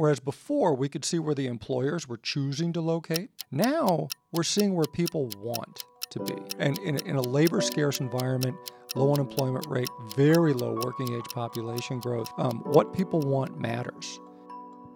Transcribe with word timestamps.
Whereas 0.00 0.18
before, 0.18 0.74
we 0.74 0.88
could 0.88 1.04
see 1.04 1.18
where 1.18 1.34
the 1.34 1.46
employers 1.46 2.08
were 2.08 2.16
choosing 2.16 2.72
to 2.72 2.80
locate. 2.80 3.28
Now, 3.50 4.08
we're 4.32 4.44
seeing 4.44 4.74
where 4.74 4.86
people 4.86 5.28
want 5.36 5.84
to 6.08 6.20
be. 6.20 6.36
And 6.58 6.78
in, 6.78 6.96
in 7.06 7.16
a 7.16 7.20
labor 7.20 7.60
scarce 7.60 8.00
environment, 8.00 8.56
low 8.94 9.12
unemployment 9.12 9.66
rate, 9.68 9.90
very 10.16 10.54
low 10.54 10.80
working 10.82 11.12
age 11.12 11.26
population 11.34 12.00
growth, 12.00 12.32
um, 12.38 12.60
what 12.60 12.94
people 12.94 13.20
want 13.20 13.60
matters. 13.60 14.18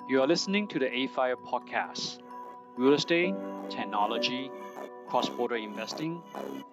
You 0.09 0.23
are 0.23 0.27
listening 0.27 0.69
to 0.69 0.79
the 0.79 0.91
AFIRE 0.91 1.37
podcast 1.37 2.21
real 2.79 2.95
estate, 2.95 3.35
technology, 3.69 4.51
cross 5.07 5.29
border 5.29 5.57
investing, 5.57 6.23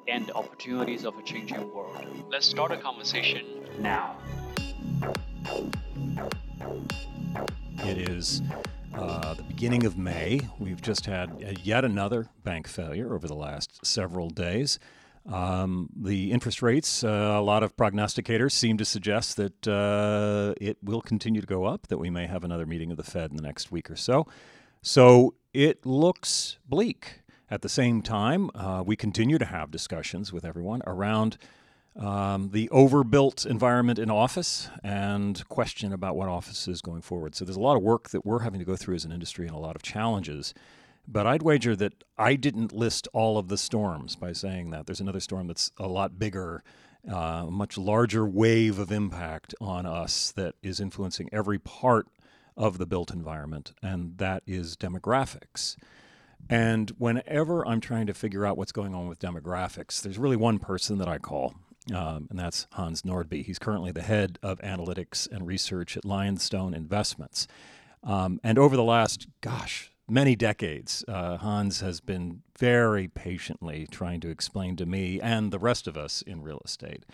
and 0.08 0.28
the 0.28 0.34
opportunities 0.36 1.04
of 1.04 1.18
a 1.18 1.22
changing 1.24 1.70
world. 1.74 2.06
Let's 2.30 2.46
start 2.46 2.72
a 2.72 2.78
conversation 2.78 3.46
now. 3.80 4.16
It 7.84 8.10
is 8.10 8.42
uh, 8.94 9.34
the 9.34 9.44
beginning 9.44 9.86
of 9.86 9.98
May. 9.98 10.42
We've 10.60 10.82
just 10.82 11.08
had 11.08 11.60
yet 11.64 11.84
another 11.84 12.30
bank 12.44 12.68
failure 12.68 13.14
over 13.14 13.28
the 13.28 13.36
last 13.36 13.86
several 13.86 14.30
days. 14.30 14.78
Um, 15.28 15.90
the 15.96 16.32
interest 16.32 16.62
rates, 16.62 17.04
uh, 17.04 17.08
a 17.08 17.42
lot 17.42 17.64
of 17.64 17.76
prognosticators 17.76 18.52
seem 18.52 18.78
to 18.78 18.86
suggest 18.86 19.38
that 19.38 19.68
uh, 19.68 20.54
it 20.62 20.78
will 20.84 21.02
continue 21.02 21.42
to 21.42 21.48
go 21.48 21.66
up, 21.66 21.88
that 21.88 21.98
we 21.98 22.10
may 22.10 22.28
have 22.28 22.44
another 22.44 22.66
meeting 22.66 22.92
of 22.92 22.98
the 22.98 23.04
Fed 23.04 23.32
in 23.32 23.36
the 23.36 23.44
next 23.44 23.72
week 23.72 23.90
or 23.90 23.96
so. 23.96 24.28
So 24.82 25.34
it 25.54 25.86
looks 25.86 26.58
bleak. 26.68 27.22
At 27.50 27.64
the 27.64 27.70
same 27.70 28.02
time, 28.02 28.50
uh, 28.56 28.84
we 28.86 28.96
continue 28.96 29.38
to 29.38 29.46
have 29.46 29.72
discussions 29.72 30.32
with 30.32 30.46
everyone 30.46 30.82
around 30.88 31.38
um, 32.00 32.50
the 32.52 32.70
overbuilt 32.70 33.46
environment 33.46 34.00
in 34.00 34.10
office 34.10 34.70
and 34.84 35.48
question 35.50 35.92
about 35.92 36.16
what 36.16 36.30
office 36.30 36.68
is 36.68 36.82
going 36.82 37.02
forward. 37.02 37.36
So 37.36 37.46
there's 37.46 37.58
a 37.58 37.62
lot 37.62 37.76
of 37.76 37.84
work 37.84 38.10
that 38.10 38.26
we're 38.26 38.40
having 38.40 38.60
to 38.60 38.66
go 38.66 38.76
through 38.76 38.96
as 38.96 39.06
an 39.06 39.12
industry 39.12 39.46
and 39.46 39.56
a 39.56 39.60
lot 39.60 39.76
of 39.76 39.82
challenges. 39.82 40.54
But 41.08 41.28
I'd 41.28 41.42
wager 41.42 41.76
that 41.76 42.04
I 42.18 42.36
didn't 42.36 42.72
list 42.72 43.08
all 43.12 43.38
of 43.38 43.50
the 43.50 43.58
storms 43.58 44.16
by 44.16 44.34
saying 44.34 44.70
that. 44.72 44.86
There's 44.86 45.02
another 45.02 45.20
storm 45.20 45.48
that's 45.48 45.72
a 45.78 45.88
lot 45.88 46.18
bigger, 46.18 46.64
uh, 47.12 47.48
much 47.50 47.78
larger 47.78 48.26
wave 48.26 48.80
of 48.80 48.92
impact 48.92 49.54
on 49.60 49.86
us 49.86 50.32
that 50.32 50.56
is 50.62 50.80
influencing 50.80 51.28
every 51.34 51.60
part 51.60 52.08
of 52.56 52.78
the 52.78 52.86
built 52.86 53.12
environment, 53.12 53.74
and 53.82 54.18
that 54.18 54.44
is 54.46 54.78
demographics. 54.78 55.76
And 56.50 56.92
whenever 56.98 57.66
I'm 57.68 57.82
trying 57.82 58.08
to 58.08 58.14
figure 58.14 58.46
out 58.46 58.58
what's 58.58 58.72
going 58.72 58.94
on 58.94 59.08
with 59.08 59.20
demographics, 59.20 60.02
there's 60.02 60.18
really 60.18 60.36
one 60.36 60.60
person 60.60 60.98
that 61.00 61.08
I 61.08 61.18
call, 61.18 61.56
um, 61.94 62.28
and 62.30 62.40
that's 62.40 62.68
Hans 62.74 63.02
Nordby. 63.04 63.44
He's 63.46 63.60
currently 63.60 63.92
the 63.92 64.02
head 64.02 64.40
of 64.42 64.60
analytics 64.60 65.30
and 65.32 65.48
research 65.48 65.98
at 65.98 66.06
Lionstone 66.06 66.74
Investments. 66.74 67.48
Um, 68.04 68.40
and 68.44 68.58
over 68.58 68.76
the 68.76 68.84
last, 68.84 69.28
gosh, 69.42 69.92
many 70.08 70.36
decades, 70.36 71.06
uh, 71.08 71.38
Hans 71.38 71.82
has 71.82 72.02
been 72.02 72.42
very 72.58 73.08
patiently 73.08 73.88
trying 73.90 74.20
to 74.22 74.30
explain 74.30 74.76
to 74.78 74.86
me 74.86 75.20
and 75.22 75.52
the 75.52 75.60
rest 75.60 75.88
of 75.88 75.98
us 75.98 76.22
in 76.22 76.42
real 76.42 76.62
estate 76.66 77.06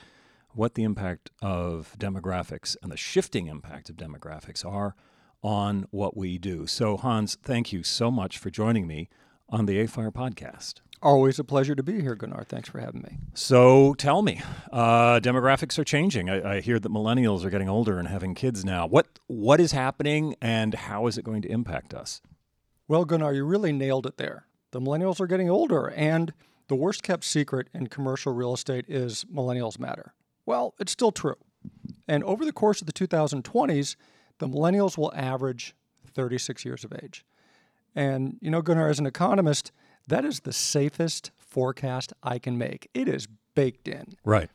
what 0.53 0.73
the 0.73 0.83
impact 0.83 1.29
of 1.41 1.95
demographics 1.99 2.75
and 2.81 2.91
the 2.91 2.97
shifting 2.97 3.47
impact 3.47 3.89
of 3.89 3.95
demographics 3.95 4.65
are 4.65 4.95
on 5.43 5.85
what 5.91 6.17
we 6.17 6.37
do. 6.37 6.65
So, 6.65 6.97
Hans, 6.97 7.37
thank 7.43 7.71
you 7.71 7.83
so 7.83 8.09
much 8.09 8.37
for 8.37 8.49
joining 8.49 8.87
me 8.87 9.09
on 9.49 9.67
the 9.67 9.79
AFIRE 9.79 10.11
podcast. 10.11 10.81
Always 11.01 11.37
a 11.37 11.43
pleasure 11.43 11.75
to 11.75 11.83
be 11.83 12.01
here, 12.01 12.15
Gunnar. 12.15 12.43
Thanks 12.43 12.69
for 12.69 12.79
having 12.79 13.01
me. 13.01 13.19
So 13.35 13.93
tell 13.95 14.23
me, 14.23 14.41
uh, 14.71 15.19
demographics 15.19 15.77
are 15.77 15.83
changing. 15.83 16.29
I, 16.29 16.55
I, 16.55 16.61
hear 16.61 16.79
that 16.79 16.91
millennials 16.91 17.45
are 17.45 17.51
getting 17.51 17.69
older 17.69 17.99
and 17.99 18.07
having 18.07 18.33
kids 18.33 18.65
now. 18.65 18.87
What 18.87 19.19
what 19.27 19.59
is 19.59 19.73
happening, 19.73 20.35
and 20.41 20.73
how 20.73 21.05
is 21.05 21.17
it 21.17 21.23
going 21.23 21.43
to 21.43 21.51
impact 21.51 21.93
us? 21.93 22.21
Well, 22.87 23.05
Gunnar, 23.05 23.33
you 23.33 23.45
really 23.45 23.71
nailed 23.71 24.07
it 24.07 24.17
there. 24.17 24.47
The 24.71 24.81
millennials 24.81 25.19
are 25.19 25.27
getting 25.27 25.49
older, 25.49 25.89
and 25.89 26.33
the 26.67 26.75
worst 26.75 27.03
kept 27.03 27.23
secret 27.23 27.69
in 27.73 27.87
commercial 27.87 28.33
real 28.33 28.53
estate 28.53 28.85
is 28.87 29.23
millennials 29.25 29.79
matter. 29.79 30.13
Well, 30.45 30.73
it's 30.79 30.91
still 30.91 31.11
true. 31.11 31.35
And 32.07 32.23
over 32.23 32.43
the 32.43 32.51
course 32.51 32.81
of 32.81 32.87
the 32.87 32.93
2020s, 32.93 33.95
the 34.39 34.47
millennials 34.47 34.97
will 34.97 35.13
average 35.13 35.75
36 36.13 36.65
years 36.65 36.83
of 36.83 36.93
age. 37.03 37.25
And, 37.95 38.37
you 38.41 38.51
know, 38.51 38.61
Gunnar, 38.61 38.89
as 38.89 38.99
an 38.99 39.05
economist, 39.05 39.71
that 40.07 40.25
is 40.25 40.41
the 40.41 40.53
safest 40.53 41.31
forecast 41.37 42.13
I 42.23 42.39
can 42.39 42.57
make. 42.57 42.89
It 42.93 43.07
is 43.07 43.27
baked 43.55 43.87
in. 43.87 44.15
Right. 44.23 44.49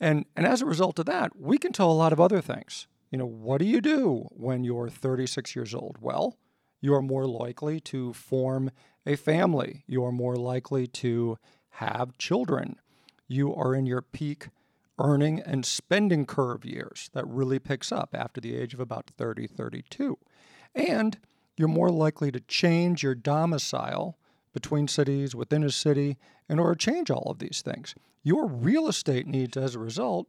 And, 0.00 0.26
and 0.36 0.46
as 0.46 0.62
a 0.62 0.66
result 0.66 0.98
of 0.98 1.06
that, 1.06 1.38
we 1.38 1.58
can 1.58 1.72
tell 1.72 1.90
a 1.90 1.92
lot 1.92 2.12
of 2.12 2.20
other 2.20 2.40
things. 2.40 2.86
You 3.10 3.18
know, 3.18 3.26
what 3.26 3.58
do 3.58 3.64
you 3.64 3.80
do 3.80 4.28
when 4.30 4.64
you're 4.64 4.88
36 4.88 5.56
years 5.56 5.74
old? 5.74 5.96
Well, 6.00 6.36
you 6.80 6.94
are 6.94 7.02
more 7.02 7.26
likely 7.26 7.80
to 7.80 8.12
form 8.12 8.70
a 9.06 9.16
family. 9.16 9.84
You 9.86 10.04
are 10.04 10.12
more 10.12 10.36
likely 10.36 10.86
to 10.86 11.38
have 11.70 12.18
children. 12.18 12.76
You 13.26 13.54
are 13.54 13.74
in 13.74 13.86
your 13.86 14.02
peak 14.02 14.48
earning 14.98 15.40
and 15.40 15.64
spending 15.64 16.26
curve 16.26 16.64
years 16.64 17.08
that 17.12 17.26
really 17.26 17.58
picks 17.58 17.92
up 17.92 18.10
after 18.14 18.40
the 18.40 18.56
age 18.56 18.74
of 18.74 18.80
about 18.80 19.06
30, 19.16 19.46
32. 19.46 20.18
And 20.74 21.18
you're 21.56 21.68
more 21.68 21.90
likely 21.90 22.30
to 22.32 22.40
change 22.40 23.02
your 23.02 23.14
domicile 23.14 24.18
between 24.52 24.88
cities, 24.88 25.34
within 25.34 25.62
a 25.62 25.70
city, 25.70 26.16
in 26.48 26.58
order 26.58 26.74
to 26.74 26.92
change 26.92 27.10
all 27.10 27.30
of 27.30 27.38
these 27.38 27.62
things. 27.64 27.94
Your 28.22 28.46
real 28.46 28.88
estate 28.88 29.26
needs, 29.26 29.56
as 29.56 29.74
a 29.74 29.78
result, 29.78 30.28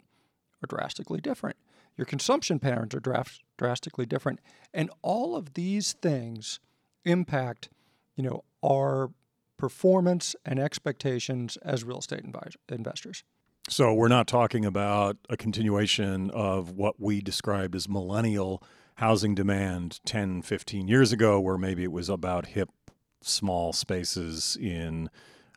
are 0.63 0.68
drastically 0.68 1.22
different. 1.22 1.57
Your 1.97 2.06
consumption 2.06 2.59
patterns 2.59 2.94
are 2.96 3.00
dras- 3.00 3.40
drastically 3.57 4.06
different, 4.06 4.40
and 4.74 4.90
all 5.02 5.35
of 5.35 5.53
these 5.53 5.94
things 5.94 6.59
impact, 7.03 7.69
you 8.16 8.24
know, 8.24 8.44
our 8.63 9.12
performance 9.57 10.36
and 10.46 10.59
expectations 10.59 11.57
as 11.57 11.84
real 11.84 12.00
estate 12.00 12.24
inv- 12.24 12.56
investors. 12.69 13.24
So 13.69 13.94
we're 13.94 14.07
not 14.07 14.28
talking 14.28 14.66
about 14.66 15.18
a 15.30 15.38
continuation 15.38 16.31
of 16.31 16.72
what 16.72 17.00
we 17.00 17.22
described 17.22 17.75
as 17.75 17.88
millennial 17.88 18.63
housing 18.96 19.36
demand 19.36 20.00
10, 20.06 20.41
15 20.41 20.88
years 20.88 21.12
ago, 21.12 21.40
where 21.40 21.57
maybe 21.57 21.84
it 21.84 21.91
was 21.91 22.09
about 22.09 22.47
hip, 22.47 22.69
small 23.22 23.74
spaces 23.74 24.57
in 24.59 25.09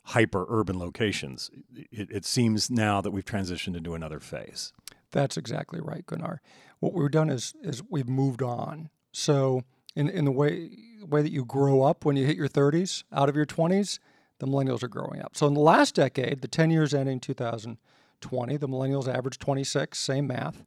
hyper 0.04 0.46
urban 0.48 0.78
locations. 0.78 1.50
It, 1.90 2.10
it, 2.10 2.24
seems 2.24 2.70
now 2.70 3.00
that 3.00 3.10
we've 3.10 3.24
transitioned 3.24 3.76
into 3.76 3.94
another 3.94 4.20
phase. 4.20 4.72
That's 5.12 5.36
exactly 5.36 5.80
right, 5.80 6.04
Gunnar. 6.04 6.40
What 6.80 6.92
we've 6.92 7.10
done 7.10 7.30
is 7.30 7.54
is 7.62 7.82
we've 7.88 8.08
moved 8.08 8.42
on. 8.42 8.90
So 9.12 9.62
in 9.94 10.08
in 10.08 10.24
the 10.24 10.32
way 10.32 10.70
way 11.06 11.22
that 11.22 11.30
you 11.30 11.44
grow 11.44 11.82
up 11.82 12.04
when 12.04 12.16
you 12.16 12.26
hit 12.26 12.36
your 12.36 12.48
30s, 12.48 13.04
out 13.12 13.28
of 13.28 13.36
your 13.36 13.46
20s, 13.46 13.98
the 14.38 14.46
millennials 14.46 14.82
are 14.82 14.88
growing 14.88 15.20
up. 15.20 15.36
So 15.36 15.46
in 15.46 15.54
the 15.54 15.60
last 15.60 15.94
decade, 15.94 16.40
the 16.40 16.48
10 16.48 16.70
years 16.70 16.94
ending 16.94 17.20
2020, 17.20 18.56
the 18.56 18.68
millennials 18.68 19.12
averaged 19.12 19.40
26, 19.40 19.98
same 19.98 20.26
math, 20.26 20.64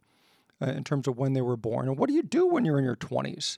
uh, 0.61 0.67
in 0.67 0.83
terms 0.83 1.07
of 1.07 1.17
when 1.17 1.33
they 1.33 1.41
were 1.41 1.57
born. 1.57 1.87
And 1.87 1.97
what 1.97 2.07
do 2.07 2.13
you 2.13 2.23
do 2.23 2.45
when 2.45 2.65
you're 2.65 2.77
in 2.77 2.85
your 2.85 2.95
20s? 2.95 3.57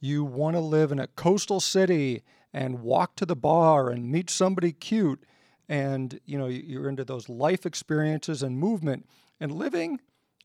You 0.00 0.24
want 0.24 0.54
to 0.54 0.60
live 0.60 0.92
in 0.92 0.98
a 0.98 1.08
coastal 1.08 1.60
city 1.60 2.22
and 2.52 2.80
walk 2.80 3.16
to 3.16 3.26
the 3.26 3.36
bar 3.36 3.90
and 3.90 4.10
meet 4.10 4.30
somebody 4.30 4.72
cute 4.72 5.24
and 5.68 6.18
you 6.24 6.38
know 6.38 6.46
you're 6.46 6.88
into 6.88 7.04
those 7.04 7.28
life 7.28 7.66
experiences 7.66 8.42
and 8.42 8.58
movement 8.58 9.06
and 9.40 9.52
living 9.52 10.00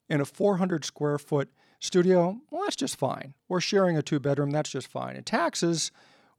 in 0.09 0.21
a 0.21 0.25
400 0.25 0.85
square 0.85 1.17
foot 1.17 1.49
studio, 1.79 2.39
well, 2.49 2.63
that's 2.63 2.75
just 2.75 2.97
fine. 2.97 3.33
Or 3.49 3.59
sharing 3.59 3.97
a 3.97 4.01
two 4.01 4.19
bedroom, 4.19 4.51
that's 4.51 4.69
just 4.69 4.87
fine. 4.87 5.15
And 5.15 5.25
taxes, 5.25 5.91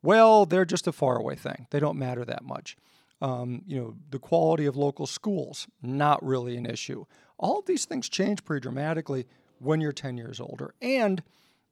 well, 0.02 0.46
they're 0.46 0.64
just 0.64 0.86
a 0.86 0.92
faraway 0.92 1.36
thing. 1.36 1.66
They 1.70 1.80
don't 1.80 1.98
matter 1.98 2.24
that 2.24 2.44
much. 2.44 2.76
Um, 3.20 3.62
you 3.66 3.78
know, 3.78 3.94
the 4.10 4.18
quality 4.18 4.66
of 4.66 4.76
local 4.76 5.06
schools, 5.06 5.66
not 5.82 6.24
really 6.24 6.56
an 6.56 6.66
issue. 6.66 7.04
All 7.38 7.58
of 7.58 7.66
these 7.66 7.84
things 7.84 8.08
change 8.08 8.44
pretty 8.44 8.62
dramatically 8.62 9.26
when 9.58 9.80
you're 9.80 9.92
10 9.92 10.16
years 10.16 10.40
older. 10.40 10.74
And 10.82 11.22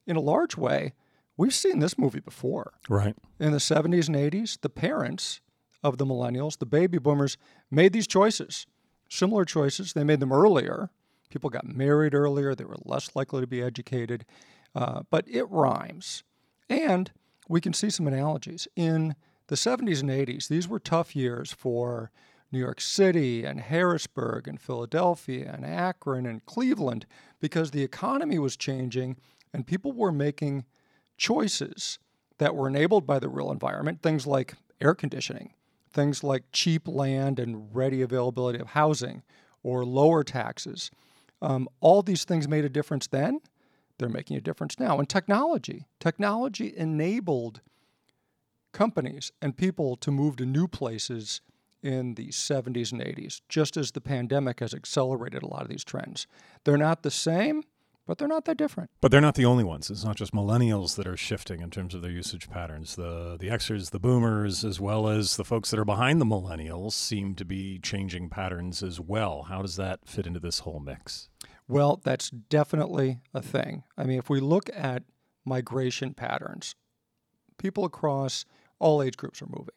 in 0.07 0.17
a 0.17 0.21
large 0.21 0.57
way, 0.57 0.95
we've 1.37 1.55
seen 1.55 1.79
this 1.79 1.99
movie 1.99 2.21
before. 2.21 2.75
Right. 2.89 3.17
In 3.41 3.53
the 3.53 3.59
70s 3.59 4.09
and 4.09 4.17
80s, 4.17 4.61
the 4.61 4.69
parents 4.69 5.41
of 5.83 5.99
the 5.99 6.07
millennials, 6.07 6.59
the 6.59 6.67
baby 6.67 6.99
boomers, 6.99 7.37
made 7.71 7.93
these 7.93 8.07
choices. 8.07 8.67
Similar 9.09 9.45
choices. 9.45 9.93
They 9.93 10.05
made 10.05 10.21
them 10.21 10.33
earlier 10.33 10.91
People 11.33 11.49
got 11.49 11.67
married 11.67 12.13
earlier, 12.15 12.55
they 12.55 12.67
were 12.67 12.77
less 12.85 13.17
likely 13.17 13.41
to 13.41 13.47
be 13.47 13.63
educated, 13.63 14.27
uh, 14.75 15.01
but 15.09 15.27
it 15.27 15.45
rhymes. 15.49 16.25
And 16.69 17.11
we 17.49 17.59
can 17.59 17.73
see 17.73 17.89
some 17.89 18.07
analogies. 18.07 18.69
In 18.77 19.15
the 19.47 19.55
70s 19.55 20.03
and 20.03 20.11
80s, 20.11 20.49
these 20.49 20.69
were 20.69 20.79
tough 20.79 21.17
years 21.17 21.51
for 21.51 22.11
New 22.53 22.59
York 22.59 22.83
City 22.83 23.45
and 23.45 23.61
Harrisburg 23.61 24.47
and 24.47 24.61
Philadelphia 24.61 25.51
and 25.51 25.65
Akron 25.65 26.27
and 26.27 26.45
Cleveland 26.45 27.07
because 27.41 27.71
the 27.71 27.83
economy 27.83 28.39
was 28.39 28.55
changing 28.55 29.17
and 29.55 29.67
people 29.67 29.93
were 29.93 30.13
making 30.13 30.67
choices 31.23 32.01
that 32.39 32.57
were 32.57 32.67
enabled 32.67 33.07
by 33.07 33.21
the 33.21 33.29
real 33.29 33.53
environment, 33.53 34.03
things 34.03 34.27
like 34.27 34.55
air 34.81 34.93
conditioning, 34.93 35.55
things 35.93 36.25
like 36.25 36.43
cheap 36.51 36.89
land 36.89 37.39
and 37.39 37.73
ready 37.73 38.03
availability 38.03 38.59
of 38.59 38.69
housing, 38.69 39.23
or 39.63 39.85
lower 39.85 40.25
taxes. 40.25 40.91
Um, 41.41 41.69
all 41.81 42.03
these 42.03 42.25
things 42.25 42.49
made 42.49 42.65
a 42.65 42.69
difference 42.69 43.07
then. 43.07 43.39
they're 43.99 44.09
making 44.09 44.37
a 44.37 44.41
difference 44.41 44.81
now. 44.81 44.99
And 44.99 45.09
technology, 45.09 45.87
technology 46.01 46.73
enabled 46.77 47.61
companies 48.73 49.31
and 49.41 49.57
people 49.57 49.95
to 49.99 50.11
move 50.11 50.35
to 50.37 50.47
new 50.47 50.67
places 50.67 51.41
in 51.83 52.15
the 52.15 52.29
70s 52.29 52.91
and 52.91 53.01
80s, 53.01 53.43
just 53.49 53.77
as 53.77 53.93
the 53.93 54.01
pandemic 54.01 54.59
has 54.59 54.75
accelerated 54.75 55.45
a 55.45 55.47
lot 55.47 55.63
of 55.63 55.69
these 55.69 55.85
trends. 55.85 56.27
They're 56.65 56.77
not 56.77 57.03
the 57.05 57.11
same, 57.13 57.63
but 58.07 58.19
they're 58.19 58.29
not 58.29 58.45
that 58.47 58.57
different. 58.57 58.91
But 59.01 59.11
they're 59.11 59.21
not 59.21 59.35
the 59.35 59.45
only 59.45 59.65
ones. 59.65 59.91
It's 59.91 60.05
not 60.05 60.17
just 60.17 60.33
millennials 60.33 60.97
that 60.97 61.07
are 61.07 61.17
shifting 61.17 61.61
in 61.61 61.71
terms 61.71 61.95
of 61.95 62.03
their 62.03 62.11
usage 62.11 62.51
patterns. 62.51 62.97
The 62.97 63.37
the 63.39 63.49
Xers, 63.49 63.91
the 63.91 64.01
boomers, 64.01 64.65
as 64.65 64.81
well 64.81 65.09
as 65.09 65.37
the 65.37 65.45
folks 65.45 65.71
that 65.71 65.79
are 65.79 65.85
behind 65.85 66.21
the 66.21 66.27
millennials 66.27 66.93
seem 66.93 67.35
to 67.37 67.45
be 67.45 67.79
changing 67.79 68.29
patterns 68.29 68.83
as 68.83 69.01
well. 69.01 69.45
How 69.49 69.63
does 69.63 69.77
that 69.77 70.01
fit 70.07 70.27
into 70.27 70.41
this 70.41 70.61
whole 70.61 70.81
mix? 70.81 71.29
Well, 71.69 72.01
that's 72.05 72.31
definitely 72.31 73.21
a 73.33 73.41
thing. 73.41 73.85
I 73.97 74.05
mean, 74.05 74.19
if 74.19 74.29
we 74.29 74.41
look 74.41 74.69
at 74.75 75.05
migration 75.45 76.13
patterns, 76.15 76.75
people 77.59 77.85
across 77.85 78.45
all 78.79 79.03
age 79.03 79.17
groups 79.17 79.41
are 79.41 79.49
moving. 79.49 79.75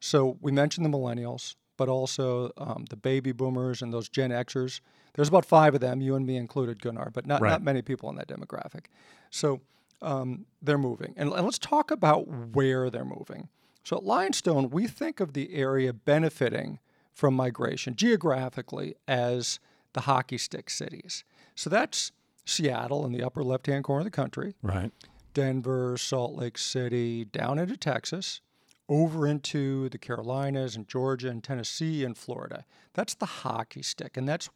So 0.00 0.38
we 0.40 0.52
mentioned 0.52 0.86
the 0.86 0.90
millennials, 0.90 1.54
but 1.76 1.88
also 1.88 2.50
um, 2.56 2.86
the 2.88 2.96
baby 2.96 3.32
boomers 3.32 3.82
and 3.82 3.92
those 3.92 4.08
Gen 4.08 4.30
Xers. 4.30 4.80
There's 5.18 5.28
about 5.28 5.44
five 5.44 5.74
of 5.74 5.80
them, 5.80 6.00
you 6.00 6.14
and 6.14 6.24
me 6.24 6.36
included, 6.36 6.80
Gunnar, 6.80 7.10
but 7.12 7.26
not, 7.26 7.40
Right. 7.40 7.50
not 7.50 7.60
many 7.60 7.82
people 7.82 8.08
in 8.08 8.14
that 8.14 8.28
demographic. 8.28 8.84
So 9.30 9.60
um, 10.00 10.46
they're 10.62 10.78
moving. 10.78 11.12
And, 11.16 11.32
and 11.32 11.44
let's 11.44 11.58
talk 11.58 11.90
about 11.90 12.28
where 12.28 12.88
they're 12.88 13.04
moving. 13.04 13.48
So 13.82 13.96
at 13.96 14.04
Lionstone, 14.04 14.70
we 14.70 14.86
think 14.86 15.18
of 15.18 15.32
the 15.32 15.52
area 15.54 15.92
benefiting 15.92 16.78
from 17.12 17.34
migration 17.34 17.96
geographically 17.96 18.94
as 19.08 19.58
the 19.92 20.02
hockey 20.02 20.38
stick 20.38 20.70
cities. 20.70 21.24
So 21.56 21.68
that's 21.68 22.12
Seattle 22.44 23.04
in 23.04 23.10
the 23.10 23.24
upper 23.24 23.42
left 23.42 23.66
hand 23.66 23.82
corner 23.82 24.02
of 24.02 24.04
the 24.04 24.12
country. 24.12 24.54
Right. 24.62 24.92
Denver, 25.34 25.96
Salt 25.98 26.36
Lake 26.36 26.58
City, 26.58 27.24
down 27.24 27.58
into 27.58 27.76
Texas, 27.76 28.40
over 28.88 29.26
into 29.26 29.88
the 29.88 29.98
Carolinas 29.98 30.76
and 30.76 30.86
Georgia 30.86 31.28
and 31.28 31.42
Tennessee 31.42 32.04
and 32.04 32.16
Florida. 32.16 32.64
That's 32.94 33.14
the 33.14 33.26
hockey 33.26 33.82
stick, 33.82 34.16
and 34.16 34.28
that's 34.28 34.48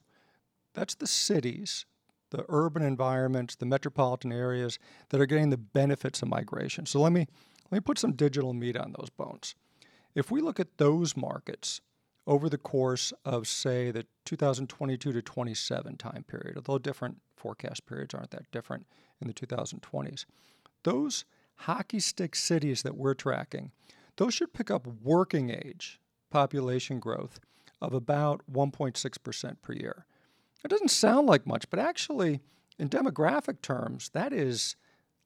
that's 0.74 0.94
the 0.94 1.06
cities, 1.06 1.86
the 2.30 2.44
urban 2.48 2.82
environments, 2.82 3.56
the 3.56 3.66
metropolitan 3.66 4.32
areas 4.32 4.78
that 5.10 5.20
are 5.20 5.26
getting 5.26 5.50
the 5.50 5.58
benefits 5.58 6.22
of 6.22 6.28
migration. 6.28 6.86
So 6.86 7.00
let 7.00 7.12
me 7.12 7.26
let 7.70 7.76
me 7.76 7.80
put 7.80 7.98
some 7.98 8.12
digital 8.12 8.52
meat 8.52 8.76
on 8.76 8.94
those 8.98 9.08
bones. 9.10 9.54
If 10.14 10.30
we 10.30 10.42
look 10.42 10.60
at 10.60 10.76
those 10.76 11.16
markets 11.16 11.80
over 12.26 12.48
the 12.48 12.58
course 12.58 13.12
of 13.24 13.48
say 13.48 13.90
the 13.90 14.06
2022 14.26 15.12
to 15.12 15.22
27 15.22 15.96
time 15.96 16.24
period, 16.24 16.56
although 16.56 16.78
different 16.78 17.20
forecast 17.36 17.86
periods 17.86 18.14
aren't 18.14 18.30
that 18.30 18.50
different 18.52 18.86
in 19.20 19.26
the 19.26 19.34
2020s, 19.34 20.26
those 20.84 21.24
hockey 21.56 22.00
stick 22.00 22.36
cities 22.36 22.82
that 22.82 22.96
we're 22.96 23.14
tracking, 23.14 23.72
those 24.16 24.34
should 24.34 24.52
pick 24.52 24.70
up 24.70 24.86
working 25.02 25.50
age 25.50 25.98
population 26.30 27.00
growth 27.00 27.40
of 27.80 27.92
about 27.92 28.42
1.6% 28.50 29.56
per 29.62 29.72
year. 29.72 30.06
It 30.64 30.68
doesn't 30.68 30.90
sound 30.90 31.26
like 31.26 31.46
much, 31.46 31.68
but 31.70 31.78
actually, 31.78 32.40
in 32.78 32.88
demographic 32.88 33.62
terms, 33.62 34.10
that 34.10 34.32
is 34.32 34.76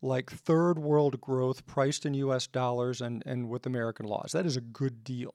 like 0.03 0.31
third 0.31 0.79
world 0.79 1.21
growth 1.21 1.67
priced 1.67 2.07
in 2.07 2.15
US 2.15 2.47
dollars 2.47 3.01
and, 3.01 3.23
and 3.27 3.49
with 3.49 3.67
American 3.67 4.07
laws. 4.07 4.33
That 4.33 4.47
is 4.47 4.57
a 4.57 4.61
good 4.61 5.05
deal. 5.05 5.35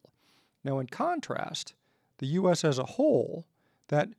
Now, 0.64 0.80
in 0.80 0.88
contrast, 0.88 1.74
the 2.20 2.28
US 2.28 2.64
as 2.64 2.78
a 2.80 2.84
whole, 2.84 3.46
that 3.88 4.10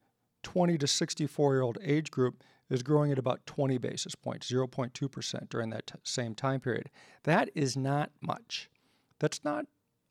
20 0.43 0.79
to 0.79 0.87
64 0.87 1.55
year 1.55 1.63
old 1.63 1.79
age 1.83 2.11
group 2.11 2.43
is 2.69 2.83
growing 2.83 3.13
at 3.13 3.19
about 3.19 3.45
20 3.47 3.79
basis 3.79 4.15
points, 4.15 4.51
0.2% 4.51 5.49
during 5.49 5.71
that 5.71 5.87
t- 5.87 5.95
same 6.03 6.35
time 6.35 6.61
period. 6.61 6.91
That 7.25 7.51
is 7.55 7.77
not 7.77 8.11
much. 8.21 8.71
That's 9.19 9.45
not 9.45 9.67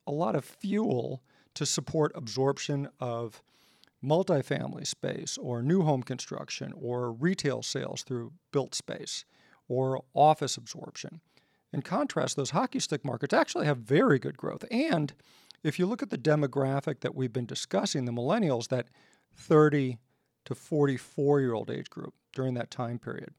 a 0.05 0.11
lot 0.11 0.35
of 0.35 0.45
fuel 0.45 1.21
to 1.55 1.65
support 1.65 2.11
absorption 2.15 2.87
of 2.99 3.41
multifamily 4.03 4.85
space 4.85 5.37
or 5.37 5.61
new 5.61 5.83
home 5.83 6.03
construction 6.03 6.73
or 6.75 7.11
retail 7.11 7.61
sales 7.61 8.03
through 8.03 8.33
built 8.51 8.73
space 8.73 9.25
or 9.67 10.03
office 10.13 10.57
absorption. 10.57 11.21
In 11.71 11.81
contrast, 11.81 12.35
those 12.35 12.49
hockey 12.49 12.79
stick 12.79 13.05
markets 13.05 13.33
actually 13.33 13.65
have 13.65 13.77
very 13.77 14.19
good 14.19 14.37
growth. 14.37 14.65
And 14.69 15.13
if 15.63 15.79
you 15.79 15.85
look 15.85 16.01
at 16.01 16.09
the 16.09 16.17
demographic 16.17 17.01
that 17.01 17.15
we've 17.15 17.31
been 17.31 17.45
discussing, 17.45 18.05
the 18.05 18.11
millennials, 18.11 18.67
that 18.69 18.87
30 19.35 19.99
to 20.45 20.55
44 20.55 21.39
year 21.39 21.53
old 21.53 21.69
age 21.69 21.89
group 21.89 22.13
during 22.33 22.55
that 22.55 22.71
time 22.71 22.99
period, 22.99 23.33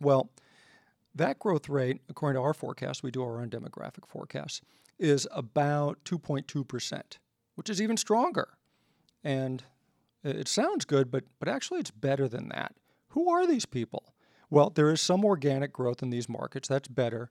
well, 0.00 0.30
that 1.14 1.38
growth 1.38 1.68
rate, 1.68 2.00
according 2.08 2.38
to 2.40 2.44
our 2.44 2.54
forecast, 2.54 3.02
we 3.02 3.10
do 3.10 3.22
our 3.22 3.40
own 3.40 3.50
demographic 3.50 4.06
forecasts, 4.06 4.60
is 4.98 5.26
about 5.32 5.98
2.2%, 6.04 7.02
which 7.54 7.70
is 7.70 7.80
even 7.80 7.96
stronger. 7.96 8.57
And 9.24 9.62
it 10.24 10.48
sounds 10.48 10.84
good, 10.84 11.10
but, 11.10 11.24
but 11.38 11.48
actually 11.48 11.80
it's 11.80 11.90
better 11.90 12.28
than 12.28 12.48
that. 12.50 12.74
Who 13.08 13.30
are 13.30 13.46
these 13.46 13.66
people? 13.66 14.14
Well, 14.50 14.70
there 14.70 14.90
is 14.90 15.00
some 15.00 15.24
organic 15.24 15.72
growth 15.72 16.02
in 16.02 16.10
these 16.10 16.28
markets. 16.28 16.68
That's 16.68 16.88
better 16.88 17.30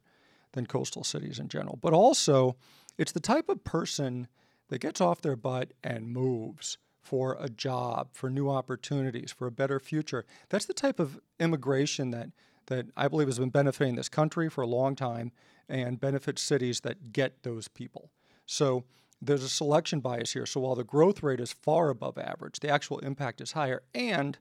than 0.54 0.66
coastal 0.66 1.04
cities 1.04 1.40
in 1.40 1.50
general. 1.50 1.78
But 1.82 1.94
also, 1.94 2.56
it's 2.98 3.12
the 3.12 3.20
type 3.20 3.50
of 3.50 3.64
person 3.64 4.28
that 4.70 4.80
gets 4.80 5.02
off 5.02 5.22
their 5.22 5.36
butt 5.36 5.74
and 5.84 6.10
moves 6.10 6.78
for 7.02 7.38
a 7.40 7.48
job, 7.48 8.10
for 8.12 8.30
new 8.30 8.50
opportunities, 8.50 9.32
for 9.32 9.48
a 9.48 9.52
better 9.52 9.80
future. 9.80 10.26
That's 10.50 10.66
the 10.66 10.74
type 10.74 11.00
of 11.00 11.20
immigration 11.40 12.12
that, 12.12 12.30
that 12.66 12.88
I 12.98 13.08
believe 13.08 13.28
has 13.30 13.40
been 13.40 13.50
benefiting 13.50 13.96
this 13.96 14.10
country 14.10 14.50
for 14.50 14.62
a 14.62 14.68
long 14.68 14.96
time 14.96 15.32
and 15.70 16.00
benefits 16.00 16.42
cities 16.42 16.82
that 16.82 17.14
get 17.14 17.44
those 17.44 17.68
people. 17.68 18.12
So 18.46 18.84
there's 19.22 19.44
a 19.44 19.50
selection 19.50 20.00
bias 20.00 20.34
here. 20.34 20.46
So 20.46 20.62
while 20.62 20.76
the 20.76 20.84
growth 20.84 21.24
rate 21.24 21.40
is 21.40 21.52
far 21.52 21.90
above 21.90 22.18
average, 22.18 22.60
the 22.60 22.70
actual 22.70 23.00
impact 23.00 23.42
is 23.42 23.54
higher. 23.54 23.82
And 23.94 24.38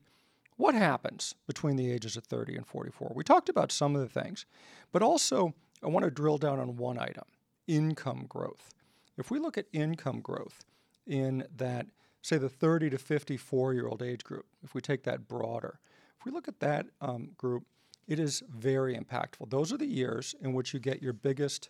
what 0.55 0.75
happens 0.75 1.35
between 1.45 1.75
the 1.75 1.91
ages 1.91 2.17
of 2.17 2.25
30 2.25 2.55
and 2.55 2.65
44? 2.65 3.13
We 3.15 3.23
talked 3.23 3.49
about 3.49 3.71
some 3.71 3.95
of 3.95 4.01
the 4.01 4.21
things, 4.21 4.45
but 4.91 5.01
also 5.01 5.53
I 5.83 5.87
want 5.87 6.03
to 6.05 6.11
drill 6.11 6.37
down 6.37 6.59
on 6.59 6.77
one 6.77 6.99
item 6.99 7.25
income 7.67 8.25
growth. 8.29 8.73
If 9.17 9.29
we 9.29 9.39
look 9.39 9.57
at 9.57 9.65
income 9.73 10.21
growth 10.21 10.63
in 11.05 11.45
that, 11.57 11.87
say, 12.21 12.37
the 12.37 12.49
30 12.49 12.91
to 12.91 12.97
54 12.97 13.73
year 13.73 13.87
old 13.87 14.01
age 14.01 14.23
group, 14.23 14.45
if 14.63 14.73
we 14.73 14.81
take 14.81 15.03
that 15.03 15.27
broader, 15.27 15.79
if 16.19 16.25
we 16.25 16.31
look 16.31 16.47
at 16.47 16.59
that 16.59 16.87
um, 17.01 17.31
group, 17.37 17.63
it 18.07 18.19
is 18.19 18.41
very 18.49 18.95
impactful. 18.95 19.49
Those 19.49 19.73
are 19.73 19.77
the 19.77 19.85
years 19.85 20.33
in 20.41 20.53
which 20.53 20.73
you 20.73 20.79
get 20.79 21.01
your 21.01 21.13
biggest 21.13 21.69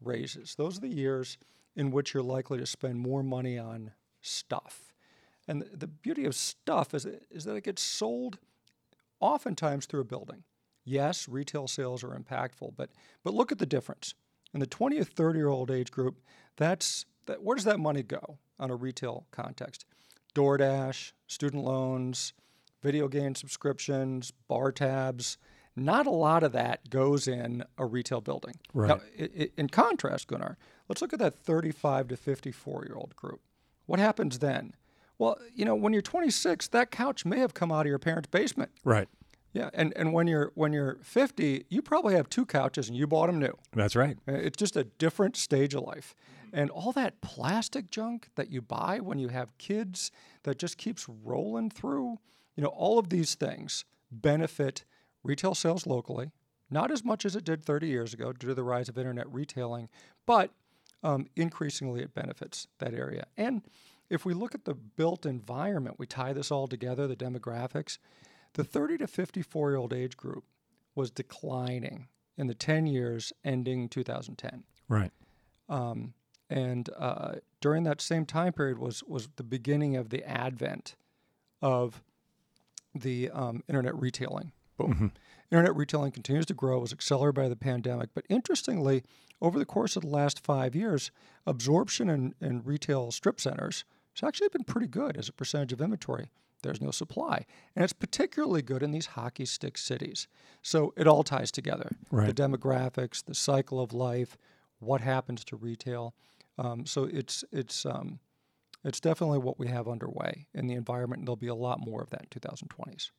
raises. 0.00 0.54
Those 0.54 0.76
are 0.78 0.82
the 0.82 0.88
years 0.88 1.38
in 1.78 1.92
which 1.92 2.12
you're 2.12 2.24
likely 2.24 2.58
to 2.58 2.66
spend 2.66 2.98
more 2.98 3.22
money 3.22 3.56
on 3.56 3.92
stuff. 4.20 4.92
And 5.46 5.64
the, 5.72 5.86
beauty 5.86 6.26
of 6.26 6.34
stuff 6.34 6.92
is, 6.92 7.06
is 7.30 7.44
that 7.44 7.54
it 7.54 7.64
gets 7.64 7.80
sold 7.80 8.38
oftentimes 9.20 9.86
through 9.86 10.00
a 10.00 10.04
building. 10.04 10.42
Yes, 10.84 11.28
retail 11.28 11.68
sales 11.68 12.02
are 12.02 12.18
impactful, 12.18 12.72
but 12.76 12.90
but 13.22 13.34
look 13.34 13.52
at 13.52 13.58
the 13.58 13.66
difference. 13.66 14.14
In 14.52 14.60
the 14.60 14.66
20 14.66 14.98
or 14.98 15.04
30 15.04 15.38
year 15.38 15.48
old 15.48 15.70
age 15.70 15.90
group, 15.90 16.20
that's 16.56 17.06
that 17.26 17.42
where 17.42 17.54
does 17.54 17.64
that 17.64 17.78
money 17.78 18.02
go 18.02 18.38
on 18.58 18.70
a 18.70 18.74
retail 18.74 19.26
context? 19.30 19.84
DoorDash, 20.34 21.12
student 21.26 21.62
loans, 21.62 22.32
video 22.82 23.06
game 23.08 23.34
subscriptions, 23.34 24.32
bar 24.48 24.72
tabs. 24.72 25.38
Not 25.76 26.06
a 26.06 26.10
lot 26.10 26.42
of 26.42 26.52
that 26.52 26.90
goes 26.90 27.28
in 27.28 27.64
a 27.76 27.86
retail 27.86 28.20
building. 28.20 28.54
Right. 28.74 28.88
Now, 28.88 29.26
in 29.56 29.68
contrast, 29.68 30.26
Gunnar, 30.26 30.58
let's 30.88 31.02
look 31.02 31.12
at 31.12 31.18
that 31.18 31.34
35 31.34 32.08
to 32.08 32.16
54 32.16 32.84
year 32.86 32.96
old 32.96 33.14
group. 33.16 33.40
What 33.86 33.98
happens 33.98 34.38
then? 34.38 34.74
Well, 35.18 35.38
you 35.54 35.64
know, 35.64 35.74
when 35.74 35.92
you're 35.92 36.02
26, 36.02 36.68
that 36.68 36.90
couch 36.90 37.24
may 37.24 37.38
have 37.40 37.54
come 37.54 37.72
out 37.72 37.80
of 37.82 37.86
your 37.86 37.98
parents' 37.98 38.28
basement. 38.28 38.70
Right. 38.84 39.08
Yeah, 39.52 39.70
and, 39.72 39.92
and 39.96 40.12
when 40.12 40.28
you're 40.28 40.52
when 40.54 40.72
you're 40.72 40.98
50, 41.02 41.64
you 41.68 41.82
probably 41.82 42.14
have 42.14 42.28
two 42.28 42.44
couches 42.46 42.88
and 42.88 42.96
you 42.96 43.06
bought 43.06 43.26
them 43.26 43.38
new. 43.38 43.56
That's 43.72 43.96
right. 43.96 44.16
Uh, 44.28 44.32
It's 44.32 44.56
just 44.56 44.76
a 44.76 44.84
different 44.84 45.36
stage 45.36 45.74
of 45.74 45.82
life. 45.82 46.14
And 46.52 46.70
all 46.70 46.92
that 46.92 47.20
plastic 47.20 47.90
junk 47.90 48.28
that 48.36 48.50
you 48.50 48.62
buy 48.62 49.00
when 49.00 49.18
you 49.18 49.28
have 49.28 49.56
kids 49.58 50.10
that 50.44 50.58
just 50.58 50.78
keeps 50.78 51.06
rolling 51.08 51.70
through, 51.70 52.18
you 52.56 52.62
know, 52.62 52.68
all 52.70 52.98
of 52.98 53.08
these 53.10 53.34
things 53.34 53.84
benefit 54.10 54.84
retail 55.22 55.54
sales 55.54 55.86
locally, 55.86 56.30
not 56.70 56.90
as 56.90 57.04
much 57.04 57.24
as 57.26 57.34
it 57.36 57.44
did 57.44 57.64
30 57.64 57.88
years 57.88 58.14
ago 58.14 58.32
due 58.32 58.48
to 58.48 58.54
the 58.54 58.62
rise 58.62 58.88
of 58.88 58.96
internet 58.96 59.30
retailing, 59.32 59.88
but 60.26 60.52
um, 61.02 61.26
increasingly 61.36 62.02
it 62.02 62.14
benefits 62.14 62.66
that 62.78 62.94
area. 62.94 63.26
And 63.36 63.62
if 64.10 64.24
we 64.24 64.34
look 64.34 64.54
at 64.54 64.64
the 64.64 64.74
built 64.74 65.26
environment, 65.26 65.96
we 65.98 66.06
tie 66.06 66.32
this 66.32 66.50
all 66.50 66.66
together, 66.66 67.06
the 67.06 67.16
demographics, 67.16 67.98
the 68.54 68.64
30 68.64 68.98
to 68.98 69.06
54 69.06 69.70
year 69.70 69.76
old 69.76 69.92
age 69.92 70.16
group 70.16 70.44
was 70.94 71.10
declining 71.10 72.08
in 72.36 72.46
the 72.46 72.54
10 72.54 72.86
years 72.86 73.32
ending 73.44 73.88
2010. 73.88 74.64
Right. 74.88 75.12
Um, 75.68 76.14
and 76.48 76.88
uh, 76.96 77.36
during 77.60 77.84
that 77.84 78.00
same 78.00 78.24
time 78.24 78.52
period 78.52 78.78
was, 78.78 79.02
was 79.04 79.28
the 79.36 79.42
beginning 79.42 79.96
of 79.96 80.08
the 80.08 80.24
advent 80.24 80.96
of 81.60 82.02
the 82.94 83.30
um, 83.30 83.62
internet 83.68 83.94
retailing 84.00 84.52
boom. 84.78 85.12
Internet 85.50 85.76
retailing 85.76 86.12
continues 86.12 86.46
to 86.46 86.54
grow, 86.54 86.78
was 86.78 86.92
accelerated 86.92 87.34
by 87.34 87.48
the 87.48 87.56
pandemic. 87.56 88.10
But 88.14 88.24
interestingly, 88.28 89.02
over 89.40 89.58
the 89.58 89.66
course 89.66 89.96
of 89.96 90.02
the 90.02 90.08
last 90.08 90.44
five 90.44 90.74
years, 90.74 91.10
absorption 91.46 92.08
in, 92.08 92.34
in 92.40 92.62
retail 92.62 93.10
strip 93.10 93.40
centers 93.40 93.84
has 94.14 94.26
actually 94.26 94.48
been 94.48 94.64
pretty 94.64 94.88
good 94.88 95.16
as 95.16 95.28
a 95.28 95.32
percentage 95.32 95.72
of 95.72 95.80
inventory. 95.80 96.30
There's 96.62 96.80
no 96.80 96.90
supply. 96.90 97.46
And 97.76 97.84
it's 97.84 97.92
particularly 97.92 98.62
good 98.62 98.82
in 98.82 98.90
these 98.90 99.06
hockey 99.06 99.44
stick 99.44 99.78
cities. 99.78 100.26
So 100.60 100.92
it 100.96 101.06
all 101.06 101.22
ties 101.22 101.52
together 101.52 101.96
right. 102.10 102.34
the 102.34 102.42
demographics, 102.42 103.24
the 103.24 103.34
cycle 103.34 103.80
of 103.80 103.92
life, 103.92 104.36
what 104.80 105.00
happens 105.00 105.44
to 105.44 105.56
retail. 105.56 106.14
Um, 106.58 106.84
so 106.84 107.04
it's, 107.04 107.44
it's, 107.52 107.86
um, 107.86 108.18
it's 108.84 109.00
definitely 109.00 109.38
what 109.38 109.58
we 109.58 109.68
have 109.68 109.88
underway 109.88 110.46
in 110.52 110.66
the 110.66 110.74
environment, 110.74 111.20
and 111.20 111.28
there'll 111.28 111.36
be 111.36 111.46
a 111.46 111.54
lot 111.54 111.80
more 111.80 112.02
of 112.02 112.10
that 112.10 112.22
in 112.22 112.40
2020s. 112.40 113.10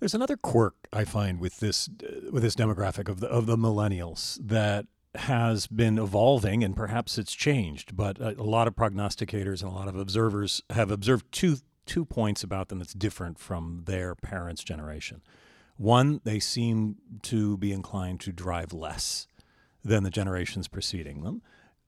There's 0.00 0.14
another 0.14 0.36
quirk 0.36 0.74
I 0.92 1.04
find 1.04 1.40
with 1.40 1.60
this 1.60 1.88
with 2.30 2.42
this 2.42 2.54
demographic 2.54 3.08
of 3.08 3.20
the 3.20 3.28
of 3.28 3.46
the 3.46 3.56
millennials 3.56 4.38
that 4.40 4.86
has 5.14 5.66
been 5.66 5.98
evolving 5.98 6.62
and 6.62 6.76
perhaps 6.76 7.18
it's 7.18 7.32
changed, 7.32 7.96
but 7.96 8.18
a, 8.20 8.40
a, 8.40 8.44
lot 8.44 8.68
of 8.68 8.76
prognosticators 8.76 9.62
and 9.62 9.72
a 9.72 9.74
lot 9.74 9.88
of 9.88 9.96
observers 9.96 10.62
have 10.70 10.90
observed 10.90 11.26
two 11.32 11.56
two 11.86 12.04
points 12.04 12.44
about 12.44 12.68
them 12.68 12.78
that's 12.78 12.92
different 12.92 13.38
from 13.38 13.82
their 13.86 14.14
parents' 14.14 14.62
generation. 14.62 15.22
One, 15.76 16.20
they 16.24 16.38
seem 16.38 16.96
to 17.22 17.56
be 17.56 17.72
inclined 17.72 18.20
to 18.20 18.32
drive 18.32 18.72
less 18.72 19.26
than 19.84 20.02
the 20.02 20.10
generations 20.10 20.68
preceding 20.68 21.22
them. 21.22 21.42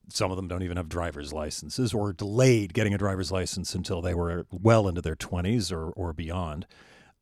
Some 0.09 0.31
of 0.31 0.37
them 0.37 0.47
don't 0.47 0.63
even 0.63 0.77
have 0.77 0.89
driver's 0.89 1.31
licenses 1.31 1.93
or 1.93 2.11
delayed 2.11 2.73
getting 2.73 2.93
a 2.93 2.97
driver's 2.97 3.31
license 3.31 3.75
until 3.75 4.01
they 4.01 4.13
were 4.13 4.45
well 4.49 4.87
into 4.87 5.01
their 5.01 5.15
20s 5.15 5.71
or, 5.71 5.91
or 5.91 6.11
beyond. 6.11 6.65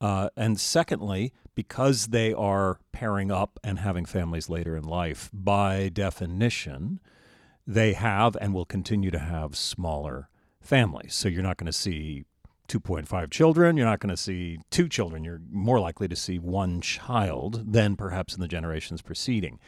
Uh, 0.02 0.30
and 0.36 0.60
secondly, 0.60 1.34
because 1.56 2.08
they 2.08 2.34
are 2.34 2.80
pairing 2.92 3.32
up 3.32 3.60
and 3.64 3.80
having 3.80 4.06
families 4.06 4.50
later 4.50 4.76
in 4.78 4.84
life, 4.84 5.30
by 5.34 5.90
definition, 5.90 7.00
they 7.68 7.94
have 7.94 8.38
and 8.40 8.54
will 8.54 8.66
continue 8.66 9.12
to 9.12 9.20
have 9.20 9.56
smaller 9.56 10.30
families. 10.62 11.14
So 11.14 11.28
you're 11.28 11.44
not 11.44 11.58
going 11.58 11.72
to 11.72 11.74
see 11.74 12.24
2.5 12.70 13.32
children, 13.32 13.76
you're 13.76 13.86
not 13.86 14.00
going 14.00 14.16
to 14.16 14.18
see 14.18 14.60
two 14.70 14.88
children. 14.88 15.24
You're 15.24 15.42
more 15.52 15.80
likely 15.80 16.08
to 16.08 16.16
see 16.16 16.38
one 16.38 16.82
child 16.82 17.74
than 17.74 17.96
perhaps 17.96 18.36
in 18.36 18.42
the 18.42 18.48
generations 18.48 19.02
preceding. 19.02 19.60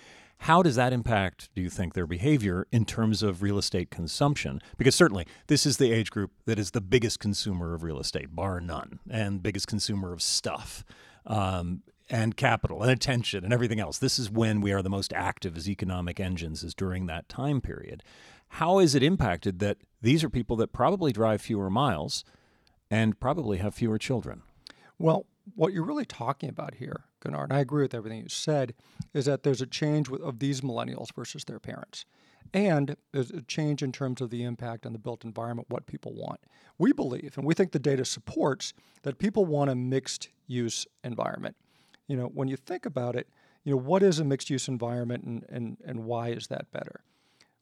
How 0.46 0.64
does 0.64 0.76
that 0.76 0.92
impact, 0.92 1.50
do 1.54 1.62
you 1.62 1.70
think, 1.70 1.94
their 1.94 2.08
behavior 2.08 2.66
in 2.72 2.84
terms 2.84 3.22
of 3.22 3.44
real 3.44 3.60
estate 3.60 3.92
consumption? 3.92 4.60
Because 4.76 4.96
certainly 4.96 5.28
this 5.46 5.68
is 5.68 5.78
the 5.78 5.92
age 5.92 6.10
group 6.10 6.32
that 6.48 6.58
is 6.58 6.72
the 6.72 6.82
biggest 6.82 7.20
consumer 7.20 7.76
of 7.76 7.84
real 7.84 8.00
estate, 8.00 8.36
bar 8.36 8.60
none, 8.60 9.00
and 9.08 9.44
biggest 9.44 9.68
consumer 9.68 10.12
of 10.12 10.22
stuff. 10.22 10.84
Um, 11.28 11.84
and 12.10 12.36
capital 12.36 12.82
and 12.82 12.92
attention 12.92 13.44
and 13.46 13.54
everything 13.54 13.80
else. 13.80 14.00
This 14.00 14.18
is 14.18 14.32
when 14.32 14.62
we 14.62 14.74
are 14.74 14.82
the 14.82 14.90
most 14.90 15.14
active 15.14 15.56
as 15.56 15.70
economic 15.70 16.20
engines, 16.20 16.64
is 16.64 16.74
during 16.74 17.06
that 17.06 17.30
time 17.30 17.62
period. 17.62 18.04
How 18.50 18.80
is 18.80 18.96
it 18.96 19.04
impacted 19.04 19.60
that 19.60 19.78
these 20.02 20.24
are 20.24 20.30
people 20.30 20.56
that 20.58 20.74
probably 20.74 21.14
drive 21.14 21.42
fewer 21.42 21.70
miles 21.70 22.26
and 22.90 23.18
probably 23.20 23.60
have 23.60 23.76
fewer 23.76 24.00
children? 24.00 24.42
Well, 24.98 25.28
what 25.56 25.72
you're 25.72 25.86
really 25.86 26.04
talking 26.04 26.50
about 26.50 26.76
here, 26.76 27.06
Gunnar, 27.22 27.44
and 27.44 27.54
I 27.54 27.60
agree 27.60 27.84
with 27.84 27.94
everything 27.94 28.20
you 28.20 28.30
said, 28.30 28.74
is 29.14 29.26
that 29.26 29.44
there's 29.44 29.62
a 29.62 29.66
change 29.66 30.10
with, 30.10 30.22
of 30.22 30.40
these 30.40 30.62
millennials 30.62 31.14
versus 31.16 31.46
their 31.46 31.60
parents. 31.60 32.06
And 32.54 32.98
there's 33.14 33.32
a 33.32 33.42
change 33.42 33.82
in 33.82 33.92
terms 33.92 34.20
of 34.20 34.30
the 34.30 34.44
impact 34.44 34.86
on 34.86 34.92
the 34.92 35.00
built 35.00 35.24
environment, 35.24 35.70
what 35.70 35.86
people 35.86 36.14
want. 36.14 36.42
We 36.78 36.92
believe, 36.92 37.38
and 37.38 37.46
we 37.46 37.54
think 37.54 37.72
the 37.72 37.80
data 37.80 38.04
supports, 38.04 38.74
that 39.04 39.20
people 39.20 39.46
want 39.46 39.70
a 39.70 39.76
mixed 39.76 40.30
use 40.48 40.86
environment. 41.04 41.56
You 42.08 42.18
know, 42.18 42.26
when 42.26 42.50
you 42.50 42.58
think 42.58 42.86
about 42.86 43.16
it, 43.16 43.30
you 43.64 43.72
know, 43.72 43.78
what 43.78 44.04
is 44.04 44.20
a 44.20 44.26
mixed 44.26 44.50
use 44.50 44.68
environment 44.68 45.24
and, 45.24 45.46
and, 45.48 45.78
and 45.86 46.04
why 46.04 46.30
is 46.30 46.48
that 46.48 46.72
better? 46.72 47.04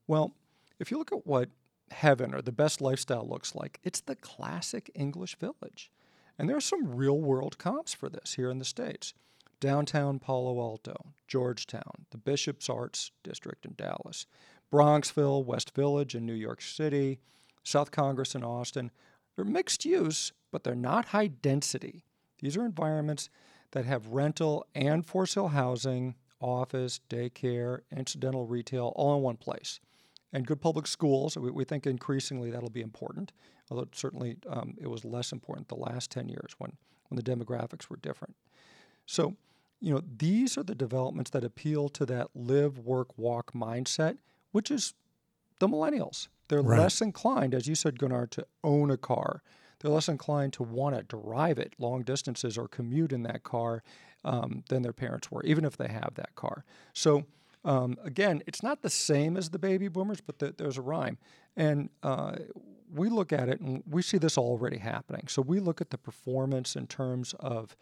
Well, 0.08 0.34
if 0.80 0.90
you 0.90 0.98
look 0.98 1.12
at 1.12 1.28
what 1.28 1.50
heaven 1.92 2.34
or 2.34 2.42
the 2.42 2.52
best 2.52 2.82
lifestyle 2.82 3.28
looks 3.28 3.54
like, 3.54 3.80
it's 3.84 4.02
the 4.02 4.16
classic 4.16 4.90
English 4.96 5.36
village. 5.36 5.92
And 6.38 6.50
there 6.50 6.56
are 6.56 6.62
some 6.62 6.96
real 6.96 7.20
world 7.20 7.58
comps 7.58 7.94
for 7.94 8.10
this 8.10 8.36
here 8.36 8.50
in 8.50 8.60
the 8.60 8.66
States. 8.66 9.14
Downtown 9.60 10.20
Palo 10.20 10.60
Alto, 10.60 11.14
Georgetown, 11.28 12.06
the 12.12 12.18
Bishop's 12.18 12.70
Arts 12.70 13.12
District 13.24 13.66
in 13.66 13.74
Dallas, 13.76 14.26
Bronxville, 14.72 15.46
West 15.46 15.76
Village 15.76 16.16
in 16.16 16.26
New 16.26 16.34
York 16.34 16.62
City, 16.62 17.20
South 17.64 17.92
Congress 17.92 18.36
in 18.36 18.44
Austin. 18.44 18.92
They're 19.36 19.46
mixed 19.46 19.86
use, 19.86 20.32
but 20.52 20.64
they're 20.64 20.76
not 20.76 21.06
high 21.06 21.28
density. 21.28 22.04
These 22.40 22.58
are 22.58 22.66
environments 22.66 23.30
that 23.72 23.86
have 23.86 24.08
rental 24.08 24.66
and 24.74 25.06
for 25.06 25.26
sale 25.26 25.50
housing, 25.50 26.16
office, 26.40 27.02
daycare, 27.10 27.80
incidental 27.96 28.46
retail 28.46 28.94
all 28.96 29.18
in 29.18 29.24
one 29.24 29.38
place. 29.38 29.80
And 30.32 30.46
good 30.46 30.62
public 30.62 30.88
schools, 30.88 31.38
we, 31.38 31.52
we 31.52 31.64
think 31.64 31.86
increasingly 31.86 32.52
that'll 32.52 32.70
be 32.70 32.82
important 32.82 33.32
although 33.70 33.88
certainly 33.94 34.38
um, 34.48 34.76
it 34.80 34.88
was 34.88 35.06
less 35.06 35.32
important 35.32 35.68
the 35.68 35.76
last 35.76 36.12
10 36.12 36.30
years 36.30 36.56
when, 36.58 36.74
when 37.10 37.16
the 37.16 37.24
demographics 37.24 37.90
were 37.90 37.98
different. 37.98 38.36
So, 39.06 39.36
you 39.82 39.94
know, 39.94 40.02
these 40.18 40.58
are 40.58 40.64
the 40.64 40.76
developments 40.76 41.32
that 41.32 41.44
appeal 41.44 41.90
to 41.90 42.06
that 42.06 42.28
live, 42.36 42.80
work, 42.80 43.18
walk 43.18 43.54
mindset, 43.54 44.18
which 44.52 44.70
is 44.70 44.94
the 45.60 45.68
millennials. 45.68 46.28
They're 46.48 46.62
right. 46.62 46.80
less 46.80 47.02
inclined, 47.02 47.54
as 47.54 47.68
you 47.68 47.76
said, 47.76 48.00
Gunnar, 48.00 48.28
to 48.28 48.46
own 48.64 48.92
a 48.92 48.98
car. 48.98 49.42
They're 49.80 49.92
less 49.92 50.10
inclined 50.10 50.54
to 50.54 50.64
want 50.64 50.96
to 50.96 51.04
drive 51.04 51.58
it 51.58 51.74
long 51.78 52.02
distances 52.04 52.58
or 52.58 52.68
commute 52.68 53.14
in 53.14 53.24
that 53.24 53.44
car 53.44 53.84
um, 54.26 54.64
than 54.70 54.82
their 54.82 54.94
parents 54.94 55.32
were, 55.32 55.44
even 55.44 55.64
if 55.64 55.78
they 55.78 55.88
have 55.88 56.16
that 56.16 56.36
car. 56.36 56.66
So, 56.94 57.26
um, 57.64 57.98
again, 58.04 58.42
it's 58.48 58.64
not 58.64 58.82
the 58.82 58.90
same 58.90 59.38
as 59.38 59.50
the 59.50 59.60
baby 59.60 59.88
boomers, 59.88 60.22
but 60.22 60.40
the, 60.40 60.54
there's 60.58 60.78
a 60.78 60.82
rhyme. 60.82 61.18
And 61.56 61.90
uh, 62.04 62.36
we 62.94 63.10
look 63.10 63.32
at 63.32 63.48
it 63.48 63.62
and 63.62 63.84
we 63.90 64.02
see 64.02 64.18
this 64.18 64.38
already 64.38 64.78
happening. 64.78 65.28
So 65.28 65.42
we 65.42 65.60
look 65.60 65.82
at 65.82 65.92
the 65.92 65.98
performance 65.98 66.76
in 66.76 66.88
terms 66.88 67.34
of 67.40 67.76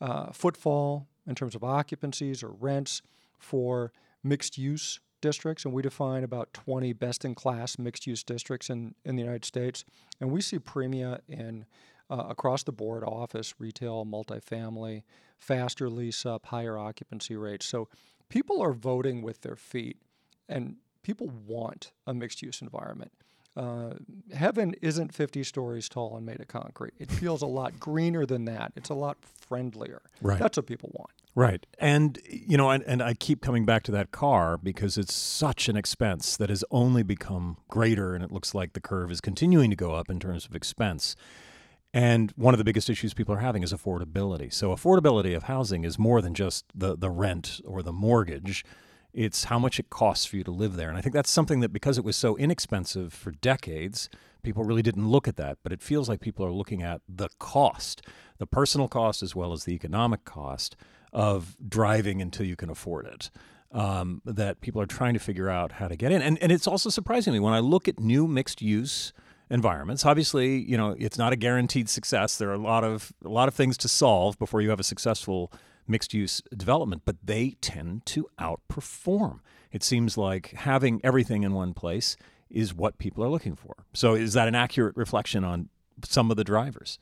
uh, 0.00 0.32
footfall, 0.32 1.06
in 1.30 1.36
terms 1.36 1.54
of 1.54 1.62
occupancies 1.62 2.42
or 2.42 2.50
rents 2.50 3.00
for 3.38 3.92
mixed 4.22 4.58
use 4.58 5.00
districts, 5.22 5.64
and 5.64 5.72
we 5.72 5.80
define 5.80 6.24
about 6.24 6.52
20 6.52 6.92
best 6.92 7.24
in 7.24 7.34
class 7.34 7.78
mixed 7.78 8.06
use 8.06 8.22
districts 8.22 8.68
in, 8.68 8.94
in 9.04 9.16
the 9.16 9.22
United 9.22 9.44
States. 9.44 9.84
And 10.20 10.30
we 10.30 10.40
see 10.42 10.58
premia 10.58 11.20
in 11.28 11.64
uh, 12.10 12.26
across 12.28 12.64
the 12.64 12.72
board 12.72 13.04
office, 13.04 13.54
retail, 13.58 14.04
multifamily, 14.04 15.04
faster 15.38 15.88
lease 15.88 16.26
up, 16.26 16.46
higher 16.46 16.76
occupancy 16.76 17.36
rates. 17.36 17.64
So 17.64 17.88
people 18.28 18.60
are 18.60 18.72
voting 18.72 19.22
with 19.22 19.42
their 19.42 19.56
feet, 19.56 19.98
and 20.48 20.76
people 21.02 21.30
want 21.46 21.92
a 22.06 22.12
mixed 22.12 22.42
use 22.42 22.60
environment. 22.60 23.12
Uh, 23.56 23.90
heaven 24.32 24.74
isn't 24.80 25.12
50 25.12 25.42
stories 25.44 25.88
tall 25.88 26.16
and 26.16 26.24
made 26.24 26.40
of 26.40 26.48
concrete. 26.48 26.94
It 26.98 27.10
feels 27.10 27.42
a 27.42 27.46
lot 27.46 27.78
greener 27.78 28.24
than 28.24 28.44
that. 28.46 28.72
It's 28.76 28.90
a 28.90 28.94
lot 28.94 29.18
friendlier. 29.22 30.02
Right. 30.22 30.38
That's 30.38 30.56
what 30.56 30.66
people 30.66 30.90
want. 30.94 31.10
Right. 31.34 31.64
And, 31.78 32.18
you 32.28 32.56
know, 32.56 32.70
and, 32.70 32.82
and 32.84 33.02
I 33.02 33.14
keep 33.14 33.40
coming 33.40 33.64
back 33.64 33.84
to 33.84 33.92
that 33.92 34.10
car 34.10 34.58
because 34.58 34.98
it's 34.98 35.14
such 35.14 35.68
an 35.68 35.76
expense 35.76 36.36
that 36.36 36.50
has 36.50 36.64
only 36.70 37.02
become 37.02 37.56
greater. 37.68 38.14
And 38.14 38.24
it 38.24 38.32
looks 38.32 38.54
like 38.54 38.72
the 38.72 38.80
curve 38.80 39.12
is 39.12 39.20
continuing 39.20 39.70
to 39.70 39.76
go 39.76 39.94
up 39.94 40.10
in 40.10 40.18
terms 40.18 40.44
of 40.44 40.56
expense. 40.56 41.14
And 41.94 42.32
one 42.36 42.52
of 42.54 42.58
the 42.58 42.64
biggest 42.64 42.90
issues 42.90 43.14
people 43.14 43.34
are 43.34 43.40
having 43.40 43.62
is 43.62 43.72
affordability. 43.72 44.52
So, 44.52 44.70
affordability 44.70 45.34
of 45.36 45.44
housing 45.44 45.84
is 45.84 45.98
more 45.98 46.20
than 46.20 46.34
just 46.34 46.64
the, 46.74 46.96
the 46.96 47.10
rent 47.10 47.60
or 47.64 47.82
the 47.82 47.92
mortgage 47.92 48.64
it's 49.12 49.44
how 49.44 49.58
much 49.58 49.78
it 49.78 49.90
costs 49.90 50.24
for 50.24 50.36
you 50.36 50.44
to 50.44 50.50
live 50.50 50.76
there. 50.76 50.88
And 50.88 50.96
I 50.96 51.00
think 51.00 51.14
that's 51.14 51.30
something 51.30 51.60
that 51.60 51.72
because 51.72 51.98
it 51.98 52.04
was 52.04 52.16
so 52.16 52.36
inexpensive 52.36 53.12
for 53.12 53.32
decades, 53.32 54.08
people 54.42 54.64
really 54.64 54.82
didn't 54.82 55.08
look 55.08 55.26
at 55.26 55.36
that. 55.36 55.58
But 55.62 55.72
it 55.72 55.82
feels 55.82 56.08
like 56.08 56.20
people 56.20 56.46
are 56.46 56.52
looking 56.52 56.82
at 56.82 57.00
the 57.08 57.28
cost, 57.38 58.02
the 58.38 58.46
personal 58.46 58.88
cost 58.88 59.22
as 59.22 59.34
well 59.34 59.52
as 59.52 59.64
the 59.64 59.74
economic 59.74 60.24
cost 60.24 60.76
of 61.12 61.56
driving 61.66 62.22
until 62.22 62.46
you 62.46 62.56
can 62.56 62.70
afford 62.70 63.06
it. 63.06 63.30
Um, 63.72 64.20
that 64.24 64.60
people 64.60 64.82
are 64.82 64.86
trying 64.86 65.14
to 65.14 65.20
figure 65.20 65.48
out 65.48 65.72
how 65.72 65.86
to 65.86 65.94
get 65.94 66.10
in. 66.10 66.22
And, 66.22 66.42
and 66.42 66.50
it's 66.50 66.66
also 66.66 66.90
surprising 66.90 67.32
me 67.32 67.38
when 67.38 67.52
I 67.52 67.60
look 67.60 67.86
at 67.86 68.00
new 68.00 68.26
mixed 68.26 68.60
use 68.60 69.12
environments. 69.48 70.04
Obviously, 70.04 70.58
you 70.58 70.76
know, 70.76 70.96
it's 70.98 71.18
not 71.18 71.32
a 71.32 71.36
guaranteed 71.36 71.88
success. 71.88 72.36
There 72.36 72.50
are 72.50 72.54
a 72.54 72.58
lot 72.58 72.82
of 72.82 73.12
a 73.24 73.28
lot 73.28 73.46
of 73.46 73.54
things 73.54 73.76
to 73.78 73.88
solve 73.88 74.38
before 74.38 74.60
you 74.60 74.70
have 74.70 74.80
a 74.80 74.84
successful 74.84 75.52
mixed 75.86 76.14
use 76.14 76.42
development, 76.56 77.02
but 77.04 77.16
they 77.22 77.56
tend 77.60 78.06
to 78.06 78.28
outperform. 78.38 79.40
It 79.72 79.82
seems 79.82 80.16
like 80.16 80.52
having 80.52 81.00
everything 81.04 81.42
in 81.42 81.52
one 81.52 81.74
place 81.74 82.16
is 82.48 82.74
what 82.74 82.98
people 82.98 83.22
are 83.24 83.28
looking 83.28 83.54
for. 83.54 83.84
So, 83.92 84.14
is 84.14 84.32
that 84.32 84.48
an 84.48 84.54
accurate 84.54 84.96
reflection 84.96 85.44
on 85.44 85.68
some 86.04 86.30
of 86.30 86.36
the 86.36 86.44
drivers? 86.44 86.98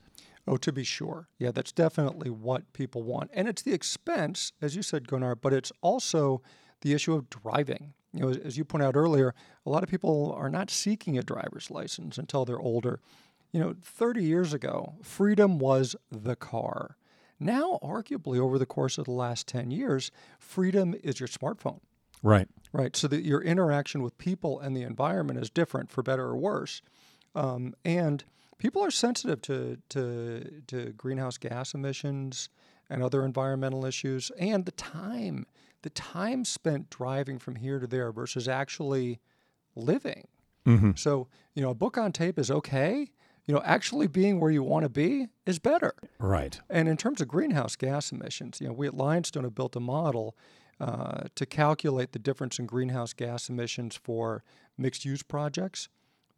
Oh, 0.49 0.57
to 0.57 0.71
be 0.71 0.83
sure. 0.83 1.27
Yeah, 1.37 1.51
that's 1.51 1.71
definitely 1.71 2.31
what 2.31 2.73
people 2.73 3.03
want. 3.03 3.29
And 3.33 3.47
it's 3.47 3.61
the 3.61 3.71
expense, 3.73 4.51
as 4.63 4.75
you 4.75 4.81
said, 4.81 5.07
Gunnar, 5.07 5.35
but 5.35 5.53
it's 5.53 5.71
also 5.81 6.41
the 6.81 6.93
issue 6.93 7.13
of 7.13 7.29
driving. 7.29 7.93
You 8.13 8.21
know, 8.21 8.29
as 8.29 8.57
you 8.57 8.65
pointed 8.65 8.87
out 8.87 8.95
earlier, 8.95 9.35
a 9.63 9.69
lot 9.69 9.83
of 9.83 9.89
people 9.89 10.33
are 10.35 10.49
not 10.49 10.71
seeking 10.71 11.19
a 11.19 11.21
driver's 11.21 11.69
license 11.69 12.17
until 12.17 12.45
they're 12.45 12.59
older. 12.59 12.99
You 13.51 13.59
know, 13.59 13.75
30 13.83 14.23
years 14.23 14.51
ago, 14.51 14.95
freedom 15.03 15.59
was 15.59 15.95
the 16.11 16.35
car. 16.35 16.97
Now, 17.39 17.77
arguably, 17.83 18.39
over 18.39 18.57
the 18.57 18.65
course 18.65 18.97
of 18.97 19.05
the 19.05 19.11
last 19.11 19.47
10 19.47 19.69
years, 19.69 20.09
freedom 20.39 20.95
is 21.03 21.19
your 21.19 21.29
smartphone. 21.29 21.79
Right. 22.23 22.47
Right. 22.73 22.95
So 22.95 23.07
that 23.07 23.23
your 23.23 23.43
interaction 23.43 24.01
with 24.01 24.17
people 24.17 24.59
and 24.59 24.75
the 24.75 24.81
environment 24.81 25.39
is 25.39 25.51
different 25.51 25.91
for 25.91 26.01
better 26.01 26.25
or 26.25 26.37
worse. 26.37 26.81
Um, 27.35 27.75
and 27.85 28.23
people 28.59 28.83
are 28.83 28.91
sensitive 28.91 29.41
to, 29.41 29.77
to, 29.89 30.61
to 30.67 30.91
greenhouse 30.91 31.37
gas 31.37 31.73
emissions 31.73 32.49
and 32.89 33.01
other 33.01 33.25
environmental 33.25 33.85
issues 33.85 34.31
and 34.37 34.65
the 34.65 34.71
time, 34.73 35.47
the 35.81 35.89
time 35.89 36.45
spent 36.45 36.89
driving 36.89 37.39
from 37.39 37.55
here 37.55 37.79
to 37.79 37.87
there 37.87 38.11
versus 38.11 38.47
actually 38.47 39.19
living. 39.75 40.27
Mm-hmm. 40.65 40.91
So, 40.95 41.27
you 41.55 41.63
know, 41.63 41.71
a 41.71 41.75
book 41.75 41.97
on 41.97 42.11
tape 42.11 42.37
is 42.37 42.51
okay. 42.51 43.09
You 43.45 43.55
know, 43.55 43.61
actually 43.65 44.05
being 44.05 44.39
where 44.39 44.51
you 44.51 44.61
want 44.61 44.83
to 44.83 44.89
be 44.89 45.27
is 45.47 45.57
better. 45.57 45.95
Right. 46.19 46.59
And 46.69 46.87
in 46.87 46.97
terms 46.97 47.21
of 47.21 47.27
greenhouse 47.27 47.75
gas 47.75 48.11
emissions, 48.11 48.61
you 48.61 48.67
know, 48.67 48.73
we 48.73 48.85
at 48.85 48.93
Lionstone 48.93 49.43
have 49.43 49.55
built 49.55 49.75
a 49.75 49.79
model 49.79 50.35
uh, 50.79 51.23
to 51.35 51.45
calculate 51.45 52.11
the 52.11 52.19
difference 52.19 52.59
in 52.59 52.67
greenhouse 52.67 53.13
gas 53.13 53.49
emissions 53.49 53.99
for 54.01 54.43
mixed 54.77 55.03
use 55.03 55.23
projects 55.23 55.89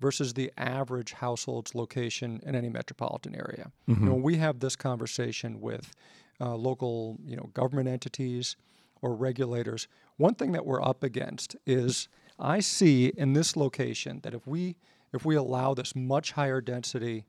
versus 0.01 0.33
the 0.33 0.51
average 0.57 1.13
household's 1.13 1.75
location 1.75 2.41
in 2.45 2.55
any 2.55 2.69
metropolitan 2.69 3.35
area. 3.35 3.71
Mm-hmm. 3.87 4.03
You 4.03 4.09
know, 4.09 4.15
when 4.15 4.23
we 4.23 4.37
have 4.37 4.59
this 4.59 4.75
conversation 4.75 5.61
with 5.61 5.93
uh, 6.41 6.55
local, 6.55 7.17
you 7.23 7.37
know, 7.37 7.49
government 7.53 7.87
entities 7.87 8.57
or 9.01 9.15
regulators, 9.15 9.87
one 10.17 10.35
thing 10.35 10.51
that 10.53 10.65
we're 10.65 10.81
up 10.81 11.03
against 11.03 11.55
is 11.65 12.09
I 12.39 12.59
see 12.59 13.13
in 13.15 13.33
this 13.33 13.55
location 13.55 14.19
that 14.23 14.33
if 14.33 14.47
we 14.47 14.75
if 15.13 15.25
we 15.25 15.35
allow 15.35 15.73
this 15.73 15.95
much 15.95 16.31
higher 16.31 16.61
density 16.61 17.25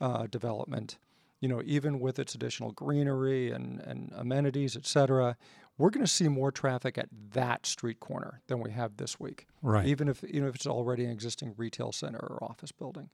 uh, 0.00 0.26
development, 0.26 0.98
you 1.40 1.48
know, 1.48 1.62
even 1.64 2.00
with 2.00 2.18
its 2.18 2.34
additional 2.34 2.72
greenery 2.72 3.50
and, 3.50 3.80
and 3.80 4.12
amenities, 4.16 4.76
et 4.76 4.84
cetera, 4.84 5.36
we're 5.80 5.90
going 5.90 6.04
to 6.04 6.12
see 6.12 6.28
more 6.28 6.52
traffic 6.52 6.98
at 6.98 7.08
that 7.32 7.64
street 7.64 8.00
corner 8.00 8.42
than 8.48 8.60
we 8.60 8.70
have 8.70 8.98
this 8.98 9.18
week. 9.18 9.46
Right. 9.62 9.86
Even 9.86 10.08
if 10.08 10.22
even 10.24 10.48
if 10.48 10.54
it's 10.54 10.66
already 10.66 11.04
an 11.04 11.10
existing 11.10 11.54
retail 11.56 11.90
center 11.90 12.18
or 12.18 12.44
office 12.44 12.70
building. 12.70 13.08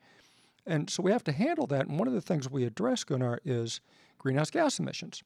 And 0.66 0.90
so 0.90 1.00
we 1.00 1.12
have 1.12 1.23
to 1.25 1.32
handle 1.32 1.68
that. 1.68 1.87
And 1.87 1.96
one 1.96 2.08
of 2.08 2.14
the 2.14 2.20
things 2.20 2.50
we 2.50 2.64
address, 2.64 3.04
Gunnar, 3.04 3.40
is 3.44 3.80
greenhouse 4.18 4.50
gas 4.50 4.80
emissions. 4.80 5.23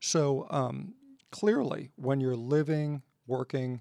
So 0.00 0.48
um, 0.50 0.94
clearly, 1.30 1.92
when 1.94 2.20
you're 2.20 2.34
living, 2.34 3.02
working, 3.28 3.80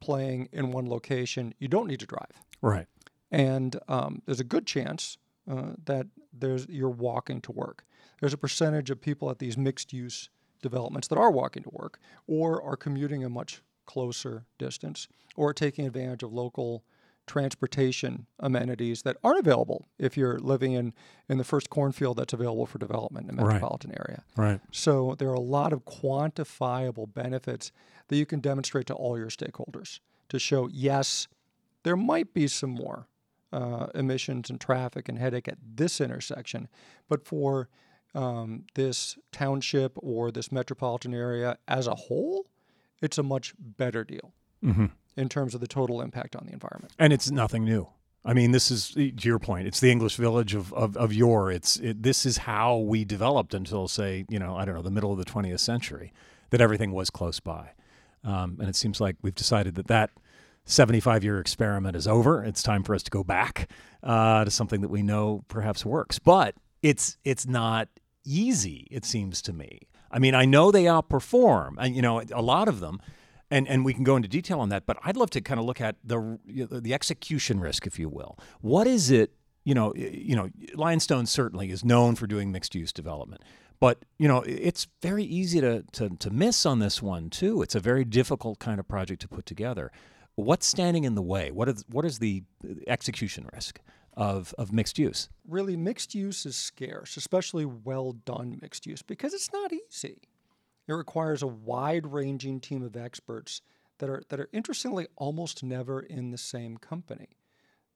playing 0.00 0.50
in 0.52 0.72
one 0.72 0.86
location, 0.86 1.54
you 1.58 1.66
don't 1.66 1.86
need 1.86 2.00
to 2.00 2.06
drive. 2.06 2.42
Right. 2.60 2.88
And 3.30 3.80
um, 3.88 4.20
there's 4.26 4.40
a 4.40 4.44
good 4.44 4.66
chance 4.66 5.16
uh, 5.50 5.72
that 5.86 6.08
there's 6.30 6.68
you're 6.68 6.90
walking 6.90 7.40
to 7.40 7.52
work. 7.52 7.86
There's 8.20 8.34
a 8.34 8.38
percentage 8.38 8.90
of 8.90 9.00
people 9.00 9.30
at 9.30 9.38
these 9.38 9.56
mixed 9.56 9.94
use 9.94 10.28
developments 10.62 11.08
that 11.08 11.18
are 11.18 11.30
walking 11.30 11.62
to 11.62 11.70
work 11.72 11.98
or 12.26 12.62
are 12.62 12.76
commuting 12.76 13.24
a 13.24 13.28
much 13.28 13.62
closer 13.86 14.44
distance 14.58 15.08
or 15.36 15.52
taking 15.52 15.86
advantage 15.86 16.22
of 16.22 16.32
local 16.32 16.84
transportation 17.26 18.26
amenities 18.40 19.02
that 19.02 19.16
aren't 19.22 19.38
available 19.38 19.86
if 19.98 20.16
you're 20.16 20.38
living 20.40 20.72
in, 20.72 20.92
in 21.28 21.38
the 21.38 21.44
first 21.44 21.70
cornfield 21.70 22.16
that's 22.16 22.32
available 22.32 22.66
for 22.66 22.78
development 22.78 23.30
in 23.30 23.36
the 23.36 23.42
Right. 23.44 23.54
metropolitan 23.54 23.92
area. 23.92 24.24
Right. 24.36 24.60
So 24.72 25.14
there 25.18 25.28
are 25.30 25.34
a 25.34 25.40
lot 25.40 25.72
of 25.72 25.84
quantifiable 25.84 27.12
benefits 27.12 27.70
that 28.08 28.16
you 28.16 28.26
can 28.26 28.40
demonstrate 28.40 28.86
to 28.86 28.94
all 28.94 29.16
your 29.16 29.28
stakeholders 29.28 30.00
to 30.28 30.38
show 30.38 30.68
yes, 30.72 31.28
there 31.84 31.96
might 31.96 32.34
be 32.34 32.48
some 32.48 32.70
more 32.70 33.06
uh, 33.52 33.86
emissions 33.94 34.50
and 34.50 34.60
traffic 34.60 35.08
and 35.08 35.18
headache 35.18 35.48
at 35.48 35.58
this 35.76 36.00
intersection, 36.00 36.68
but 37.08 37.24
for 37.24 37.68
um, 38.14 38.64
this 38.74 39.18
township 39.32 39.92
or 39.96 40.30
this 40.30 40.50
metropolitan 40.50 41.14
area 41.14 41.58
as 41.68 41.86
a 41.86 41.94
whole, 41.94 42.46
it's 43.00 43.18
a 43.18 43.22
much 43.22 43.54
better 43.58 44.04
deal 44.04 44.32
Mm-hmm. 44.62 44.86
in 45.16 45.28
terms 45.30 45.54
of 45.54 45.62
the 45.62 45.66
total 45.66 46.02
impact 46.02 46.36
on 46.36 46.44
the 46.44 46.52
environment. 46.52 46.92
And 46.98 47.14
it's 47.14 47.30
nothing 47.30 47.64
new. 47.64 47.88
I 48.26 48.34
mean, 48.34 48.50
this 48.50 48.70
is 48.70 48.90
to 48.90 49.10
your 49.22 49.38
point. 49.38 49.66
It's 49.66 49.80
the 49.80 49.90
English 49.90 50.16
village 50.16 50.54
of 50.54 50.74
of, 50.74 50.98
of 50.98 51.14
yore. 51.14 51.50
It's 51.50 51.78
it, 51.78 52.02
this 52.02 52.26
is 52.26 52.36
how 52.36 52.76
we 52.76 53.06
developed 53.06 53.54
until 53.54 53.88
say 53.88 54.26
you 54.28 54.38
know 54.38 54.54
I 54.54 54.66
don't 54.66 54.74
know 54.74 54.82
the 54.82 54.90
middle 54.90 55.10
of 55.12 55.16
the 55.18 55.24
20th 55.24 55.60
century, 55.60 56.12
that 56.50 56.60
everything 56.60 56.92
was 56.92 57.08
close 57.08 57.40
by, 57.40 57.70
um, 58.22 58.58
and 58.60 58.68
it 58.68 58.76
seems 58.76 59.00
like 59.00 59.16
we've 59.22 59.34
decided 59.34 59.76
that 59.76 59.86
that 59.86 60.10
75 60.66 61.24
year 61.24 61.40
experiment 61.40 61.96
is 61.96 62.06
over. 62.06 62.44
It's 62.44 62.62
time 62.62 62.82
for 62.82 62.94
us 62.94 63.02
to 63.04 63.10
go 63.10 63.24
back 63.24 63.70
uh, 64.02 64.44
to 64.44 64.50
something 64.50 64.82
that 64.82 64.90
we 64.90 65.02
know 65.02 65.42
perhaps 65.48 65.86
works. 65.86 66.18
But 66.18 66.54
it's 66.82 67.16
it's 67.24 67.46
not 67.46 67.88
easy. 68.24 68.86
It 68.90 69.04
seems 69.04 69.42
to 69.42 69.52
me. 69.52 69.88
I 70.10 70.18
mean, 70.18 70.34
I 70.34 70.44
know 70.44 70.70
they 70.70 70.84
outperform, 70.84 71.74
and 71.78 71.94
you 71.94 72.02
know 72.02 72.22
a 72.32 72.42
lot 72.42 72.68
of 72.68 72.80
them 72.80 73.00
and 73.50 73.68
and 73.68 73.84
we 73.84 73.92
can 73.92 74.04
go 74.04 74.16
into 74.16 74.28
detail 74.28 74.60
on 74.60 74.68
that. 74.68 74.86
But 74.86 74.98
I'd 75.04 75.16
love 75.16 75.30
to 75.30 75.40
kind 75.40 75.58
of 75.58 75.66
look 75.66 75.80
at 75.80 75.96
the 76.04 76.38
the 76.46 76.94
execution 76.94 77.60
risk, 77.60 77.86
if 77.86 77.98
you 77.98 78.08
will. 78.08 78.38
What 78.60 78.86
is 78.86 79.10
it? 79.10 79.32
You 79.64 79.74
know, 79.74 79.92
you 79.94 80.34
know, 80.34 80.48
Lionstone 80.74 81.26
certainly 81.26 81.70
is 81.70 81.84
known 81.84 82.14
for 82.14 82.26
doing 82.26 82.50
mixed 82.50 82.74
use 82.74 82.92
development, 82.92 83.42
but 83.78 84.04
you 84.18 84.26
know, 84.26 84.42
it's 84.46 84.86
very 85.02 85.24
easy 85.24 85.60
to, 85.60 85.84
to 85.92 86.10
to 86.10 86.30
miss 86.30 86.64
on 86.64 86.78
this 86.78 87.02
one 87.02 87.28
too. 87.28 87.60
It's 87.62 87.74
a 87.74 87.80
very 87.80 88.04
difficult 88.04 88.58
kind 88.58 88.80
of 88.80 88.88
project 88.88 89.20
to 89.22 89.28
put 89.28 89.46
together. 89.46 89.90
What's 90.36 90.66
standing 90.66 91.04
in 91.04 91.14
the 91.14 91.22
way? 91.22 91.50
What 91.50 91.68
is 91.68 91.84
what 91.88 92.04
is 92.04 92.20
the 92.20 92.44
uh, 92.64 92.74
execution 92.86 93.48
risk 93.52 93.80
of 94.20 94.54
of 94.58 94.72
mixed 94.72 94.98
use? 94.98 95.30
Really, 95.48 95.76
mixed 95.76 96.14
use 96.14 96.44
is 96.44 96.54
scarce, 96.54 97.16
especially 97.16 97.64
well 97.64 98.12
done 98.12 98.58
mixed 98.60 98.86
use, 98.86 99.02
because 99.02 99.32
it's 99.32 99.52
not 99.52 99.72
easy. 99.72 100.20
It 100.86 100.92
requires 100.92 101.42
a 101.42 101.46
wide 101.46 102.12
ranging 102.12 102.60
team 102.60 102.82
of 102.82 102.96
experts 102.96 103.62
that 103.98 104.10
are, 104.10 104.22
that 104.28 104.38
are 104.40 104.48
interestingly 104.52 105.06
almost 105.16 105.62
never 105.62 106.00
in 106.00 106.30
the 106.30 106.38
same 106.38 106.76
company. 106.76 107.28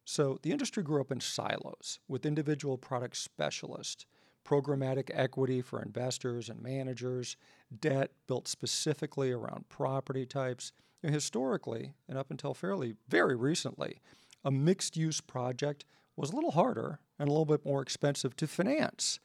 So 0.04 0.38
the 0.42 0.52
industry 0.52 0.82
grew 0.82 1.00
up 1.00 1.12
in 1.12 1.20
silos 1.20 1.98
with 2.08 2.26
individual 2.26 2.78
product 2.78 3.16
specialists, 3.16 4.06
programmatic 4.46 5.10
equity 5.12 5.60
for 5.60 5.82
investors 5.82 6.48
and 6.48 6.62
managers, 6.62 7.36
debt 7.80 8.12
built 8.26 8.48
specifically 8.48 9.30
around 9.30 9.68
property 9.68 10.26
types. 10.26 10.72
And 11.02 11.12
historically, 11.12 11.92
and 12.08 12.16
up 12.16 12.30
until 12.30 12.54
fairly 12.54 12.94
very 13.08 13.36
recently, 13.36 14.00
a 14.44 14.50
mixed 14.50 14.96
use 14.96 15.20
project 15.20 15.84
was 16.16 16.30
a 16.30 16.34
little 16.34 16.52
harder 16.52 17.00
and 17.18 17.28
a 17.28 17.32
little 17.32 17.44
bit 17.44 17.64
more 17.64 17.82
expensive 17.82 18.36
to 18.36 18.46
finance 18.46 19.20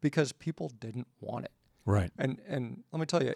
because 0.00 0.32
people 0.32 0.70
didn't 0.80 1.08
want 1.20 1.46
it. 1.46 1.52
Right. 1.86 2.10
And 2.18 2.40
and 2.46 2.84
let 2.92 3.00
me 3.00 3.06
tell 3.06 3.22
you, 3.22 3.34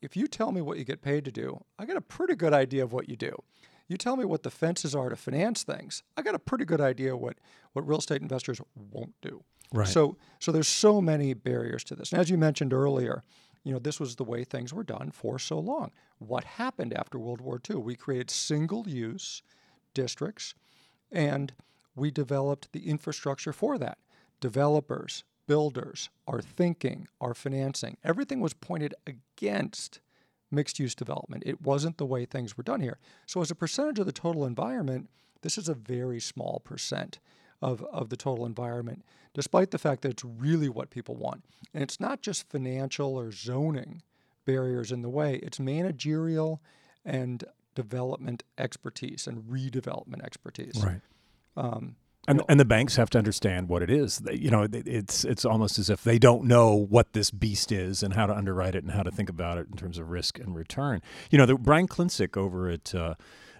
if 0.00 0.16
you 0.16 0.26
tell 0.26 0.52
me 0.52 0.60
what 0.60 0.78
you 0.78 0.84
get 0.84 1.02
paid 1.02 1.24
to 1.24 1.32
do, 1.32 1.62
I 1.78 1.86
got 1.86 1.96
a 1.96 2.02
pretty 2.02 2.34
good 2.34 2.52
idea 2.52 2.82
of 2.82 2.92
what 2.92 3.08
you 3.08 3.16
do. 3.16 3.34
You 3.88 3.96
tell 3.96 4.16
me 4.16 4.24
what 4.24 4.42
the 4.42 4.50
fences 4.50 4.94
are 4.94 5.10
to 5.10 5.16
finance 5.16 5.62
things, 5.62 6.02
I 6.16 6.22
got 6.22 6.34
a 6.34 6.38
pretty 6.38 6.64
good 6.64 6.80
idea 6.80 7.16
what 7.16 7.36
what 7.72 7.86
real 7.86 7.98
estate 7.98 8.22
investors 8.22 8.60
won't 8.74 9.14
do. 9.20 9.42
Right. 9.72 9.88
So 9.88 10.16
so 10.38 10.52
there's 10.52 10.68
so 10.68 11.00
many 11.00 11.34
barriers 11.34 11.84
to 11.84 11.94
this. 11.94 12.12
And 12.12 12.20
as 12.20 12.30
you 12.30 12.38
mentioned 12.38 12.72
earlier, 12.72 13.22
you 13.64 13.72
know, 13.72 13.78
this 13.78 13.98
was 13.98 14.16
the 14.16 14.24
way 14.24 14.44
things 14.44 14.72
were 14.72 14.84
done 14.84 15.10
for 15.10 15.38
so 15.38 15.58
long. 15.58 15.90
What 16.18 16.44
happened 16.44 16.92
after 16.94 17.18
World 17.18 17.40
War 17.40 17.60
II? 17.68 17.76
We 17.76 17.96
created 17.96 18.30
single 18.30 18.88
use 18.88 19.42
districts 19.94 20.54
and 21.10 21.52
we 21.94 22.10
developed 22.10 22.72
the 22.72 22.88
infrastructure 22.88 23.52
for 23.52 23.78
that. 23.78 23.98
Developers, 24.40 25.24
builders, 25.46 26.10
our 26.26 26.40
thinking, 26.40 27.08
our 27.20 27.34
financing, 27.34 27.96
everything 28.04 28.40
was 28.40 28.54
pointed 28.54 28.94
against 29.06 30.00
mixed 30.50 30.78
use 30.78 30.94
development. 30.94 31.42
It 31.46 31.62
wasn't 31.62 31.98
the 31.98 32.06
way 32.06 32.24
things 32.24 32.56
were 32.56 32.62
done 32.62 32.80
here. 32.80 32.98
So, 33.26 33.40
as 33.40 33.50
a 33.50 33.54
percentage 33.54 33.98
of 33.98 34.06
the 34.06 34.12
total 34.12 34.44
environment, 34.44 35.08
this 35.42 35.58
is 35.58 35.68
a 35.68 35.74
very 35.74 36.20
small 36.20 36.60
percent 36.64 37.18
of, 37.60 37.82
of 37.84 38.08
the 38.08 38.16
total 38.16 38.46
environment, 38.46 39.04
despite 39.32 39.70
the 39.70 39.78
fact 39.78 40.02
that 40.02 40.10
it's 40.10 40.24
really 40.24 40.68
what 40.68 40.90
people 40.90 41.16
want. 41.16 41.44
And 41.72 41.82
it's 41.82 42.00
not 42.00 42.22
just 42.22 42.48
financial 42.48 43.16
or 43.16 43.32
zoning 43.32 44.02
barriers 44.44 44.92
in 44.92 45.02
the 45.02 45.08
way, 45.08 45.36
it's 45.36 45.58
managerial 45.58 46.60
and 47.04 47.44
development 47.74 48.42
expertise 48.58 49.26
and 49.26 49.42
redevelopment 49.44 50.22
expertise. 50.22 50.82
Right. 50.84 51.00
Um, 51.56 51.96
And, 52.26 52.40
and 52.48 52.58
the 52.58 52.64
banks 52.64 52.96
have 52.96 53.10
to 53.10 53.18
understand 53.18 53.68
what 53.68 53.82
it 53.82 53.90
is. 53.90 54.18
They- 54.18 54.36
You 54.36 54.50
know, 54.50 54.66
it's 54.72 55.24
it's 55.24 55.44
almost 55.44 55.78
as 55.78 55.90
if 55.90 56.02
they 56.02 56.18
don't 56.18 56.44
know 56.44 56.74
what 56.74 57.12
this 57.12 57.30
beast 57.30 57.70
is 57.70 58.02
and 58.02 58.14
how 58.14 58.26
to 58.26 58.34
underwrite 58.34 58.74
it 58.74 58.82
and 58.82 58.92
how 58.92 59.02
to 59.02 59.10
think 59.10 59.28
about 59.28 59.58
it 59.58 59.66
in 59.70 59.76
terms 59.76 59.98
of 59.98 60.08
risk 60.10 60.38
and 60.38 60.54
return. 60.56 61.02
You 61.30 61.38
know, 61.38 61.46
the, 61.46 61.54
Brian 61.56 61.86
Klinksiek 61.86 62.36
over 62.36 62.68
at 62.68 62.94
uh, 62.94 63.14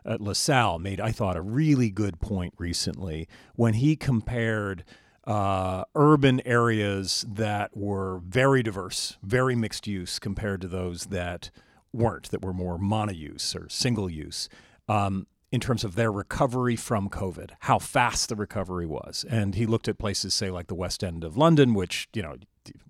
at 0.06 0.20
LaSalle 0.20 0.78
made, 0.78 1.00
I 1.00 1.12
thought, 1.12 1.36
a 1.36 1.42
really 1.42 1.90
good 1.90 2.20
point 2.20 2.54
recently 2.58 3.28
when 3.54 3.74
he 3.74 3.96
compared 3.96 4.84
uh, 5.26 5.84
urban 5.94 6.40
areas 6.46 7.24
that 7.28 7.74
were 7.76 8.20
very 8.26 8.62
diverse, 8.62 9.16
very 9.22 9.54
mixed 9.54 9.86
use, 9.86 10.18
compared 10.18 10.60
to 10.60 10.68
those 10.68 11.06
that 11.06 11.50
weren't, 11.92 12.30
that 12.30 12.42
were 12.42 12.52
more 12.52 12.76
mono-use 12.76 13.56
or 13.56 13.68
single 13.70 14.10
use. 14.10 14.48
Um, 14.88 15.26
in 15.54 15.60
terms 15.60 15.84
of 15.84 15.94
their 15.94 16.10
recovery 16.10 16.74
from 16.74 17.08
COVID, 17.08 17.50
how 17.60 17.78
fast 17.78 18.28
the 18.28 18.34
recovery 18.34 18.86
was. 18.86 19.24
And 19.30 19.54
he 19.54 19.66
looked 19.66 19.86
at 19.86 19.98
places, 19.98 20.34
say, 20.34 20.50
like 20.50 20.66
the 20.66 20.74
West 20.74 21.04
End 21.04 21.22
of 21.22 21.36
London, 21.36 21.74
which, 21.74 22.08
you 22.12 22.22
know, 22.22 22.38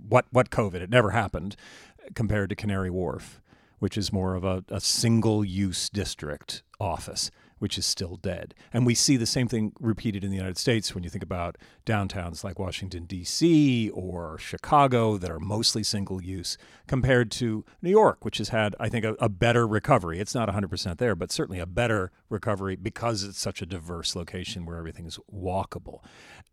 what 0.09 0.25
what 0.31 0.49
COVID? 0.49 0.77
It 0.77 0.89
never 0.89 1.11
happened 1.11 1.57
compared 2.15 2.49
to 2.49 2.57
Canary 2.57 2.89
Wharf, 2.89 3.43
which 3.81 3.99
is 3.99 4.15
more 4.15 4.35
of 4.35 4.45
a, 4.45 4.65
a 4.71 4.81
single 4.81 5.45
use 5.45 5.91
district 5.91 6.63
office 6.81 7.31
which 7.59 7.79
is 7.79 7.87
still 7.87 8.17
dead. 8.17 8.55
And 8.73 8.87
we 8.87 8.95
see 8.95 9.17
the 9.17 9.27
same 9.27 9.49
thing 9.49 9.73
repeated 9.81 10.25
in 10.25 10.31
the 10.31 10.37
United 10.37 10.59
States 10.59 10.95
when 10.95 11.05
you 11.05 11.11
think 11.11 11.25
about 11.25 11.57
downtowns 11.87 12.45
like 12.45 12.59
Washington, 12.59 13.05
D.C. 13.05 13.91
or 13.91 14.39
Chicago 14.39 15.17
that 15.17 15.31
are 15.31 15.41
mostly 15.41 15.83
single 15.83 16.23
use 16.23 16.57
compared 16.87 17.31
to 17.33 17.65
New 17.83 17.91
York, 17.91 18.25
which 18.25 18.39
has 18.39 18.51
had, 18.51 18.75
I 18.79 18.89
think, 18.89 19.05
a, 19.05 19.15
a 19.15 19.29
better 19.29 19.67
recovery. 19.67 20.21
It's 20.21 20.35
not 20.35 20.49
100% 20.49 20.99
there, 20.99 21.15
but 21.15 21.33
certainly 21.33 21.61
a 21.61 21.67
better 21.67 22.11
recovery 22.29 22.77
because 22.77 23.23
it's 23.25 23.39
such 23.39 23.63
a 23.63 23.67
diverse 23.67 24.17
location 24.17 24.67
where 24.67 24.77
everything 24.77 25.07
is 25.07 25.19
walkable. 25.33 26.01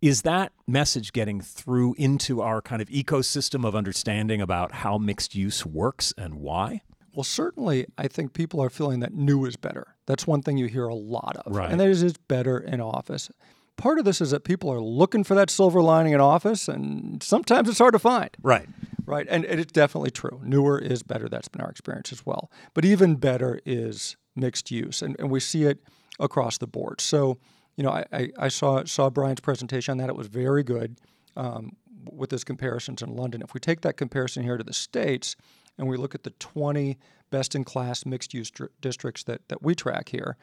Is 0.02 0.24
that 0.24 0.52
message 0.68 1.14
getting 1.14 1.42
through 1.42 1.94
into 1.98 2.42
our 2.42 2.62
kind 2.62 2.82
of 2.82 2.90
ecosystem 2.90 3.66
of 3.68 3.76
understanding 3.76 4.42
about 4.42 4.72
how 4.72 4.98
mixed 4.98 5.36
use 5.36 5.66
works 5.66 6.14
and 6.18 6.36
why? 6.36 6.82
Well, 7.14 7.24
certainly, 7.24 7.86
I 7.98 8.08
think 8.08 8.34
people 8.34 8.62
are 8.62 8.70
feeling 8.70 9.02
that 9.02 9.14
new 9.14 9.46
is 9.46 9.58
better. 9.58 9.96
That's 10.12 10.28
one 10.28 10.42
thing 10.42 10.58
you 10.58 10.66
hear 10.66 10.90
a 10.90 10.94
lot 10.94 11.38
of. 11.38 11.56
Right. 11.56 11.72
And 11.72 11.80
that 11.80 11.88
is 11.88 12.04
it's 12.04 12.18
better 12.18 12.58
in 12.58 12.82
office. 12.82 13.32
Part 13.78 13.98
of 13.98 14.04
this 14.04 14.20
is 14.20 14.32
that 14.32 14.44
people 14.44 14.70
are 14.70 14.82
looking 14.82 15.24
for 15.24 15.36
that 15.36 15.50
silver 15.50 15.82
lining 15.82 16.12
in 16.12 16.20
office, 16.20 16.68
and 16.68 17.24
sometimes 17.24 17.70
it's 17.70 17.80
hard 17.80 17.94
to 17.94 18.00
find. 18.00 18.30
Right. 18.42 18.68
Right. 19.06 19.26
And, 19.30 19.46
it's 19.46 19.72
definitely 19.72 20.12
true. 20.12 20.42
Newer 20.44 20.78
is 20.78 21.02
better. 21.02 21.30
That's 21.30 21.48
been 21.48 21.62
our 21.62 21.70
experience 21.70 22.12
as 22.12 22.26
well. 22.26 22.52
But 22.74 22.84
even 22.84 23.16
better 23.16 23.62
is 23.66 24.18
mixed 24.36 24.70
use. 24.70 25.02
And, 25.02 25.16
and 25.18 25.32
we 25.32 25.40
see 25.40 25.64
it 25.64 25.80
across 26.20 26.58
the 26.58 26.68
board. 26.68 27.00
So, 27.00 27.38
you 27.78 27.86
know, 27.86 27.92
I, 27.92 28.06
I, 28.12 28.30
I 28.38 28.48
saw 28.50 28.84
saw 28.84 29.10
Brian's 29.10 29.40
presentation 29.40 29.94
on 29.94 29.98
that. 30.00 30.10
It 30.10 30.18
was 30.18 30.28
very 30.28 30.62
good 30.62 31.00
um, 31.38 31.78
with 32.12 32.32
his 32.32 32.44
comparisons 32.44 33.02
in 33.02 33.16
London. 33.16 33.42
If 33.42 33.54
we 33.54 33.62
take 33.62 33.80
that 33.82 33.96
comparison 33.96 34.44
here 34.44 34.58
to 34.58 34.64
the 34.64 34.74
States, 34.74 35.38
and 35.78 35.88
we 35.88 35.96
look 35.96 36.14
at 36.14 36.24
the 36.24 36.32
20 36.32 36.98
best 37.32 37.56
in 37.56 37.64
class 37.64 38.06
mixed 38.06 38.34
use 38.34 38.52
dr- 38.52 38.72
districts 38.80 39.24
that, 39.24 39.48
that 39.50 39.64
we 39.64 39.74
track 39.74 40.10
here, 40.10 40.38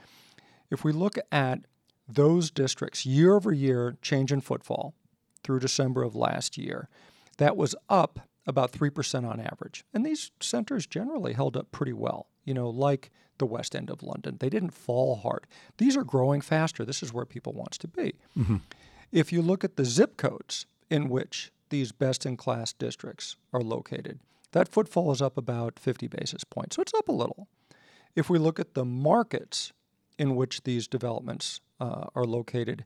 if 0.70 0.82
we 0.82 0.92
look 0.92 1.16
at 1.30 1.60
those 2.08 2.50
districts 2.50 3.06
year 3.06 3.36
over 3.36 3.52
year 3.52 3.96
change 4.02 4.32
in 4.32 4.40
footfall 4.40 4.94
through 5.44 5.60
December 5.60 6.02
of 6.02 6.16
last 6.16 6.58
year, 6.58 6.88
that 7.36 7.56
was 7.56 7.74
up 7.88 8.20
about 8.46 8.72
3% 8.72 9.30
on 9.30 9.40
average. 9.40 9.84
And 9.92 10.04
these 10.04 10.30
centers 10.40 10.86
generally 10.86 11.34
held 11.34 11.56
up 11.56 11.70
pretty 11.70 11.92
well, 11.92 12.28
you 12.44 12.54
know, 12.54 12.68
like 12.70 13.10
the 13.36 13.46
West 13.46 13.76
End 13.76 13.90
of 13.90 14.02
London. 14.02 14.38
They 14.40 14.48
didn't 14.48 14.70
fall 14.70 15.16
hard. 15.16 15.46
These 15.76 15.96
are 15.96 16.04
growing 16.04 16.40
faster. 16.40 16.84
This 16.84 17.02
is 17.02 17.12
where 17.12 17.26
people 17.26 17.52
wants 17.52 17.78
to 17.78 17.88
be. 17.88 18.14
Mm-hmm. 18.36 18.56
If 19.12 19.32
you 19.32 19.42
look 19.42 19.64
at 19.64 19.76
the 19.76 19.84
zip 19.84 20.16
codes 20.16 20.66
in 20.90 21.08
which 21.08 21.52
these 21.68 21.92
best 21.92 22.26
in 22.26 22.36
class 22.36 22.72
districts 22.72 23.36
are 23.52 23.60
located, 23.60 24.18
that 24.52 24.68
footfall 24.68 25.12
is 25.12 25.20
up 25.20 25.36
about 25.36 25.78
50 25.78 26.08
basis 26.08 26.44
points. 26.44 26.76
So 26.76 26.82
it's 26.82 26.94
up 26.94 27.08
a 27.08 27.12
little. 27.12 27.48
If 28.14 28.30
we 28.30 28.38
look 28.38 28.58
at 28.58 28.74
the 28.74 28.84
markets 28.84 29.72
in 30.18 30.34
which 30.34 30.62
these 30.62 30.88
developments 30.88 31.60
uh, 31.80 32.06
are 32.14 32.24
located, 32.24 32.84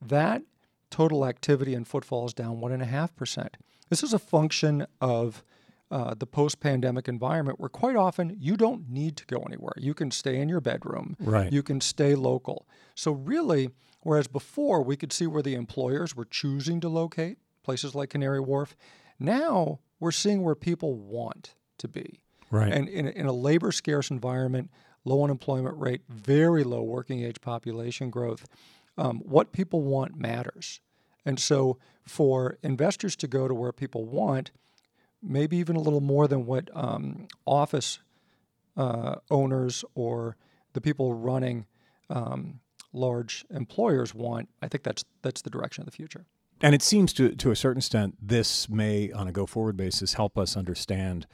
that 0.00 0.42
total 0.90 1.24
activity 1.26 1.74
and 1.74 1.86
footfall 1.88 2.26
is 2.26 2.34
down 2.34 2.58
1.5%. 2.58 3.48
This 3.88 4.02
is 4.02 4.12
a 4.12 4.18
function 4.18 4.86
of 5.00 5.42
uh, 5.90 6.14
the 6.14 6.26
post 6.26 6.60
pandemic 6.60 7.08
environment 7.08 7.60
where 7.60 7.68
quite 7.68 7.96
often 7.96 8.36
you 8.38 8.56
don't 8.56 8.88
need 8.88 9.16
to 9.16 9.26
go 9.26 9.38
anywhere. 9.46 9.74
You 9.76 9.94
can 9.94 10.10
stay 10.10 10.40
in 10.40 10.48
your 10.48 10.60
bedroom, 10.60 11.16
right. 11.20 11.52
you 11.52 11.62
can 11.62 11.80
stay 11.80 12.14
local. 12.14 12.66
So, 12.94 13.12
really, 13.12 13.70
whereas 14.02 14.26
before 14.26 14.82
we 14.82 14.96
could 14.96 15.12
see 15.12 15.26
where 15.26 15.42
the 15.42 15.54
employers 15.54 16.16
were 16.16 16.24
choosing 16.24 16.80
to 16.80 16.88
locate, 16.88 17.38
places 17.62 17.94
like 17.94 18.10
Canary 18.10 18.40
Wharf, 18.40 18.76
now 19.18 19.80
we're 20.00 20.10
seeing 20.10 20.42
where 20.42 20.54
people 20.54 20.94
want 20.94 21.54
to 21.78 21.88
be. 21.88 22.20
Right. 22.50 22.72
And 22.72 22.88
in, 22.88 23.08
in 23.08 23.26
a 23.26 23.32
labor 23.32 23.72
scarce 23.72 24.10
environment, 24.10 24.70
low 25.04 25.22
unemployment 25.24 25.76
rate, 25.78 26.02
very 26.08 26.64
low 26.64 26.82
working 26.82 27.24
age 27.24 27.40
population 27.40 28.10
growth, 28.10 28.46
um, 28.96 29.18
what 29.24 29.52
people 29.52 29.82
want 29.82 30.16
matters. 30.16 30.80
And 31.24 31.40
so 31.40 31.78
for 32.06 32.58
investors 32.62 33.16
to 33.16 33.26
go 33.26 33.48
to 33.48 33.54
where 33.54 33.72
people 33.72 34.04
want, 34.04 34.50
maybe 35.22 35.56
even 35.56 35.76
a 35.76 35.80
little 35.80 36.00
more 36.00 36.28
than 36.28 36.46
what 36.46 36.68
um, 36.74 37.26
office 37.46 37.98
uh, 38.76 39.16
owners 39.30 39.84
or 39.94 40.36
the 40.74 40.80
people 40.80 41.14
running 41.14 41.66
um, 42.10 42.60
large 42.92 43.44
employers 43.50 44.14
want, 44.14 44.48
I 44.60 44.68
think 44.68 44.84
that's 44.84 45.04
that's 45.22 45.42
the 45.42 45.50
direction 45.50 45.82
of 45.82 45.86
the 45.86 45.92
future. 45.92 46.26
And 46.64 46.74
it 46.74 46.80
seems 46.80 47.12
to 47.12 47.36
to 47.36 47.50
a 47.50 47.56
certain 47.56 47.80
extent, 47.80 48.16
this 48.22 48.70
may, 48.70 49.12
on 49.12 49.28
a 49.28 49.32
go 49.32 49.44
forward 49.44 49.76
basis, 49.76 50.14
help 50.14 50.38
us 50.38 50.56
understand 50.56 51.26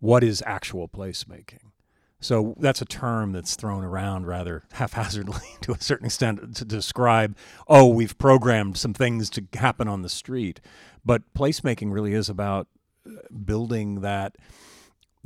what 0.00 0.24
is 0.24 0.42
actual 0.46 0.88
placemaking. 0.88 1.72
So 2.20 2.54
that's 2.58 2.80
a 2.80 2.86
term 2.86 3.32
that's 3.32 3.54
thrown 3.54 3.84
around 3.84 4.26
rather 4.26 4.64
haphazardly 4.72 5.42
to 5.60 5.72
a 5.72 5.78
certain 5.78 6.06
extent 6.06 6.56
to 6.56 6.64
describe, 6.64 7.36
oh, 7.68 7.86
we've 7.86 8.16
programmed 8.16 8.78
some 8.78 8.94
things 8.94 9.28
to 9.28 9.44
happen 9.52 9.88
on 9.88 10.00
the 10.00 10.08
street. 10.08 10.58
But 11.04 11.34
placemaking 11.34 11.92
really 11.92 12.14
is 12.14 12.30
about 12.30 12.66
uh, 13.06 13.10
building 13.44 14.00
that 14.00 14.36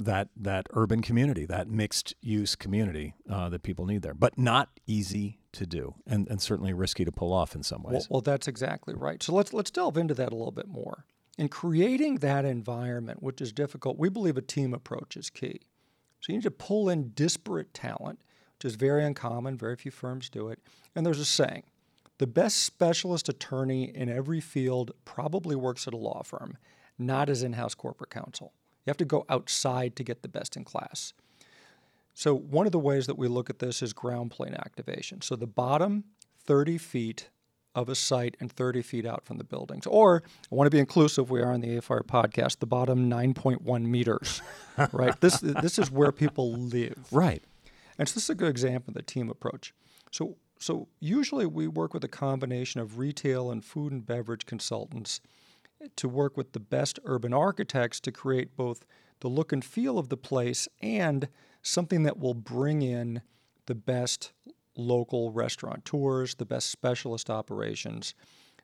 that 0.04 0.28
that 0.36 0.66
urban 0.70 1.02
community, 1.02 1.46
that 1.46 1.68
mixed 1.68 2.14
use 2.20 2.54
community 2.56 3.14
uh, 3.30 3.48
that 3.48 3.62
people 3.62 3.86
need 3.86 4.02
there, 4.02 4.14
but 4.14 4.38
not 4.38 4.70
easy 4.86 5.38
to 5.52 5.66
do, 5.66 5.94
and, 6.06 6.28
and 6.28 6.40
certainly 6.40 6.72
risky 6.72 7.04
to 7.04 7.12
pull 7.12 7.32
off 7.32 7.54
in 7.54 7.62
some 7.62 7.82
ways. 7.82 7.92
Well, 7.92 8.06
well, 8.10 8.20
that's 8.20 8.48
exactly 8.48 8.94
right. 8.94 9.22
So 9.22 9.34
let's 9.34 9.52
let's 9.52 9.70
delve 9.70 9.96
into 9.96 10.14
that 10.14 10.32
a 10.32 10.36
little 10.36 10.52
bit 10.52 10.68
more. 10.68 11.04
In 11.38 11.48
creating 11.48 12.16
that 12.16 12.44
environment, 12.44 13.22
which 13.22 13.40
is 13.40 13.52
difficult, 13.52 13.98
we 13.98 14.08
believe 14.08 14.36
a 14.36 14.42
team 14.42 14.74
approach 14.74 15.16
is 15.16 15.30
key. 15.30 15.60
So 16.20 16.32
you 16.32 16.38
need 16.38 16.44
to 16.44 16.50
pull 16.50 16.88
in 16.88 17.12
disparate 17.14 17.74
talent, 17.74 18.20
which 18.58 18.70
is 18.70 18.76
very 18.76 19.04
uncommon. 19.04 19.56
Very 19.56 19.76
few 19.76 19.90
firms 19.90 20.28
do 20.28 20.48
it. 20.48 20.60
And 20.94 21.04
there's 21.04 21.18
a 21.18 21.24
saying: 21.24 21.64
the 22.18 22.26
best 22.26 22.58
specialist 22.58 23.28
attorney 23.28 23.84
in 23.94 24.08
every 24.08 24.40
field 24.40 24.92
probably 25.04 25.56
works 25.56 25.86
at 25.88 25.94
a 25.94 25.98
law 25.98 26.22
firm, 26.22 26.56
not 26.98 27.28
as 27.28 27.42
in-house 27.42 27.74
corporate 27.74 28.10
counsel. 28.10 28.52
You 28.84 28.90
have 28.90 28.96
to 28.98 29.04
go 29.04 29.24
outside 29.28 29.96
to 29.96 30.04
get 30.04 30.22
the 30.22 30.28
best 30.28 30.56
in 30.56 30.64
class. 30.64 31.12
So, 32.14 32.34
one 32.34 32.66
of 32.66 32.72
the 32.72 32.78
ways 32.78 33.06
that 33.06 33.16
we 33.16 33.28
look 33.28 33.48
at 33.48 33.58
this 33.58 33.82
is 33.82 33.92
ground 33.92 34.30
plane 34.30 34.54
activation. 34.54 35.22
So, 35.22 35.36
the 35.36 35.46
bottom 35.46 36.04
30 36.44 36.78
feet 36.78 37.30
of 37.74 37.88
a 37.88 37.94
site 37.94 38.36
and 38.38 38.52
30 38.52 38.82
feet 38.82 39.06
out 39.06 39.24
from 39.24 39.38
the 39.38 39.44
buildings. 39.44 39.86
Or, 39.86 40.22
I 40.50 40.54
want 40.54 40.66
to 40.66 40.70
be 40.70 40.78
inclusive, 40.78 41.30
we 41.30 41.40
are 41.40 41.50
on 41.50 41.62
the 41.62 41.76
AFIRE 41.76 42.02
podcast, 42.02 42.58
the 42.58 42.66
bottom 42.66 43.08
9.1 43.08 43.82
meters, 43.84 44.42
right? 44.92 45.18
This, 45.20 45.40
this 45.40 45.78
is 45.78 45.90
where 45.90 46.12
people 46.12 46.52
live. 46.52 47.06
Right. 47.10 47.42
And 47.98 48.06
so, 48.08 48.14
this 48.14 48.24
is 48.24 48.30
a 48.30 48.34
good 48.34 48.50
example 48.50 48.90
of 48.90 48.94
the 48.94 49.02
team 49.02 49.30
approach. 49.30 49.72
So, 50.10 50.36
so 50.58 50.88
usually 51.00 51.46
we 51.46 51.66
work 51.66 51.94
with 51.94 52.04
a 52.04 52.08
combination 52.08 52.80
of 52.80 52.98
retail 52.98 53.50
and 53.50 53.64
food 53.64 53.92
and 53.92 54.04
beverage 54.04 54.44
consultants 54.44 55.20
to 55.96 56.08
work 56.08 56.36
with 56.36 56.52
the 56.52 56.60
best 56.60 56.98
urban 57.04 57.32
architects 57.32 58.00
to 58.00 58.12
create 58.12 58.56
both 58.56 58.84
the 59.20 59.28
look 59.28 59.52
and 59.52 59.64
feel 59.64 59.98
of 59.98 60.08
the 60.08 60.16
place 60.16 60.68
and 60.80 61.28
something 61.62 62.02
that 62.02 62.18
will 62.18 62.34
bring 62.34 62.82
in 62.82 63.22
the 63.66 63.74
best 63.74 64.32
local 64.76 65.30
restaurateurs, 65.30 66.34
the 66.34 66.44
best 66.44 66.70
specialist 66.70 67.30
operations. 67.30 68.14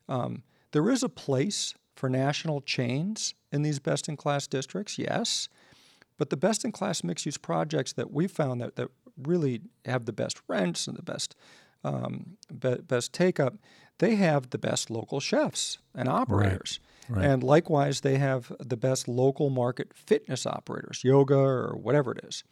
Um, 0.09 0.43
there 0.73 0.91
is 0.91 1.03
a 1.03 1.09
place 1.09 1.75
for 1.95 2.09
national 2.09 2.61
chains 2.61 3.35
in 3.53 3.63
these 3.63 3.79
best 3.79 4.09
in 4.09 4.17
class 4.17 4.47
districts, 4.47 4.99
yes, 4.99 5.49
but 6.17 6.31
the 6.31 6.37
best 6.37 6.65
in 6.65 6.73
class 6.73 7.05
mixed 7.05 7.27
use 7.27 7.39
projects 7.39 7.93
that 7.93 8.11
we've 8.11 8.31
found 8.31 8.61
that, 8.61 8.77
that 8.77 8.89
really 9.23 9.63
have 9.85 10.05
the 10.05 10.13
best 10.13 10.41
rents 10.49 10.87
and 10.87 10.97
the 10.97 11.03
best 11.03 11.37
um, 11.85 12.37
be, 12.57 12.77
best 12.77 13.13
take 13.13 13.39
up, 13.39 13.55
they 13.99 14.17
have 14.17 14.51
the 14.51 14.59
best 14.59 14.91
local 14.91 15.21
chefs 15.21 15.79
and 15.95 16.09
operators. 16.09 16.81
Right. 16.81 16.85
Right. 17.11 17.25
And 17.25 17.43
likewise, 17.43 18.03
they 18.03 18.19
have 18.19 18.53
the 18.61 18.77
best 18.77 19.09
local 19.09 19.49
market 19.49 19.93
fitness 19.95 20.45
operators, 20.47 21.03
yoga 21.03 21.39
or 21.39 21.75
whatever 21.75 22.13
it 22.13 22.23
is. 22.23 22.45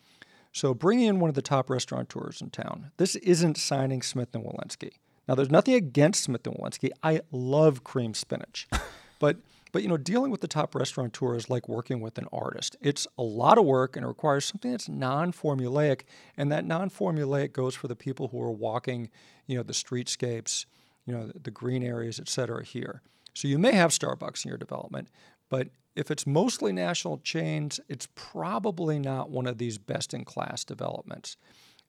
So 0.50 0.72
bringing 0.72 1.08
in 1.08 1.20
one 1.20 1.28
of 1.28 1.34
the 1.34 1.42
top 1.42 1.68
restaurateurs 1.68 2.40
in 2.40 2.48
town. 2.48 2.90
This 2.96 3.16
isn't 3.16 3.58
signing 3.58 4.00
Smith 4.00 4.34
and 4.34 4.42
Wollensky. 4.42 4.92
Now, 5.28 5.34
there's 5.34 5.50
nothing 5.50 5.74
against 5.74 6.22
Smith 6.24 6.46
and 6.46 6.56
Wollensky. 6.56 6.90
I 7.02 7.20
love 7.30 7.84
cream 7.84 8.14
spinach, 8.14 8.66
but 9.18 9.36
but 9.72 9.82
you 9.82 9.88
know, 9.88 9.96
dealing 9.96 10.30
with 10.30 10.40
the 10.40 10.48
top 10.48 10.74
restaurateur 10.74 11.34
is 11.34 11.50
like 11.50 11.68
working 11.68 12.00
with 12.00 12.18
an 12.18 12.26
artist. 12.32 12.76
It's 12.80 13.06
a 13.18 13.22
lot 13.22 13.58
of 13.58 13.64
work 13.64 13.96
and 13.96 14.04
it 14.04 14.08
requires 14.08 14.44
something 14.44 14.70
that's 14.70 14.88
non-formulaic, 14.88 16.02
and 16.36 16.50
that 16.52 16.64
non-formulaic 16.64 17.52
goes 17.52 17.74
for 17.74 17.88
the 17.88 17.96
people 17.96 18.28
who 18.28 18.40
are 18.42 18.52
walking, 18.52 19.10
you 19.46 19.56
know, 19.56 19.62
the 19.62 19.72
streetscapes, 19.72 20.66
you 21.04 21.12
know, 21.14 21.30
the, 21.34 21.50
green 21.50 21.82
areas, 21.82 22.18
et 22.18 22.28
cetera. 22.28 22.64
Here, 22.64 23.02
so 23.34 23.48
you 23.48 23.58
may 23.58 23.72
have 23.72 23.90
Starbucks 23.90 24.44
in 24.44 24.48
your 24.48 24.58
development, 24.58 25.08
but 25.48 25.68
if 25.94 26.10
it's 26.10 26.26
mostly 26.26 26.72
national 26.72 27.18
chains, 27.18 27.80
it's 27.88 28.08
probably 28.14 28.98
not 28.98 29.30
one 29.30 29.46
of 29.46 29.58
these 29.58 29.78
best 29.78 30.12
in 30.12 30.24
class 30.24 30.64
developments. 30.64 31.36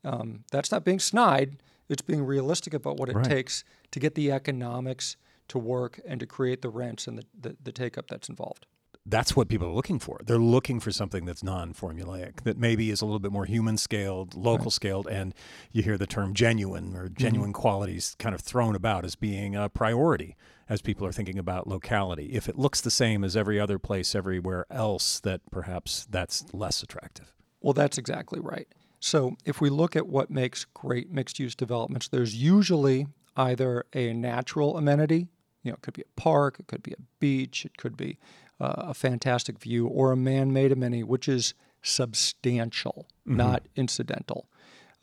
Um, 0.03 0.43
that's 0.51 0.71
not 0.71 0.85
being 0.85 0.99
snide, 0.99 1.57
it's 1.89 2.01
being 2.01 2.23
realistic 2.23 2.73
about 2.73 2.97
what 2.97 3.09
it 3.09 3.15
right. 3.15 3.25
takes 3.25 3.63
to 3.91 3.99
get 3.99 4.15
the 4.15 4.31
economics 4.31 5.17
to 5.49 5.59
work 5.59 5.99
and 6.07 6.19
to 6.19 6.25
create 6.25 6.61
the 6.61 6.69
rents 6.69 7.07
and 7.07 7.17
the, 7.17 7.25
the, 7.39 7.57
the 7.63 7.71
take 7.71 7.97
up 7.97 8.07
that's 8.07 8.29
involved. 8.29 8.65
that's 9.09 9.35
what 9.35 9.47
people 9.47 9.69
are 9.69 9.73
looking 9.73 9.99
for. 9.99 10.19
They're 10.25 10.37
looking 10.37 10.79
for 10.79 10.91
something 10.91 11.25
that's 11.25 11.41
non-formulaic, 11.41 12.43
that 12.43 12.57
maybe 12.57 12.91
is 12.91 13.01
a 13.01 13.05
little 13.05 13.19
bit 13.19 13.31
more 13.31 13.45
human 13.45 13.77
scaled, 13.77 14.35
local 14.35 14.65
right. 14.65 14.73
scaled, 14.73 15.07
and 15.07 15.33
you 15.71 15.81
hear 15.81 15.97
the 15.97 16.07
term 16.07 16.33
genuine 16.33 16.95
or 16.95 17.07
genuine 17.07 17.51
mm-hmm. 17.51 17.61
qualities 17.61 18.15
kind 18.19 18.35
of 18.35 18.41
thrown 18.41 18.75
about 18.75 19.05
as 19.05 19.15
being 19.15 19.55
a 19.55 19.69
priority 19.69 20.35
as 20.69 20.81
people 20.81 21.07
are 21.07 21.13
thinking 21.13 21.39
about 21.39 21.67
locality. 21.67 22.33
If 22.33 22.49
it 22.49 22.57
looks 22.57 22.81
the 22.81 22.91
same 22.91 23.23
as 23.23 23.37
every 23.37 23.59
other 23.59 23.79
place 23.79 24.13
everywhere 24.13 24.65
else, 24.69 25.21
that 25.21 25.39
perhaps 25.51 26.05
that's 26.09 26.53
less 26.53 26.83
attractive. 26.83 27.33
Well, 27.61 27.73
that's 27.73 27.97
exactly 27.97 28.41
right. 28.41 28.67
So 28.99 29.37
if 29.45 29.61
we 29.61 29.69
look 29.69 29.95
at 29.95 30.07
what 30.07 30.29
makes 30.29 30.65
great 30.65 31.09
mixed 31.11 31.39
use 31.39 31.55
developments, 31.55 32.09
there's 32.09 32.35
usually 32.35 33.07
either 33.37 33.85
a 33.93 34.11
natural 34.13 34.75
amenity, 34.75 35.27
you 35.67 35.71
know, 35.73 35.75
it 35.75 35.81
could 35.81 35.93
be 35.93 36.01
a 36.03 36.19
park, 36.19 36.59
it 36.59 36.67
could 36.67 36.81
be 36.81 36.93
a 36.93 37.01
beach, 37.19 37.65
it 37.65 37.75
could 37.75 37.97
be 37.97 38.17
uh, 38.59 38.73
a 38.77 38.93
fantastic 38.93 39.59
view, 39.59 39.85
or 39.85 40.13
a 40.13 40.17
man 40.17 40.53
made 40.53 40.71
amenity, 40.71 41.03
which 41.03 41.27
is 41.27 41.53
substantial, 41.81 43.05
mm-hmm. 43.27 43.35
not 43.35 43.67
incidental. 43.75 44.47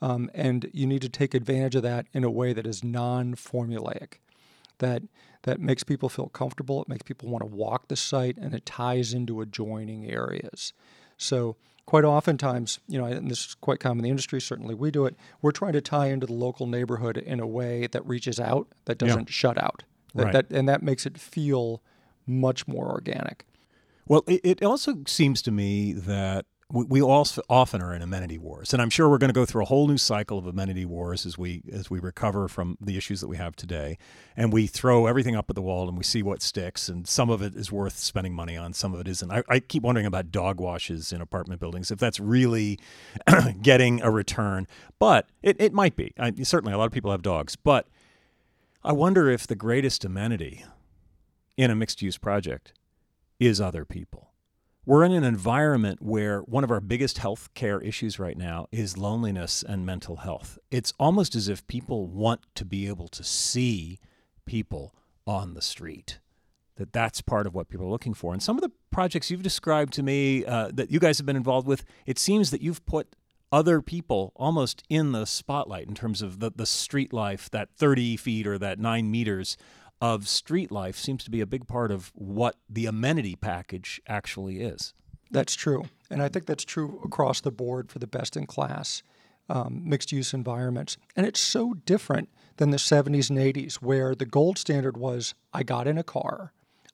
Um, 0.01 0.31
and 0.33 0.69
you 0.73 0.87
need 0.87 1.03
to 1.03 1.09
take 1.09 1.35
advantage 1.35 1.75
of 1.75 1.83
that 1.83 2.07
in 2.13 2.23
a 2.23 2.31
way 2.31 2.51
that 2.51 2.65
is 2.65 2.83
non 2.83 3.35
formulaic, 3.35 4.15
that, 4.79 5.03
that 5.43 5.59
makes 5.61 5.83
people 5.83 6.09
feel 6.09 6.29
comfortable, 6.29 6.81
it 6.81 6.89
makes 6.89 7.03
people 7.03 7.29
want 7.29 7.43
to 7.43 7.55
walk 7.55 7.87
the 7.89 7.95
site, 7.95 8.37
and 8.37 8.55
it 8.55 8.65
ties 8.65 9.13
into 9.13 9.39
adjoining 9.39 10.09
areas. 10.09 10.73
So, 11.15 11.55
quite 11.85 12.03
oftentimes, 12.03 12.79
you 12.87 12.97
know, 12.97 13.05
and 13.05 13.29
this 13.29 13.45
is 13.45 13.55
quite 13.55 13.79
common 13.79 13.99
in 13.99 14.03
the 14.05 14.09
industry, 14.09 14.41
certainly 14.41 14.73
we 14.73 14.89
do 14.89 15.05
it, 15.05 15.15
we're 15.41 15.51
trying 15.51 15.73
to 15.73 15.81
tie 15.81 16.07
into 16.07 16.25
the 16.25 16.33
local 16.33 16.65
neighborhood 16.65 17.17
in 17.17 17.39
a 17.39 17.47
way 17.47 17.87
that 17.87 18.05
reaches 18.05 18.39
out, 18.39 18.67
that 18.85 18.97
doesn't 18.97 19.29
yeah. 19.29 19.33
shut 19.33 19.57
out. 19.61 19.83
Right. 20.23 20.33
that, 20.33 20.51
and 20.51 20.67
that 20.69 20.81
makes 20.81 21.05
it 21.05 21.17
feel 21.17 21.81
much 22.25 22.67
more 22.67 22.87
organic. 22.89 23.45
Well, 24.07 24.23
it, 24.27 24.41
it 24.43 24.63
also 24.63 24.97
seems 25.07 25.41
to 25.43 25.51
me 25.51 25.93
that 25.93 26.45
we, 26.71 26.85
we 26.85 27.01
also 27.01 27.41
often 27.49 27.81
are 27.81 27.93
in 27.93 28.01
amenity 28.01 28.37
wars, 28.37 28.73
and 28.73 28.81
I'm 28.81 28.89
sure 28.89 29.07
we're 29.07 29.19
going 29.19 29.29
to 29.29 29.35
go 29.35 29.45
through 29.45 29.63
a 29.63 29.65
whole 29.65 29.87
new 29.87 29.97
cycle 29.97 30.37
of 30.37 30.47
amenity 30.47 30.85
wars 30.85 31.25
as 31.25 31.37
we 31.37 31.61
as 31.71 31.89
we 31.89 31.99
recover 31.99 32.47
from 32.47 32.77
the 32.81 32.97
issues 32.97 33.21
that 33.21 33.27
we 33.27 33.37
have 33.37 33.55
today, 33.55 33.97
and 34.35 34.51
we 34.51 34.65
throw 34.67 35.05
everything 35.05 35.35
up 35.35 35.49
at 35.49 35.55
the 35.55 35.61
wall 35.61 35.87
and 35.87 35.97
we 35.97 36.03
see 36.03 36.23
what 36.23 36.41
sticks, 36.41 36.89
and 36.89 37.07
some 37.07 37.29
of 37.29 37.41
it 37.41 37.55
is 37.55 37.71
worth 37.71 37.97
spending 37.97 38.33
money 38.33 38.57
on, 38.57 38.73
some 38.73 38.93
of 38.93 38.99
it 38.99 39.07
isn't. 39.07 39.31
I, 39.31 39.43
I 39.47 39.59
keep 39.59 39.83
wondering 39.83 40.07
about 40.07 40.31
dog 40.31 40.59
washes 40.59 41.11
in 41.11 41.21
apartment 41.21 41.59
buildings 41.59 41.91
if 41.91 41.99
that's 41.99 42.19
really 42.19 42.79
getting 43.61 44.01
a 44.01 44.09
return, 44.09 44.67
but 44.97 45.29
it, 45.43 45.55
it 45.59 45.73
might 45.73 45.95
be. 45.95 46.13
I, 46.17 46.31
certainly, 46.43 46.73
a 46.73 46.77
lot 46.77 46.85
of 46.85 46.91
people 46.91 47.11
have 47.11 47.21
dogs, 47.21 47.55
but 47.55 47.87
I 48.87 48.91
wonder 48.91 49.31
if 49.31 49.47
the 49.47 49.55
greatest 49.55 50.05
amenity 50.05 50.63
in 51.57 51.71
a 51.71 51.75
mixed 51.75 52.03
use 52.03 52.19
project 52.19 52.71
is 53.39 53.59
other 53.59 53.83
people. 53.83 54.31
We're 54.85 55.03
in 55.03 55.11
an 55.11 55.23
environment 55.23 56.03
where 56.03 56.41
one 56.41 56.63
of 56.63 56.69
our 56.69 56.81
biggest 56.81 57.17
health 57.17 57.51
care 57.55 57.81
issues 57.81 58.19
right 58.19 58.37
now 58.37 58.67
is 58.71 58.95
loneliness 58.95 59.63
and 59.67 59.87
mental 59.87 60.17
health. 60.17 60.59
It's 60.69 60.93
almost 60.99 61.33
as 61.33 61.49
if 61.49 61.65
people 61.65 62.05
want 62.05 62.41
to 62.53 62.63
be 62.63 62.87
able 62.87 63.07
to 63.07 63.23
see 63.23 63.97
people 64.45 64.93
on 65.25 65.55
the 65.55 65.63
street. 65.63 66.19
That 66.75 66.93
that's 66.93 67.21
part 67.21 67.47
of 67.47 67.55
what 67.55 67.69
people 67.69 67.87
are 67.87 67.89
looking 67.89 68.13
for. 68.13 68.33
And 68.33 68.43
some 68.43 68.55
of 68.55 68.61
the 68.61 68.71
projects 68.91 69.31
you've 69.31 69.41
described 69.41 69.93
to 69.93 70.03
me 70.03 70.45
uh, 70.45 70.69
that 70.71 70.91
you 70.91 70.99
guys 70.99 71.17
have 71.17 71.25
been 71.25 71.35
involved 71.35 71.65
with, 71.65 71.85
it 72.05 72.19
seems 72.19 72.51
that 72.51 72.61
you've 72.61 72.85
put 72.85 73.15
other 73.51 73.81
people 73.81 74.31
almost 74.35 74.83
in 74.89 75.11
the 75.11 75.25
spotlight 75.25 75.87
in 75.87 75.95
terms 75.95 76.21
of 76.21 76.39
the, 76.39 76.51
the 76.55 76.65
street 76.65 77.13
life, 77.13 77.49
that 77.51 77.69
30 77.77 78.17
feet 78.17 78.47
or 78.47 78.57
that 78.57 78.79
nine 78.79 79.09
meters 79.09 79.57
of 80.01 80.27
street 80.27 80.71
life 80.71 80.97
seems 80.97 81.23
to 81.23 81.31
be 81.31 81.41
a 81.41 81.45
big 81.45 81.67
part 81.67 81.91
of 81.91 82.11
what 82.15 82.55
the 82.69 82.85
amenity 82.85 83.35
package 83.35 84.01
actually 84.07 84.61
is. 84.61 84.93
That's 85.31 85.55
true. 85.55 85.85
And 86.09 86.21
I 86.21 86.29
think 86.29 86.45
that's 86.45 86.65
true 86.65 87.01
across 87.03 87.41
the 87.41 87.51
board 87.51 87.91
for 87.91 87.99
the 87.99 88.07
best 88.07 88.37
in 88.37 88.45
class 88.45 89.01
um, 89.49 89.81
mixed 89.85 90.11
use 90.11 90.33
environments. 90.33 90.97
And 91.15 91.25
it's 91.25 91.39
so 91.39 91.73
different 91.85 92.29
than 92.57 92.71
the 92.71 92.77
70s 92.77 93.29
and 93.29 93.39
80s, 93.39 93.75
where 93.75 94.15
the 94.15 94.25
gold 94.25 94.57
standard 94.57 94.97
was 94.97 95.33
I 95.53 95.63
got 95.63 95.87
in 95.87 95.97
a 95.97 96.03
car, 96.03 96.53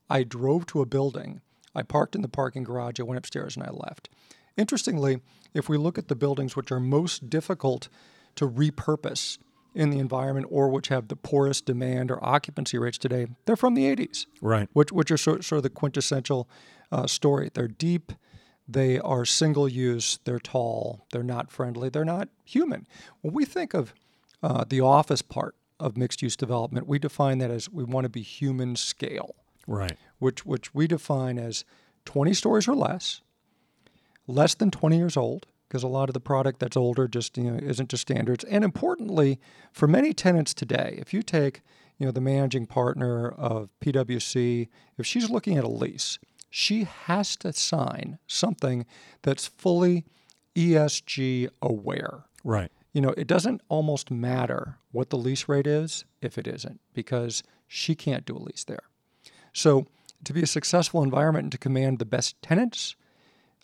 I 0.09 0.23
drove 0.23 0.65
to 0.67 0.81
a 0.81 0.85
building, 0.85 1.41
I 1.73 1.83
parked 1.83 2.15
in 2.15 2.21
the 2.21 2.27
parking 2.27 2.63
garage, 2.63 2.99
I 2.99 3.03
went 3.03 3.17
upstairs, 3.17 3.55
and 3.55 3.65
I 3.65 3.71
left. 3.71 4.09
Interestingly, 4.57 5.21
if 5.53 5.69
we 5.69 5.77
look 5.77 5.97
at 5.97 6.07
the 6.07 6.15
buildings 6.15 6.55
which 6.55 6.71
are 6.71 6.79
most 6.79 7.29
difficult 7.29 7.89
to 8.35 8.47
repurpose 8.47 9.37
in 9.73 9.89
the 9.89 9.99
environment 9.99 10.47
or 10.49 10.69
which 10.69 10.89
have 10.89 11.07
the 11.07 11.15
poorest 11.15 11.65
demand 11.65 12.11
or 12.11 12.23
occupancy 12.23 12.77
rates 12.77 12.97
today, 12.97 13.27
they're 13.45 13.55
from 13.55 13.73
the 13.73 13.83
80s. 13.83 14.25
Right. 14.41 14.67
Which, 14.73 14.91
which 14.91 15.11
are 15.11 15.17
sort, 15.17 15.43
sort 15.43 15.57
of 15.57 15.63
the 15.63 15.69
quintessential 15.69 16.49
uh, 16.91 17.07
story. 17.07 17.49
They're 17.53 17.67
deep, 17.67 18.11
they 18.67 18.99
are 18.99 19.25
single 19.25 19.67
use, 19.67 20.19
they're 20.25 20.39
tall, 20.39 21.05
they're 21.11 21.23
not 21.23 21.51
friendly, 21.51 21.89
they're 21.89 22.05
not 22.05 22.29
human. 22.45 22.85
When 23.21 23.33
we 23.33 23.45
think 23.45 23.73
of 23.73 23.93
uh, 24.43 24.65
the 24.67 24.81
office 24.81 25.21
part 25.21 25.55
of 25.79 25.97
mixed 25.97 26.21
use 26.21 26.35
development, 26.35 26.87
we 26.87 26.99
define 26.99 27.37
that 27.39 27.51
as 27.51 27.69
we 27.69 27.83
want 27.83 28.05
to 28.05 28.09
be 28.09 28.21
human 28.21 28.75
scale. 28.75 29.35
Right. 29.67 29.97
Which, 30.19 30.45
which 30.45 30.73
we 30.73 30.87
define 30.87 31.37
as 31.37 31.63
20 32.05 32.33
stories 32.33 32.67
or 32.67 32.75
less, 32.75 33.21
less 34.27 34.55
than 34.55 34.71
20 34.71 34.97
years 34.97 35.17
old, 35.17 35.47
because 35.67 35.83
a 35.83 35.87
lot 35.87 36.09
of 36.09 36.13
the 36.13 36.19
product 36.19 36.59
that's 36.59 36.75
older 36.75 37.07
just 37.07 37.37
you 37.37 37.49
know 37.49 37.57
isn't 37.57 37.89
to 37.89 37.97
standards. 37.97 38.43
And 38.45 38.63
importantly, 38.63 39.39
for 39.71 39.87
many 39.87 40.13
tenants 40.13 40.53
today, 40.53 40.95
if 40.97 41.13
you 41.13 41.23
take 41.23 41.61
you 41.97 42.05
know 42.05 42.11
the 42.11 42.21
managing 42.21 42.65
partner 42.65 43.29
of 43.29 43.69
PwC, 43.79 44.67
if 44.97 45.05
she's 45.05 45.29
looking 45.29 45.57
at 45.57 45.63
a 45.63 45.69
lease, 45.69 46.19
she 46.49 46.83
has 46.83 47.35
to 47.37 47.53
sign 47.53 48.19
something 48.27 48.85
that's 49.21 49.47
fully 49.47 50.05
ESG 50.55 51.49
aware. 51.61 52.25
Right. 52.43 52.71
You 52.91 53.01
know, 53.01 53.13
it 53.15 53.27
doesn't 53.27 53.61
almost 53.69 54.11
matter 54.11 54.77
what 54.91 55.09
the 55.09 55.17
lease 55.17 55.47
rate 55.47 55.67
is 55.67 56.03
if 56.21 56.37
it 56.37 56.47
isn't, 56.47 56.81
because 56.93 57.43
she 57.67 57.95
can't 57.95 58.25
do 58.25 58.35
a 58.35 58.39
lease 58.39 58.65
there. 58.65 58.83
So, 59.53 59.87
to 60.25 60.33
be 60.33 60.43
a 60.43 60.47
successful 60.47 61.01
environment 61.01 61.45
and 61.45 61.51
to 61.53 61.57
command 61.57 61.99
the 61.99 62.05
best 62.05 62.39
tenants, 62.41 62.95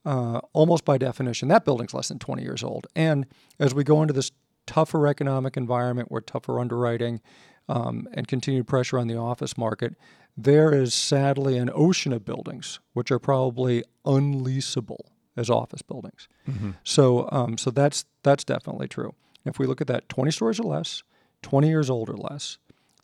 uh, 0.07 0.39
almost 0.53 0.85
by 0.85 0.97
definition, 0.97 1.49
that 1.49 1.65
building's 1.65 1.93
less 1.93 2.07
than 2.07 2.17
20 2.17 2.41
years 2.41 2.63
old. 2.63 2.87
And 2.95 3.25
as 3.59 3.73
we 3.73 3.83
go 3.83 4.01
into 4.01 4.13
this 4.13 4.31
tougher 4.65 5.05
economic 5.05 5.57
environment 5.57 6.09
where 6.09 6.21
tougher 6.21 6.61
underwriting 6.61 7.19
um, 7.67 8.07
and 8.13 8.25
continued 8.25 8.67
pressure 8.67 8.97
on 8.97 9.07
the 9.07 9.17
office 9.17 9.57
market, 9.57 9.95
there 10.37 10.73
is 10.73 10.93
sadly 10.93 11.57
an 11.57 11.69
ocean 11.73 12.13
of 12.13 12.23
buildings 12.23 12.79
which 12.93 13.11
are 13.11 13.19
probably 13.19 13.83
unleasable 14.05 15.09
as 15.35 15.49
office 15.49 15.81
buildings. 15.81 16.29
Mm-hmm. 16.49 16.71
So, 16.85 17.27
um, 17.33 17.57
so 17.57 17.69
that's 17.69 18.05
that's 18.23 18.45
definitely 18.45 18.87
true. 18.87 19.13
If 19.43 19.59
we 19.59 19.65
look 19.65 19.81
at 19.81 19.87
that, 19.87 20.07
20 20.07 20.31
stories 20.31 20.59
or 20.59 20.63
less, 20.63 21.03
20 21.41 21.67
years 21.67 21.89
old 21.89 22.09
or 22.09 22.15
less, 22.17 22.57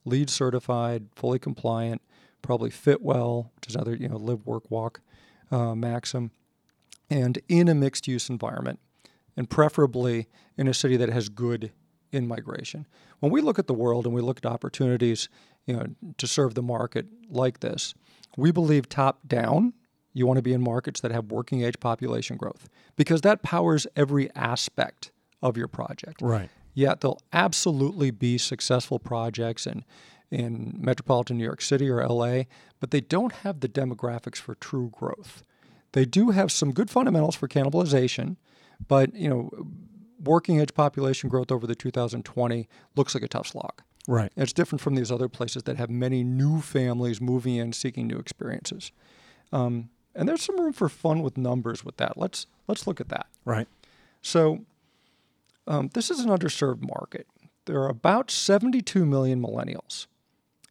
LEED 0.06 0.30
certified, 0.30 1.08
fully 1.16 1.38
compliant, 1.38 2.02
probably 2.42 2.70
fit 2.70 3.02
well, 3.02 3.52
which 3.56 3.68
is 3.68 3.76
another 3.76 3.94
you 3.94 4.08
know 4.08 4.18
live, 4.18 4.46
work, 4.46 4.72
walk 4.72 5.02
uh, 5.52 5.76
maxim 5.76 6.32
and 7.10 7.40
in 7.48 7.68
a 7.68 7.76
mixed 7.76 8.08
use 8.08 8.30
environment, 8.30 8.80
and 9.36 9.50
preferably 9.50 10.28
in 10.58 10.68
a 10.68 10.74
city 10.74 10.98
that 10.98 11.10
has 11.10 11.30
good 11.30 11.72
in 12.12 12.28
migration. 12.28 12.88
When 13.20 13.32
we 13.32 13.42
look 13.42 13.58
at 13.58 13.68
the 13.68 13.74
world 13.74 14.06
and 14.06 14.14
we 14.14 14.22
look 14.22 14.38
at 14.38 14.46
opportunities 14.46 15.28
you 15.66 15.76
know, 15.76 15.86
to 16.18 16.28
serve 16.28 16.54
the 16.54 16.62
market 16.62 17.08
like 17.30 17.60
this, 17.60 17.94
we 18.38 18.52
believe 18.52 18.88
top 18.88 19.28
down, 19.28 19.74
you 20.14 20.28
want 20.28 20.38
to 20.38 20.44
be 20.44 20.54
in 20.54 20.62
markets 20.62 21.02
that 21.02 21.12
have 21.12 21.32
working 21.32 21.64
age 21.64 21.80
population 21.80 22.38
growth 22.38 22.70
because 22.96 23.22
that 23.22 23.42
powers 23.42 23.88
every 23.96 24.34
aspect 24.36 25.12
of 25.42 25.58
your 25.58 25.68
project. 25.68 26.22
Right. 26.22 26.50
Yet 26.74 27.02
there'll 27.02 27.22
absolutely 27.32 28.12
be 28.12 28.38
successful 28.38 29.00
projects 29.00 29.68
in, 29.68 29.84
in 30.32 30.76
metropolitan 30.80 31.38
New 31.38 31.44
York 31.44 31.62
City 31.62 31.90
or 31.90 32.08
LA, 32.08 32.44
but 32.80 32.92
they 32.92 33.02
don't 33.02 33.32
have 33.32 33.60
the 33.60 33.70
demographics 33.70 34.38
for 34.38 34.56
true 34.56 34.90
growth. 34.92 35.44
They 35.94 36.06
do 36.06 36.32
have 36.32 36.52
some 36.52 36.74
good 36.74 36.90
fundamentals 36.90 37.36
for 37.36 37.48
cannibalization, 37.48 38.36
but 38.88 39.16
you 39.16 39.30
know, 39.30 39.50
working 40.24 40.60
age 40.60 40.74
population 40.74 41.30
growth 41.30 41.52
over 41.52 41.66
the 41.66 41.76
2020 41.76 42.68
looks 42.96 43.14
like 43.14 43.24
a 43.24 43.28
tough 43.28 43.48
slog. 43.48 43.82
Right. 44.08 44.32
And 44.36 44.44
it's 44.44 44.54
different 44.54 44.82
from 44.82 44.96
these 44.96 45.12
other 45.12 45.30
places 45.30 45.64
that 45.64 45.78
have 45.78 45.90
many 45.90 46.24
new 46.24 46.62
families 46.62 47.22
moving 47.22 47.56
in 47.56 47.72
seeking 47.74 48.08
new 48.08 48.18
experiences. 48.18 48.92
Um, 49.54 49.90
and 50.14 50.28
there's 50.28 50.44
some 50.44 50.60
room 50.60 50.74
for 50.74 50.90
fun 50.90 51.22
with 51.22 51.38
numbers 51.38 51.86
with 51.86 51.98
that. 51.98 52.18
Let's 52.18 52.48
let's 52.68 52.86
look 52.86 53.00
at 53.00 53.10
that. 53.10 53.28
Right. 53.46 53.68
So 54.22 54.66
um, 55.68 55.90
this 55.94 56.12
is 56.12 56.20
an 56.20 56.30
underserved 56.30 56.82
market. 56.82 57.28
There 57.66 57.82
are 57.82 57.90
about 57.90 58.30
72 58.30 59.06
million 59.06 59.42
millennials. 59.42 60.08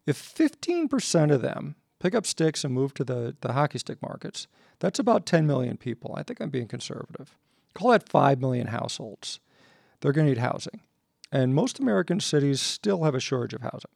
If 0.07 0.17
15% 0.21 1.33
of 1.33 1.43
them 1.43 1.77
pick 2.03 2.15
up 2.17 2.27
sticks 2.27 2.65
and 2.65 2.75
move 2.75 2.93
to 2.95 3.05
the, 3.05 3.37
the 3.43 3.53
hockey 3.53 3.79
stick 3.79 4.03
markets, 4.03 4.49
that's 4.81 4.99
about 4.99 5.25
10 5.25 5.47
million 5.47 5.77
people. 5.77 6.13
I 6.19 6.25
think 6.25 6.41
I'm 6.41 6.51
being 6.51 6.67
conservative. 6.67 7.37
Call 7.75 7.93
that 7.93 8.09
5 8.09 8.41
million 8.41 8.67
households. 8.67 9.39
They're 10.01 10.13
going 10.13 10.27
to 10.27 10.33
need 10.33 10.41
housing. 10.41 10.81
And 11.31 11.55
most 11.55 11.79
American 11.79 12.19
cities 12.19 12.61
still 12.61 13.05
have 13.05 13.15
a 13.15 13.21
shortage 13.21 13.55
of 13.55 13.63
housing. 13.63 13.91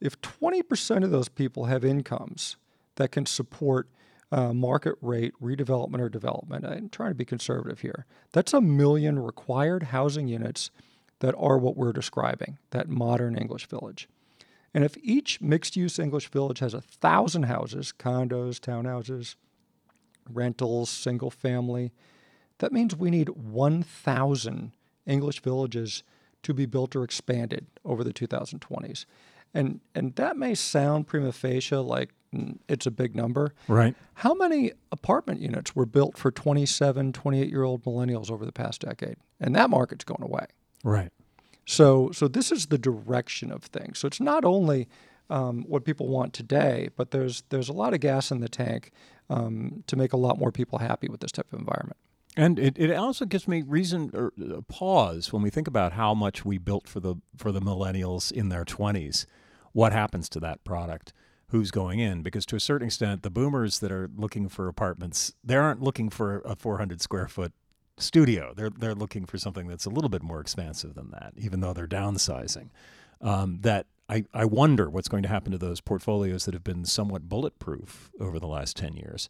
If 0.00 0.20
20% 0.20 1.02
of 1.02 1.10
those 1.10 1.28
people 1.28 1.64
have 1.64 1.84
incomes 1.84 2.56
that 2.94 3.10
can 3.10 3.26
support 3.26 3.88
uh, 4.30 4.52
market 4.52 4.94
rate 5.02 5.34
redevelopment 5.42 6.00
or 6.00 6.08
development, 6.08 6.64
I'm 6.64 6.88
trying 6.88 7.10
to 7.10 7.16
be 7.16 7.24
conservative 7.24 7.80
here, 7.80 8.06
that's 8.32 8.54
a 8.54 8.60
million 8.60 9.18
required 9.18 9.84
housing 9.84 10.28
units 10.28 10.70
that 11.18 11.34
are 11.36 11.58
what 11.58 11.76
we're 11.76 11.92
describing, 11.92 12.58
that 12.70 12.88
modern 12.88 13.36
English 13.36 13.66
village. 13.66 14.08
And 14.76 14.84
if 14.84 14.98
each 15.02 15.40
mixed 15.40 15.74
use 15.74 15.98
English 15.98 16.28
village 16.28 16.58
has 16.58 16.74
a 16.74 16.82
thousand 16.82 17.44
houses, 17.44 17.94
condos, 17.98 18.60
townhouses, 18.60 19.34
rentals, 20.30 20.90
single 20.90 21.30
family, 21.30 21.94
that 22.58 22.72
means 22.72 22.94
we 22.94 23.08
need 23.08 23.30
1,000 23.30 24.72
English 25.06 25.40
villages 25.40 26.02
to 26.42 26.52
be 26.52 26.66
built 26.66 26.94
or 26.94 27.04
expanded 27.04 27.68
over 27.86 28.04
the 28.04 28.12
2020s. 28.12 29.06
And, 29.54 29.80
and 29.94 30.14
that 30.16 30.36
may 30.36 30.54
sound 30.54 31.06
prima 31.06 31.32
facie 31.32 31.76
like 31.76 32.10
mm, 32.34 32.58
it's 32.68 32.84
a 32.84 32.90
big 32.90 33.16
number. 33.16 33.54
Right. 33.68 33.94
How 34.12 34.34
many 34.34 34.72
apartment 34.92 35.40
units 35.40 35.74
were 35.74 35.86
built 35.86 36.18
for 36.18 36.30
27, 36.30 37.14
28 37.14 37.48
year 37.48 37.62
old 37.62 37.82
millennials 37.84 38.30
over 38.30 38.44
the 38.44 38.52
past 38.52 38.82
decade? 38.82 39.16
And 39.40 39.56
that 39.56 39.70
market's 39.70 40.04
going 40.04 40.22
away. 40.22 40.48
Right. 40.84 41.12
So, 41.66 42.10
so 42.12 42.28
this 42.28 42.52
is 42.52 42.66
the 42.66 42.78
direction 42.78 43.50
of 43.50 43.64
things. 43.64 43.98
So 43.98 44.06
it's 44.06 44.20
not 44.20 44.44
only 44.44 44.88
um, 45.28 45.64
what 45.68 45.84
people 45.84 46.08
want 46.08 46.32
today, 46.32 46.88
but 46.96 47.10
there's 47.10 47.42
there's 47.50 47.68
a 47.68 47.72
lot 47.72 47.92
of 47.92 48.00
gas 48.00 48.30
in 48.30 48.40
the 48.40 48.48
tank 48.48 48.92
um, 49.28 49.82
to 49.88 49.96
make 49.96 50.12
a 50.12 50.16
lot 50.16 50.38
more 50.38 50.52
people 50.52 50.78
happy 50.78 51.08
with 51.08 51.20
this 51.20 51.32
type 51.32 51.52
of 51.52 51.58
environment. 51.58 51.96
And 52.36 52.58
it, 52.58 52.78
it 52.78 52.94
also 52.94 53.24
gives 53.24 53.48
me 53.48 53.62
reason 53.62 54.10
or 54.14 54.32
uh, 54.40 54.60
pause 54.68 55.32
when 55.32 55.42
we 55.42 55.50
think 55.50 55.66
about 55.66 55.92
how 55.92 56.14
much 56.14 56.44
we 56.44 56.58
built 56.58 56.86
for 56.86 57.00
the 57.00 57.16
for 57.36 57.50
the 57.50 57.60
millennials 57.60 58.30
in 58.30 58.48
their 58.48 58.64
twenties. 58.64 59.26
What 59.72 59.92
happens 59.92 60.28
to 60.30 60.40
that 60.40 60.62
product? 60.62 61.12
Who's 61.48 61.70
going 61.70 61.98
in? 61.98 62.22
Because 62.22 62.46
to 62.46 62.56
a 62.56 62.60
certain 62.60 62.86
extent, 62.86 63.22
the 63.22 63.30
boomers 63.30 63.80
that 63.80 63.92
are 63.92 64.10
looking 64.16 64.48
for 64.48 64.68
apartments, 64.68 65.34
they 65.44 65.54
aren't 65.54 65.80
looking 65.80 66.10
for 66.10 66.40
a 66.40 66.56
400 66.56 67.00
square 67.00 67.28
foot 67.28 67.52
studio. 67.98 68.52
They're 68.54 68.70
they're 68.70 68.94
looking 68.94 69.24
for 69.26 69.38
something 69.38 69.66
that's 69.66 69.86
a 69.86 69.90
little 69.90 70.10
bit 70.10 70.22
more 70.22 70.40
expansive 70.40 70.94
than 70.94 71.10
that, 71.10 71.32
even 71.36 71.60
though 71.60 71.72
they're 71.72 71.86
downsizing. 71.86 72.70
Um, 73.20 73.58
that 73.62 73.86
I, 74.08 74.24
I 74.32 74.44
wonder 74.44 74.88
what's 74.88 75.08
going 75.08 75.22
to 75.22 75.28
happen 75.28 75.52
to 75.52 75.58
those 75.58 75.80
portfolios 75.80 76.44
that 76.44 76.54
have 76.54 76.62
been 76.62 76.84
somewhat 76.84 77.28
bulletproof 77.28 78.10
over 78.20 78.38
the 78.38 78.46
last 78.46 78.76
10 78.76 78.94
years 78.94 79.28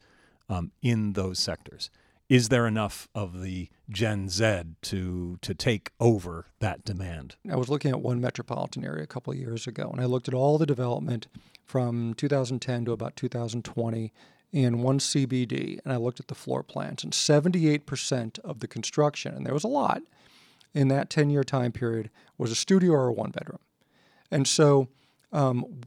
um, 0.49 0.73
in 0.83 1.15
those 1.15 1.39
sectors. 1.39 1.91
Is 2.29 2.49
there 2.49 2.67
enough 2.67 3.09
of 3.15 3.41
the 3.41 3.69
Gen 3.89 4.29
Z 4.29 4.63
to 4.83 5.39
to 5.41 5.55
take 5.55 5.93
over 6.01 6.47
that 6.59 6.85
demand? 6.85 7.37
I 7.49 7.55
was 7.55 7.69
looking 7.69 7.93
at 7.93 8.01
one 8.01 8.21
metropolitan 8.21 8.85
area 8.85 9.05
a 9.05 9.07
couple 9.07 9.33
of 9.33 9.39
years 9.39 9.69
ago, 9.69 9.89
and 9.93 10.01
I 10.01 10.07
looked 10.07 10.27
at 10.27 10.35
all 10.35 10.59
the 10.59 10.67
development 10.67 11.29
from 11.65 12.15
2010 12.15 12.85
to 12.87 12.93
about 12.93 13.15
2020 13.15 14.13
in 14.53 14.83
one 14.83 14.99
CBD, 14.99 15.79
and 15.85 15.93
I 15.93 15.97
looked 15.97 16.21
at 16.21 16.29
the 16.29 16.35
floor 16.35 16.63
plans, 16.63 17.05
and 17.05 17.13
78% 17.13 18.39
of 18.41 18.61
the 18.61 18.69
construction, 18.69 19.35
and 19.35 19.45
there 19.45 19.55
was 19.55 19.65
a 19.65 19.69
lot 19.69 20.03
in 20.75 20.89
that 20.89 21.11
10 21.11 21.31
year 21.31 21.45
time 21.45 21.73
period, 21.73 22.11
was 22.39 22.51
a 22.51 22.55
studio 22.55 22.93
or 22.93 23.09
a 23.09 23.13
one 23.13 23.31
bedroom. 23.31 23.59
And 24.31 24.47
so, 24.47 24.89
um, 25.33 25.81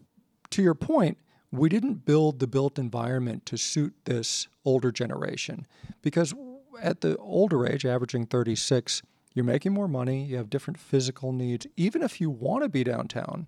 to 0.50 0.62
your 0.62 0.74
point, 0.74 1.18
we 1.52 1.70
didn't 1.70 2.06
build 2.06 2.40
the 2.40 2.48
built 2.48 2.78
environment 2.78 3.46
to 3.48 3.58
suit 3.58 3.94
this 4.06 4.48
older 4.66 4.92
generation 4.92 5.68
because 6.02 6.34
at 6.82 7.02
the 7.02 7.18
older 7.18 7.66
age, 7.66 7.86
averaging 7.86 8.26
36, 8.26 9.02
you're 9.34 9.46
making 9.46 9.74
more 9.74 9.88
money, 9.88 10.24
you 10.24 10.38
have 10.38 10.50
different 10.50 10.80
physical 10.80 11.32
needs. 11.32 11.68
Even 11.76 12.02
if 12.02 12.20
you 12.20 12.30
want 12.30 12.64
to 12.64 12.70
be 12.70 12.84
downtown, 12.84 13.48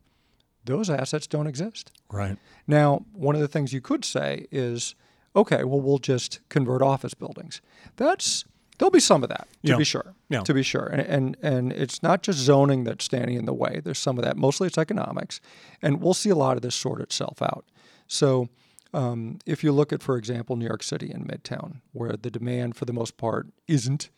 those 0.66 0.90
assets 0.90 1.28
don't 1.28 1.48
exist. 1.48 1.92
Right. 2.12 2.38
Now, 2.68 3.06
one 3.14 3.36
of 3.36 3.42
the 3.42 3.48
things 3.48 3.74
you 3.74 3.82
could 3.82 4.06
say 4.06 4.48
is, 4.52 4.96
okay, 5.36 5.64
well, 5.64 5.82
we'll 5.82 5.98
just 6.00 6.40
convert 6.50 6.82
office 6.82 7.14
buildings. 7.14 7.62
That's 7.96 8.46
there'll 8.78 8.92
be 8.92 9.00
some 9.00 9.22
of 9.24 9.30
that 9.30 9.48
to 9.64 9.72
Yeah. 9.72 9.78
be 9.78 9.84
sure. 9.84 10.14
Yeah. 10.30 10.42
To 10.42 10.54
be 10.54 10.64
sure, 10.64 10.86
and, 10.88 11.02
and 11.02 11.38
and 11.42 11.72
it's 11.74 12.02
not 12.02 12.24
just 12.24 12.40
zoning 12.40 12.84
that's 12.84 13.06
standing 13.06 13.38
in 13.38 13.46
the 13.46 13.54
way. 13.54 13.82
There's 13.84 14.00
some 14.00 14.18
of 14.18 14.24
that. 14.26 14.38
Mostly 14.38 14.68
it's 14.68 14.78
economics, 14.78 15.40
and 15.82 16.02
we'll 16.02 16.14
see 16.14 16.30
a 16.30 16.36
lot 16.36 16.56
of 16.58 16.62
this 16.64 16.76
sort 16.76 17.02
itself 17.02 17.42
out. 17.42 17.66
So. 18.08 18.50
Um, 18.94 19.40
if 19.46 19.64
you 19.64 19.72
look 19.72 19.94
at, 19.94 20.04
for 20.04 20.18
example, 20.18 20.58
New 20.58 20.66
York 20.66 20.84
City 20.84 21.10
and 21.12 21.26
Midtown, 21.26 21.80
where 21.94 22.18
the 22.18 22.30
demand 22.30 22.76
for 22.76 22.84
the 22.84 22.92
most 22.92 23.16
part 23.16 23.48
isn't, 23.66 24.10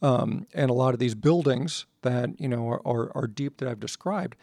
um, 0.00 0.46
and 0.54 0.70
a 0.70 0.72
lot 0.74 0.94
of 0.94 1.00
these 1.00 1.16
buildings 1.16 1.86
that 2.02 2.38
you 2.40 2.46
know 2.46 2.68
are, 2.68 2.80
are, 2.86 3.10
are 3.16 3.26
deep 3.26 3.56
that 3.56 3.68
I've 3.68 3.80
described, 3.80 4.36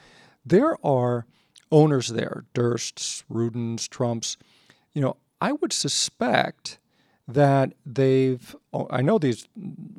there 0.45 0.75
are 0.85 1.25
owners 1.71 2.09
there, 2.09 2.45
Dursts, 2.53 3.23
Rudins, 3.31 3.87
Trumps. 3.87 4.37
You 4.93 5.01
know, 5.01 5.17
I 5.41 5.53
would 5.53 5.73
suspect 5.73 6.79
that 7.27 7.73
they've. 7.85 8.55
oh, 8.73 8.87
I 8.89 9.01
know 9.01 9.17
these. 9.19 9.47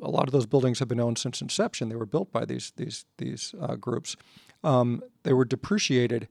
A 0.01 0.09
lot 0.09 0.27
of 0.27 0.31
those 0.31 0.45
buildings 0.45 0.79
have 0.79 0.87
been 0.87 0.99
owned 0.99 1.17
since 1.17 1.41
inception. 1.41 1.89
They 1.89 1.95
were 1.95 2.05
built 2.05 2.31
by 2.31 2.45
these 2.45 2.73
these 2.75 3.05
these 3.17 3.55
uh, 3.59 3.75
groups. 3.75 4.15
Um, 4.63 5.01
they 5.23 5.33
were 5.33 5.45
depreciated. 5.45 6.27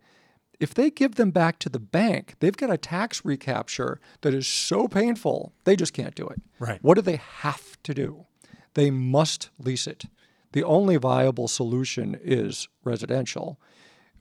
If 0.60 0.74
they 0.74 0.90
give 0.90 1.14
them 1.14 1.30
back 1.30 1.58
to 1.60 1.70
the 1.70 1.80
bank, 1.80 2.34
they've 2.40 2.56
got 2.56 2.70
a 2.70 2.76
tax 2.76 3.24
recapture 3.24 3.98
that 4.20 4.34
is 4.34 4.46
so 4.46 4.86
painful, 4.88 5.54
they 5.64 5.74
just 5.74 5.94
can't 5.94 6.14
do 6.14 6.28
it. 6.28 6.42
Right. 6.58 6.78
What 6.82 6.96
do 6.96 7.00
they 7.00 7.16
have 7.16 7.82
to 7.82 7.94
do? 7.94 8.26
They 8.74 8.90
must 8.90 9.48
lease 9.58 9.86
it. 9.86 10.04
The 10.52 10.62
only 10.62 10.96
viable 10.98 11.48
solution 11.48 12.18
is 12.22 12.68
residential. 12.84 13.58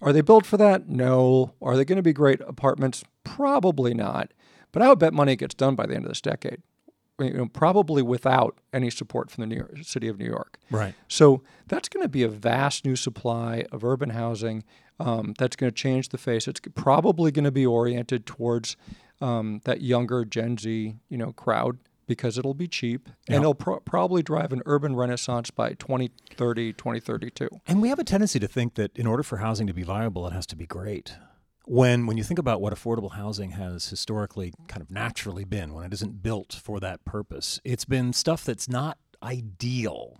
Are 0.01 0.13
they 0.13 0.21
built 0.21 0.45
for 0.45 0.57
that? 0.57 0.87
No. 0.87 1.53
Are 1.61 1.75
they 1.75 1.85
going 1.85 1.97
to 1.97 2.03
be 2.03 2.13
great 2.13 2.41
apartments? 2.41 3.03
Probably 3.23 3.93
not. 3.93 4.31
But 4.71 4.81
I 4.81 4.89
would 4.89 4.99
bet 4.99 5.13
money 5.13 5.35
gets 5.35 5.55
done 5.55 5.75
by 5.75 5.85
the 5.85 5.95
end 5.95 6.05
of 6.05 6.09
this 6.09 6.21
decade. 6.21 6.61
You 7.19 7.33
know, 7.33 7.47
probably 7.47 8.01
without 8.01 8.57
any 8.71 8.89
support 8.89 9.29
from 9.29 9.41
the 9.41 9.47
New 9.47 9.57
York, 9.57 9.77
city 9.81 10.07
of 10.07 10.17
New 10.17 10.25
York. 10.25 10.57
Right. 10.71 10.93
So 11.09 11.43
that's 11.67 11.89
going 11.89 12.03
to 12.03 12.09
be 12.09 12.23
a 12.23 12.29
vast 12.29 12.85
new 12.85 12.95
supply 12.95 13.65
of 13.73 13.83
urban 13.83 14.11
housing 14.11 14.63
um, 15.01 15.33
that's 15.37 15.57
going 15.57 15.69
to 15.69 15.75
change 15.75 16.09
the 16.09 16.17
face. 16.17 16.47
It's 16.47 16.61
probably 16.75 17.31
going 17.31 17.43
to 17.43 17.51
be 17.51 17.65
oriented 17.65 18.25
towards 18.25 18.77
um, 19.19 19.59
that 19.65 19.81
younger 19.81 20.23
Gen 20.23 20.57
Z, 20.57 20.95
you 21.09 21.17
know, 21.17 21.33
crowd 21.33 21.77
because 22.09 22.37
it'll 22.37 22.53
be 22.53 22.67
cheap 22.67 23.07
Yeah. 23.29 23.35
and 23.35 23.43
it'll 23.43 23.55
pro- 23.55 23.79
probably 23.79 24.21
drive 24.21 24.51
an 24.51 24.61
urban 24.65 24.95
renaissance 24.95 25.51
by 25.51 25.69
2030, 25.75 26.73
2032. 26.73 27.47
And 27.67 27.81
we 27.81 27.87
have 27.89 27.99
a 27.99 28.03
tendency 28.03 28.39
to 28.39 28.47
think 28.47 28.73
that 28.75 28.91
in 28.97 29.07
order 29.07 29.23
for 29.23 29.37
housing 29.37 29.67
to 29.67 29.73
be 29.73 29.83
viable, 29.83 30.27
it 30.27 30.33
has 30.33 30.45
to 30.47 30.55
be 30.57 30.65
great. 30.65 31.13
When 31.65 32.07
when 32.07 32.17
you 32.17 32.23
think 32.23 32.39
about 32.39 32.61
what 32.61 32.73
affordable 32.73 33.11
housing 33.13 33.51
has 33.51 33.87
historically 33.89 34.51
kind 34.67 34.81
of 34.81 34.89
naturally 34.89 35.45
been, 35.45 35.73
when 35.73 35.85
it 35.85 35.93
isn't 35.93 36.23
built 36.23 36.51
for 36.53 36.79
that 36.79 37.05
purpose, 37.05 37.61
it's 37.63 37.85
been 37.85 38.11
stuff 38.11 38.43
that's 38.43 38.67
not 38.67 38.97
ideal. 39.21 40.19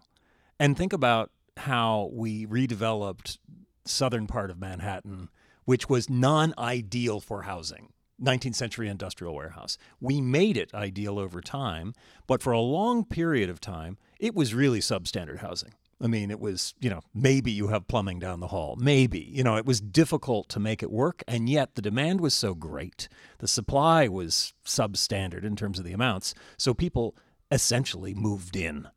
And 0.59 0.77
think 0.77 0.93
about 0.93 1.31
how 1.57 2.11
we 2.13 2.45
redeveloped 2.45 3.39
southern 3.83 4.27
part 4.27 4.51
of 4.51 4.59
Manhattan, 4.59 5.29
which 5.65 5.89
was 5.89 6.07
non-ideal 6.09 7.19
for 7.19 7.41
housing. 7.43 7.89
19th 8.21 8.55
century 8.55 8.87
industrial 8.87 9.35
warehouse. 9.35 9.77
We 9.99 10.21
made 10.21 10.57
it 10.57 10.73
ideal 10.73 11.19
over 11.19 11.41
time, 11.41 11.93
but 12.27 12.41
for 12.41 12.51
a 12.51 12.59
long 12.59 13.05
period 13.05 13.49
of 13.49 13.59
time, 13.59 13.97
it 14.19 14.35
was 14.35 14.53
really 14.53 14.79
substandard 14.79 15.39
housing. 15.39 15.73
I 16.01 16.07
mean, 16.07 16.31
it 16.31 16.39
was, 16.39 16.73
you 16.79 16.89
know, 16.89 17.01
maybe 17.13 17.51
you 17.51 17.67
have 17.67 17.87
plumbing 17.87 18.19
down 18.19 18.39
the 18.39 18.47
hall. 18.47 18.77
Maybe. 18.79 19.19
You 19.19 19.43
know, 19.43 19.57
it 19.57 19.65
was 19.65 19.81
difficult 19.81 20.47
to 20.49 20.59
make 20.59 20.81
it 20.81 20.91
work. 20.91 21.23
And 21.27 21.49
yet 21.49 21.75
the 21.75 21.81
demand 21.81 22.21
was 22.21 22.33
so 22.33 22.55
great. 22.55 23.09
The 23.39 23.49
supply 23.49 24.07
was 24.07 24.53
substandard 24.65 25.43
in 25.43 25.57
terms 25.57 25.77
of 25.77 25.83
the 25.83 25.91
amounts. 25.91 26.33
So 26.57 26.73
people 26.73 27.15
essentially 27.51 28.13
moved 28.13 28.55
in. 28.55 28.87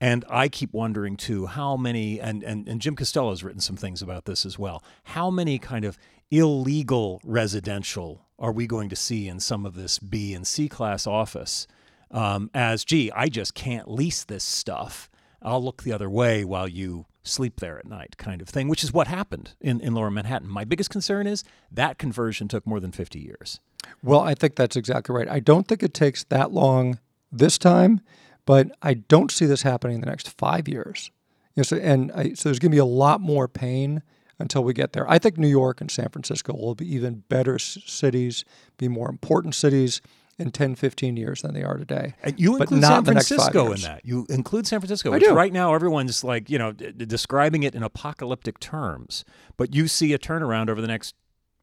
And 0.00 0.24
I 0.28 0.48
keep 0.48 0.72
wondering 0.72 1.16
too 1.16 1.46
how 1.46 1.76
many, 1.76 2.20
and, 2.20 2.42
and, 2.42 2.68
and 2.68 2.80
Jim 2.80 2.94
Costello 2.94 3.30
has 3.30 3.42
written 3.42 3.60
some 3.60 3.76
things 3.76 4.02
about 4.02 4.26
this 4.26 4.44
as 4.44 4.58
well, 4.58 4.84
how 5.04 5.30
many 5.30 5.58
kind 5.58 5.84
of 5.84 5.98
illegal 6.30 7.20
residential 7.24 8.26
are 8.38 8.52
we 8.52 8.66
going 8.66 8.88
to 8.88 8.96
see 8.96 9.28
in 9.28 9.40
some 9.40 9.64
of 9.64 9.74
this 9.74 9.98
B 9.98 10.34
and 10.34 10.46
C 10.46 10.68
class 10.68 11.06
office 11.06 11.66
um, 12.10 12.50
as, 12.54 12.84
gee, 12.84 13.10
I 13.12 13.28
just 13.28 13.54
can't 13.54 13.90
lease 13.90 14.24
this 14.24 14.44
stuff. 14.44 15.10
I'll 15.42 15.62
look 15.62 15.82
the 15.82 15.92
other 15.92 16.10
way 16.10 16.44
while 16.44 16.68
you 16.68 17.06
sleep 17.22 17.60
there 17.60 17.78
at 17.78 17.86
night, 17.86 18.16
kind 18.16 18.40
of 18.40 18.48
thing, 18.48 18.68
which 18.68 18.84
is 18.84 18.92
what 18.92 19.08
happened 19.08 19.54
in, 19.60 19.80
in 19.80 19.94
lower 19.94 20.10
Manhattan. 20.10 20.48
My 20.48 20.64
biggest 20.64 20.90
concern 20.90 21.26
is 21.26 21.44
that 21.70 21.98
conversion 21.98 22.48
took 22.48 22.66
more 22.66 22.80
than 22.80 22.92
50 22.92 23.18
years. 23.18 23.60
Well, 24.02 24.20
I 24.20 24.34
think 24.34 24.56
that's 24.56 24.76
exactly 24.76 25.14
right. 25.14 25.28
I 25.28 25.40
don't 25.40 25.66
think 25.66 25.82
it 25.82 25.94
takes 25.94 26.24
that 26.24 26.52
long 26.52 26.98
this 27.32 27.58
time, 27.58 28.00
but 28.44 28.70
I 28.82 28.94
don't 28.94 29.30
see 29.30 29.46
this 29.46 29.62
happening 29.62 29.96
in 29.96 30.00
the 30.00 30.06
next 30.06 30.28
five 30.28 30.68
years. 30.68 31.10
You 31.54 31.60
know, 31.60 31.64
so, 31.64 31.76
and 31.76 32.12
I, 32.12 32.32
so 32.34 32.48
there's 32.48 32.58
going 32.58 32.70
to 32.70 32.76
be 32.76 32.78
a 32.78 32.84
lot 32.84 33.20
more 33.20 33.48
pain 33.48 34.02
until 34.38 34.62
we 34.62 34.72
get 34.72 34.92
there. 34.92 35.08
I 35.10 35.18
think 35.18 35.38
New 35.38 35.48
York 35.48 35.80
and 35.80 35.90
San 35.90 36.08
Francisco 36.10 36.54
will 36.54 36.74
be 36.74 36.92
even 36.94 37.24
better 37.28 37.58
cities, 37.58 38.44
be 38.76 38.88
more 38.88 39.08
important 39.08 39.54
cities 39.54 40.00
in 40.38 40.50
10, 40.50 40.74
15 40.74 41.16
years 41.16 41.42
than 41.42 41.54
they 41.54 41.62
are 41.62 41.78
today. 41.78 42.14
And 42.22 42.38
you 42.38 42.56
include 42.56 42.82
San 42.82 43.04
the 43.04 43.14
next 43.14 43.28
five 43.30 43.38
Francisco 43.38 43.72
in 43.72 43.80
that. 43.82 44.04
You 44.04 44.26
include 44.28 44.66
San 44.66 44.80
Francisco, 44.80 45.10
I 45.10 45.14
which 45.14 45.24
do. 45.24 45.34
right 45.34 45.52
now 45.52 45.74
everyone's 45.74 46.22
like, 46.22 46.50
you 46.50 46.58
know, 46.58 46.72
d- 46.72 46.92
describing 46.92 47.62
it 47.62 47.74
in 47.74 47.82
apocalyptic 47.82 48.60
terms. 48.60 49.24
But 49.56 49.74
you 49.74 49.88
see 49.88 50.12
a 50.12 50.18
turnaround 50.18 50.68
over 50.68 50.80
the 50.80 50.86
next 50.88 51.14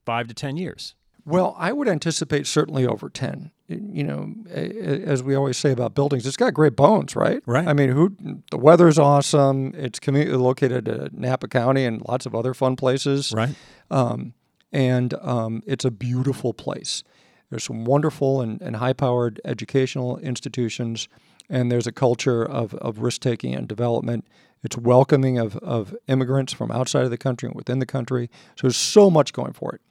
five 0.05 0.27
to 0.27 0.33
10 0.33 0.57
years. 0.57 0.95
Well, 1.25 1.55
I 1.57 1.71
would 1.71 1.87
anticipate 1.87 2.47
certainly 2.47 2.85
over 2.85 3.09
10. 3.09 3.51
You 3.67 4.03
know, 4.03 4.33
as 4.53 5.23
we 5.23 5.35
always 5.35 5.57
say 5.57 5.71
about 5.71 5.95
buildings, 5.95 6.27
it's 6.27 6.37
got 6.37 6.53
great 6.53 6.75
bones, 6.75 7.15
right? 7.15 7.41
Right. 7.45 7.67
I 7.67 7.73
mean, 7.73 7.89
who 7.89 8.15
the 8.51 8.57
weather's 8.57 8.99
awesome. 8.99 9.73
It's 9.75 9.99
community 9.99 10.35
located 10.35 10.87
at 10.87 11.13
Napa 11.13 11.47
County 11.47 11.85
and 11.85 12.01
lots 12.07 12.25
of 12.25 12.35
other 12.35 12.53
fun 12.53 12.75
places. 12.75 13.31
Right. 13.33 13.55
Um, 13.89 14.33
and 14.73 15.13
um, 15.21 15.63
it's 15.65 15.85
a 15.85 15.91
beautiful 15.91 16.53
place. 16.53 17.03
There's 17.49 17.63
some 17.63 17.85
wonderful 17.85 18.41
and, 18.41 18.61
and 18.61 18.75
high 18.75 18.93
powered 18.93 19.39
educational 19.45 20.17
institutions, 20.17 21.07
and 21.49 21.71
there's 21.71 21.87
a 21.87 21.91
culture 21.91 22.43
of, 22.43 22.73
of 22.75 22.99
risk 22.99 23.21
taking 23.21 23.55
and 23.55 23.67
development. 23.67 24.27
It's 24.61 24.77
welcoming 24.77 25.37
of, 25.37 25.55
of 25.57 25.95
immigrants 26.07 26.51
from 26.53 26.71
outside 26.71 27.03
of 27.03 27.11
the 27.11 27.17
country 27.17 27.47
and 27.47 27.55
within 27.55 27.79
the 27.79 27.85
country. 27.85 28.29
So 28.55 28.67
there's 28.67 28.75
so 28.75 29.09
much 29.09 29.33
going 29.33 29.53
for 29.53 29.73
it 29.73 29.81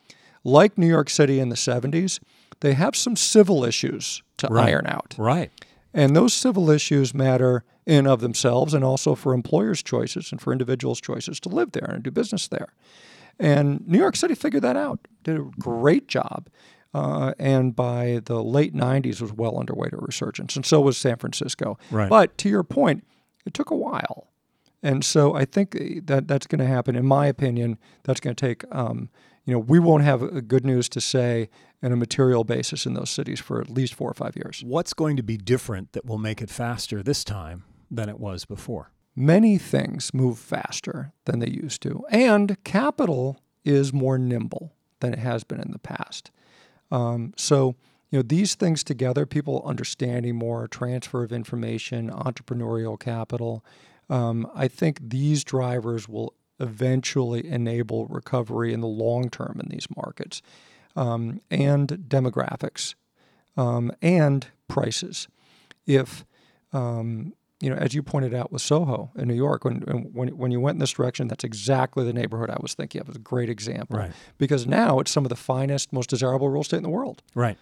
like 0.44 0.76
New 0.76 0.86
York 0.86 1.10
City 1.10 1.38
in 1.40 1.48
the 1.48 1.56
70s, 1.56 2.20
they 2.60 2.74
have 2.74 2.96
some 2.96 3.16
civil 3.16 3.64
issues 3.64 4.22
to 4.38 4.46
right. 4.48 4.68
iron 4.68 4.86
out. 4.86 5.14
Right. 5.18 5.50
And 5.94 6.16
those 6.16 6.32
civil 6.32 6.70
issues 6.70 7.14
matter 7.14 7.64
in 7.86 8.06
of 8.06 8.20
themselves 8.20 8.74
and 8.74 8.84
also 8.84 9.14
for 9.14 9.34
employers' 9.34 9.82
choices 9.82 10.30
and 10.30 10.40
for 10.40 10.52
individuals' 10.52 11.00
choices 11.00 11.40
to 11.40 11.48
live 11.48 11.72
there 11.72 11.90
and 11.90 12.02
do 12.02 12.10
business 12.10 12.48
there. 12.48 12.72
And 13.38 13.86
New 13.86 13.98
York 13.98 14.16
City 14.16 14.34
figured 14.34 14.62
that 14.62 14.76
out, 14.76 15.00
did 15.24 15.36
a 15.36 15.50
great 15.58 16.06
job. 16.06 16.48
Uh, 16.94 17.32
and 17.38 17.74
by 17.74 18.20
the 18.26 18.42
late 18.42 18.74
90s 18.74 19.20
was 19.20 19.32
well 19.32 19.58
underway 19.58 19.88
to 19.88 19.96
resurgence. 19.96 20.56
And 20.56 20.64
so 20.64 20.80
was 20.80 20.98
San 20.98 21.16
Francisco. 21.16 21.78
Right. 21.90 22.08
But 22.08 22.36
to 22.38 22.48
your 22.48 22.62
point, 22.62 23.04
it 23.46 23.54
took 23.54 23.70
a 23.70 23.76
while. 23.76 24.28
And 24.82 25.04
so 25.04 25.34
I 25.34 25.44
think 25.44 26.06
that 26.06 26.28
that's 26.28 26.46
going 26.46 26.58
to 26.58 26.66
happen. 26.66 26.96
In 26.96 27.06
my 27.06 27.26
opinion, 27.26 27.78
that's 28.02 28.20
going 28.20 28.34
to 28.34 28.46
take 28.46 28.64
um, 28.72 29.08
you 29.44 29.52
know, 29.52 29.58
we 29.58 29.78
won't 29.78 30.04
have 30.04 30.46
good 30.48 30.64
news 30.64 30.88
to 30.90 31.00
say 31.00 31.48
on 31.82 31.92
a 31.92 31.96
material 31.96 32.44
basis 32.44 32.86
in 32.86 32.94
those 32.94 33.10
cities 33.10 33.40
for 33.40 33.60
at 33.60 33.68
least 33.68 33.94
four 33.94 34.10
or 34.10 34.14
five 34.14 34.36
years. 34.36 34.62
What's 34.64 34.94
going 34.94 35.16
to 35.16 35.22
be 35.22 35.36
different 35.36 35.92
that 35.92 36.04
will 36.04 36.18
make 36.18 36.40
it 36.40 36.50
faster 36.50 37.02
this 37.02 37.24
time 37.24 37.64
than 37.90 38.08
it 38.08 38.20
was 38.20 38.44
before? 38.44 38.92
Many 39.16 39.58
things 39.58 40.14
move 40.14 40.38
faster 40.38 41.12
than 41.24 41.40
they 41.40 41.50
used 41.50 41.82
to, 41.82 42.04
and 42.10 42.62
capital 42.64 43.38
is 43.64 43.92
more 43.92 44.16
nimble 44.16 44.72
than 45.00 45.12
it 45.12 45.18
has 45.18 45.44
been 45.44 45.60
in 45.60 45.72
the 45.72 45.78
past. 45.78 46.30
Um, 46.90 47.32
so, 47.36 47.76
you 48.10 48.18
know, 48.18 48.22
these 48.22 48.54
things 48.54 48.84
together, 48.84 49.26
people 49.26 49.62
understanding 49.66 50.36
more, 50.36 50.68
transfer 50.68 51.22
of 51.24 51.32
information, 51.32 52.10
entrepreneurial 52.10 52.98
capital, 52.98 53.64
um, 54.08 54.46
I 54.54 54.68
think 54.68 54.98
these 55.02 55.44
drivers 55.44 56.08
will 56.08 56.34
eventually 56.62 57.46
enable 57.46 58.06
recovery 58.06 58.72
in 58.72 58.80
the 58.80 58.86
long 58.86 59.28
term 59.28 59.60
in 59.62 59.68
these 59.68 59.86
markets, 59.96 60.40
um, 60.96 61.40
and 61.50 61.88
demographics, 62.08 62.94
um, 63.56 63.92
and 64.00 64.46
prices. 64.68 65.28
If 65.86 66.24
um, 66.72 67.34
you 67.60 67.70
know, 67.70 67.76
as 67.76 67.94
you 67.94 68.02
pointed 68.02 68.34
out 68.34 68.50
with 68.50 68.60
Soho 68.60 69.12
in 69.16 69.28
New 69.28 69.34
York, 69.34 69.64
when, 69.64 69.82
when 70.12 70.36
when 70.36 70.50
you 70.50 70.58
went 70.60 70.74
in 70.76 70.80
this 70.80 70.90
direction, 70.90 71.28
that's 71.28 71.44
exactly 71.44 72.04
the 72.04 72.12
neighborhood 72.12 72.50
I 72.50 72.58
was 72.60 72.74
thinking 72.74 73.00
of. 73.00 73.08
It's 73.08 73.16
a 73.16 73.20
great 73.20 73.48
example, 73.48 73.98
right? 73.98 74.12
Because 74.36 74.66
now 74.66 74.98
it's 74.98 75.12
some 75.12 75.24
of 75.24 75.28
the 75.28 75.36
finest, 75.36 75.92
most 75.92 76.10
desirable 76.10 76.48
real 76.48 76.62
estate 76.62 76.78
in 76.78 76.82
the 76.82 76.88
world, 76.88 77.22
right? 77.36 77.56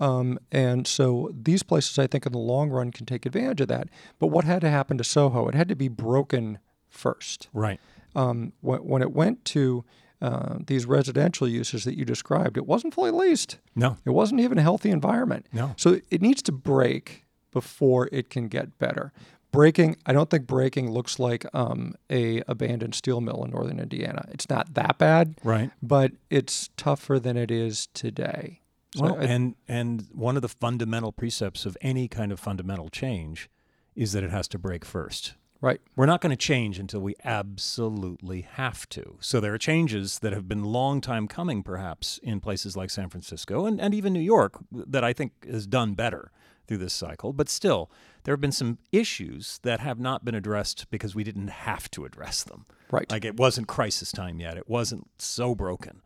Um, 0.00 0.38
and 0.50 0.86
so 0.86 1.30
these 1.40 1.62
places, 1.62 1.98
I 1.98 2.06
think, 2.06 2.24
in 2.26 2.32
the 2.32 2.38
long 2.38 2.70
run, 2.70 2.90
can 2.90 3.04
take 3.06 3.26
advantage 3.26 3.60
of 3.60 3.68
that. 3.68 3.88
But 4.18 4.28
what 4.28 4.44
had 4.44 4.62
to 4.62 4.70
happen 4.70 4.96
to 4.98 5.04
Soho? 5.04 5.46
It 5.48 5.54
had 5.54 5.68
to 5.68 5.76
be 5.76 5.88
broken 5.88 6.58
first, 6.88 7.48
right? 7.52 7.80
Um, 8.14 8.52
when, 8.60 8.80
when 8.80 9.02
it 9.02 9.12
went 9.12 9.44
to 9.46 9.84
uh, 10.20 10.56
these 10.66 10.86
residential 10.86 11.46
uses 11.46 11.84
that 11.84 11.98
you 11.98 12.04
described, 12.04 12.56
it 12.56 12.66
wasn't 12.66 12.94
fully 12.94 13.10
leased. 13.10 13.58
No. 13.74 13.98
It 14.04 14.10
wasn't 14.10 14.40
even 14.40 14.58
a 14.58 14.62
healthy 14.62 14.90
environment. 14.90 15.46
No. 15.52 15.74
So 15.76 16.00
it 16.10 16.22
needs 16.22 16.42
to 16.42 16.52
break 16.52 17.24
before 17.50 18.08
it 18.10 18.30
can 18.30 18.48
get 18.48 18.78
better. 18.78 19.12
Breaking, 19.52 19.96
I 20.04 20.12
don't 20.12 20.30
think 20.30 20.46
breaking 20.46 20.90
looks 20.90 21.18
like 21.18 21.46
um, 21.54 21.94
a 22.10 22.42
abandoned 22.48 22.94
steel 22.96 23.20
mill 23.20 23.44
in 23.44 23.52
northern 23.52 23.78
Indiana. 23.78 24.26
It's 24.32 24.50
not 24.50 24.74
that 24.74 24.98
bad, 24.98 25.36
right? 25.44 25.70
But 25.80 26.12
it's 26.28 26.70
tougher 26.76 27.20
than 27.20 27.36
it 27.36 27.52
is 27.52 27.86
today. 27.94 28.60
So 28.96 29.02
well, 29.02 29.20
I, 29.20 29.24
and 29.24 29.54
and 29.68 30.08
one 30.12 30.34
of 30.34 30.42
the 30.42 30.48
fundamental 30.48 31.12
precepts 31.12 31.66
of 31.66 31.76
any 31.80 32.08
kind 32.08 32.32
of 32.32 32.40
fundamental 32.40 32.88
change 32.88 33.48
is 33.94 34.12
that 34.12 34.24
it 34.24 34.30
has 34.30 34.48
to 34.48 34.58
break 34.58 34.84
first. 34.84 35.34
Right. 35.60 35.80
We're 35.96 36.06
not 36.06 36.20
going 36.20 36.30
to 36.30 36.36
change 36.36 36.78
until 36.78 37.00
we 37.00 37.14
absolutely 37.24 38.42
have 38.42 38.88
to. 38.90 39.16
So 39.20 39.40
there 39.40 39.54
are 39.54 39.58
changes 39.58 40.18
that 40.18 40.32
have 40.32 40.46
been 40.46 40.62
long 40.62 41.00
time 41.00 41.26
coming, 41.26 41.62
perhaps, 41.62 42.18
in 42.22 42.40
places 42.40 42.76
like 42.76 42.90
San 42.90 43.08
Francisco 43.08 43.64
and, 43.64 43.80
and 43.80 43.94
even 43.94 44.12
New 44.12 44.20
York 44.20 44.58
that 44.70 45.04
I 45.04 45.12
think 45.12 45.46
has 45.46 45.66
done 45.66 45.94
better 45.94 46.30
through 46.66 46.78
this 46.78 46.92
cycle. 46.92 47.32
But 47.32 47.48
still, 47.48 47.90
there 48.24 48.32
have 48.32 48.40
been 48.40 48.52
some 48.52 48.78
issues 48.92 49.60
that 49.62 49.80
have 49.80 49.98
not 49.98 50.24
been 50.24 50.34
addressed 50.34 50.90
because 50.90 51.14
we 51.14 51.24
didn't 51.24 51.48
have 51.48 51.90
to 51.92 52.04
address 52.04 52.42
them. 52.42 52.66
Right. 52.90 53.10
Like 53.10 53.24
it 53.24 53.36
wasn't 53.36 53.68
crisis 53.68 54.12
time 54.12 54.40
yet. 54.40 54.56
It 54.56 54.68
wasn't 54.68 55.08
so 55.18 55.54
broken. 55.54 56.02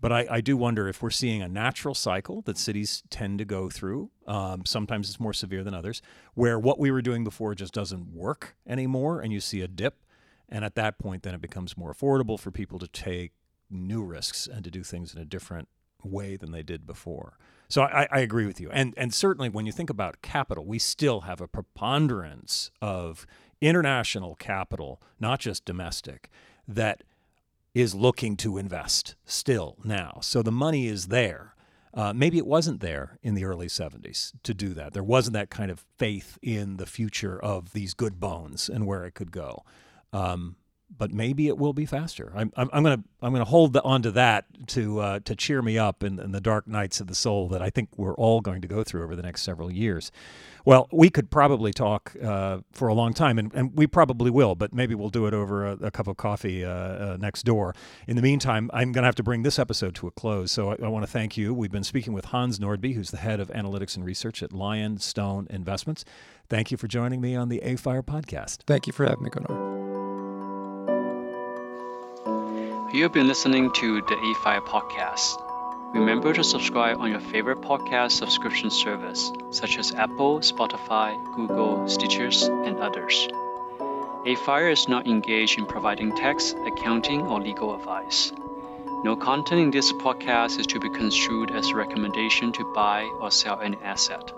But 0.00 0.12
I, 0.12 0.26
I, 0.30 0.40
do 0.40 0.56
wonder 0.56 0.88
if 0.88 1.02
we're 1.02 1.10
seeing 1.10 1.42
a 1.42 1.48
natural 1.48 1.94
cycle 1.94 2.42
that 2.42 2.56
cities 2.56 3.02
tend 3.10 3.40
to 3.40 3.44
go 3.44 3.68
through. 3.68 4.10
Um, 4.28 4.64
sometimes 4.64 5.08
it's 5.08 5.18
more 5.18 5.32
severe 5.32 5.64
than 5.64 5.74
others, 5.74 6.02
where 6.34 6.58
what 6.58 6.78
we 6.78 6.90
were 6.92 7.02
doing 7.02 7.24
before 7.24 7.54
just 7.54 7.72
doesn't 7.72 8.12
work 8.14 8.54
anymore, 8.66 9.20
and 9.20 9.32
you 9.32 9.40
see 9.40 9.60
a 9.60 9.68
dip. 9.68 9.96
And 10.48 10.64
at 10.64 10.76
that 10.76 10.98
point, 10.98 11.24
then 11.24 11.34
it 11.34 11.42
becomes 11.42 11.76
more 11.76 11.92
affordable 11.92 12.38
for 12.38 12.50
people 12.50 12.78
to 12.78 12.88
take 12.88 13.32
new 13.70 14.02
risks 14.02 14.46
and 14.46 14.64
to 14.64 14.70
do 14.70 14.82
things 14.82 15.14
in 15.14 15.20
a 15.20 15.24
different 15.24 15.68
way 16.02 16.36
than 16.36 16.52
they 16.52 16.62
did 16.62 16.86
before. 16.86 17.36
So 17.68 17.82
I, 17.82 18.08
I 18.10 18.20
agree 18.20 18.46
with 18.46 18.60
you. 18.60 18.70
And, 18.70 18.94
and 18.96 19.12
certainly 19.12 19.48
when 19.48 19.66
you 19.66 19.72
think 19.72 19.90
about 19.90 20.22
capital, 20.22 20.64
we 20.64 20.78
still 20.78 21.22
have 21.22 21.40
a 21.40 21.48
preponderance 21.48 22.70
of 22.80 23.26
international 23.60 24.36
capital, 24.36 25.02
not 25.20 25.40
just 25.40 25.64
domestic, 25.64 26.30
that 26.66 27.02
is 27.80 27.94
looking 27.94 28.36
to 28.36 28.58
invest 28.58 29.14
still 29.24 29.76
now. 29.84 30.18
So 30.20 30.42
the 30.42 30.52
money 30.52 30.88
is 30.88 31.08
there. 31.08 31.54
Uh, 31.94 32.12
maybe 32.12 32.36
it 32.36 32.46
wasn't 32.46 32.80
there 32.80 33.18
in 33.22 33.34
the 33.34 33.44
early 33.44 33.66
70s 33.66 34.32
to 34.42 34.52
do 34.52 34.74
that. 34.74 34.92
There 34.92 35.02
wasn't 35.02 35.34
that 35.34 35.50
kind 35.50 35.70
of 35.70 35.84
faith 35.96 36.38
in 36.42 36.76
the 36.76 36.86
future 36.86 37.38
of 37.40 37.72
these 37.72 37.94
good 37.94 38.18
bones 38.20 38.68
and 38.68 38.86
where 38.86 39.04
it 39.04 39.14
could 39.14 39.32
go. 39.32 39.64
Um, 40.12 40.56
but 40.96 41.12
maybe 41.12 41.48
it 41.48 41.58
will 41.58 41.72
be 41.72 41.86
faster. 41.86 42.32
I'm, 42.34 42.52
I'm, 42.56 42.70
I'm 42.72 42.82
gonna 42.82 43.04
I'm 43.22 43.32
gonna 43.32 43.44
hold 43.44 43.72
the, 43.72 43.82
on 43.82 44.02
to 44.02 44.10
that 44.12 44.46
to 44.68 45.00
uh, 45.00 45.20
to 45.20 45.36
cheer 45.36 45.60
me 45.62 45.78
up 45.78 46.02
in, 46.02 46.18
in, 46.18 46.32
the 46.32 46.40
dark 46.40 46.66
nights 46.66 47.00
of 47.00 47.06
the 47.06 47.14
soul 47.14 47.48
that 47.48 47.62
I 47.62 47.70
think 47.70 47.90
we're 47.96 48.14
all 48.14 48.40
going 48.40 48.62
to 48.62 48.68
go 48.68 48.82
through 48.82 49.04
over 49.04 49.14
the 49.14 49.22
next 49.22 49.42
several 49.42 49.70
years. 49.70 50.10
Well, 50.64 50.88
we 50.92 51.08
could 51.08 51.30
probably 51.30 51.72
talk 51.72 52.14
uh, 52.22 52.58
for 52.72 52.88
a 52.88 52.94
long 52.94 53.14
time, 53.14 53.38
and, 53.38 53.54
and, 53.54 53.74
we 53.74 53.86
probably 53.86 54.30
will, 54.30 54.54
but 54.54 54.74
maybe 54.74 54.94
we'll 54.94 55.08
do 55.08 55.26
it 55.26 55.32
over 55.32 55.66
a, 55.66 55.72
a 55.84 55.90
cup 55.90 56.08
of 56.08 56.16
coffee 56.16 56.64
uh, 56.64 56.70
uh 56.70 57.16
next 57.18 57.44
door. 57.44 57.74
In 58.06 58.16
the 58.16 58.22
meantime, 58.22 58.70
I'm 58.74 58.92
going 58.92 59.02
to 59.02 59.06
have 59.06 59.14
to 59.14 59.22
bring 59.22 59.44
this 59.44 59.58
episode 59.58 59.94
to 59.96 60.08
a 60.08 60.10
close, 60.10 60.52
so 60.52 60.72
I, 60.72 60.76
I 60.84 60.88
want 60.88 61.06
to 61.06 61.10
thank 61.10 61.36
you. 61.36 61.54
We've 61.54 61.72
been 61.72 61.84
speaking 61.84 62.12
with 62.12 62.26
Hans 62.26 62.58
Nordby, 62.58 62.94
who's 62.94 63.10
the 63.10 63.16
head 63.18 63.40
of 63.40 63.48
analytics 63.48 63.96
and 63.96 64.04
research 64.04 64.42
at 64.42 64.52
Lionstone 64.52 65.46
Investments. 65.48 66.04
Thank 66.50 66.70
you 66.70 66.76
for 66.76 66.88
joining 66.88 67.20
me 67.20 67.34
on 67.34 67.48
the 67.48 67.60
AFIRE 67.62 68.02
podcast. 68.02 68.58
Thank 68.66 68.86
you 68.86 68.92
for 68.92 69.06
having 69.06 69.24
me, 69.24 69.30
Gunnar. 69.30 69.67
You 72.90 73.02
have 73.02 73.12
been 73.12 73.28
listening 73.28 73.70
to 73.72 74.00
the 74.00 74.16
AFIRE 74.16 74.62
podcast. 74.62 75.42
Remember 75.92 76.32
to 76.32 76.42
subscribe 76.42 76.98
on 77.00 77.10
your 77.10 77.20
favorite 77.20 77.60
podcast 77.60 78.12
subscription 78.12 78.70
service, 78.70 79.30
such 79.50 79.76
as 79.76 79.92
Apple, 79.92 80.40
Spotify, 80.40 81.22
Google, 81.34 81.80
Stitchers, 81.80 82.48
and 82.66 82.78
others. 82.78 83.28
AFIRE 84.24 84.70
is 84.70 84.88
not 84.88 85.06
engaged 85.06 85.58
in 85.58 85.66
providing 85.66 86.16
tax, 86.16 86.54
accounting, 86.64 87.26
or 87.26 87.42
legal 87.42 87.74
advice. 87.74 88.32
No 89.04 89.16
content 89.16 89.60
in 89.60 89.70
this 89.70 89.92
podcast 89.92 90.58
is 90.58 90.66
to 90.68 90.80
be 90.80 90.88
construed 90.88 91.50
as 91.50 91.68
a 91.68 91.76
recommendation 91.76 92.52
to 92.52 92.72
buy 92.72 93.02
or 93.20 93.30
sell 93.30 93.60
any 93.60 93.76
asset. 93.84 94.32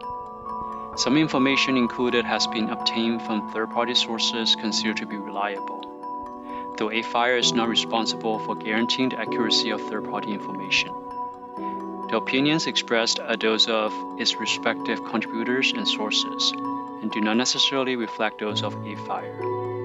Some 0.96 1.16
information 1.16 1.76
included 1.76 2.24
has 2.24 2.48
been 2.48 2.68
obtained 2.68 3.22
from 3.22 3.52
third 3.52 3.70
party 3.70 3.94
sources 3.94 4.56
considered 4.56 4.96
to 4.96 5.06
be 5.06 5.18
reliable 5.18 5.89
though 6.80 6.90
AFIRE 6.90 7.36
is 7.36 7.52
not 7.52 7.68
responsible 7.68 8.38
for 8.38 8.56
guaranteeing 8.56 9.10
the 9.10 9.20
accuracy 9.20 9.68
of 9.68 9.82
third 9.82 10.10
party 10.10 10.32
information. 10.32 10.88
The 12.08 12.16
opinions 12.16 12.66
expressed 12.66 13.20
are 13.20 13.36
those 13.36 13.68
of 13.68 13.92
its 14.18 14.34
respective 14.36 15.04
contributors 15.04 15.72
and 15.76 15.86
sources, 15.86 16.52
and 17.02 17.10
do 17.10 17.20
not 17.20 17.36
necessarily 17.36 17.96
reflect 17.96 18.40
those 18.40 18.62
of 18.62 18.74
AFIRE. 18.86 19.79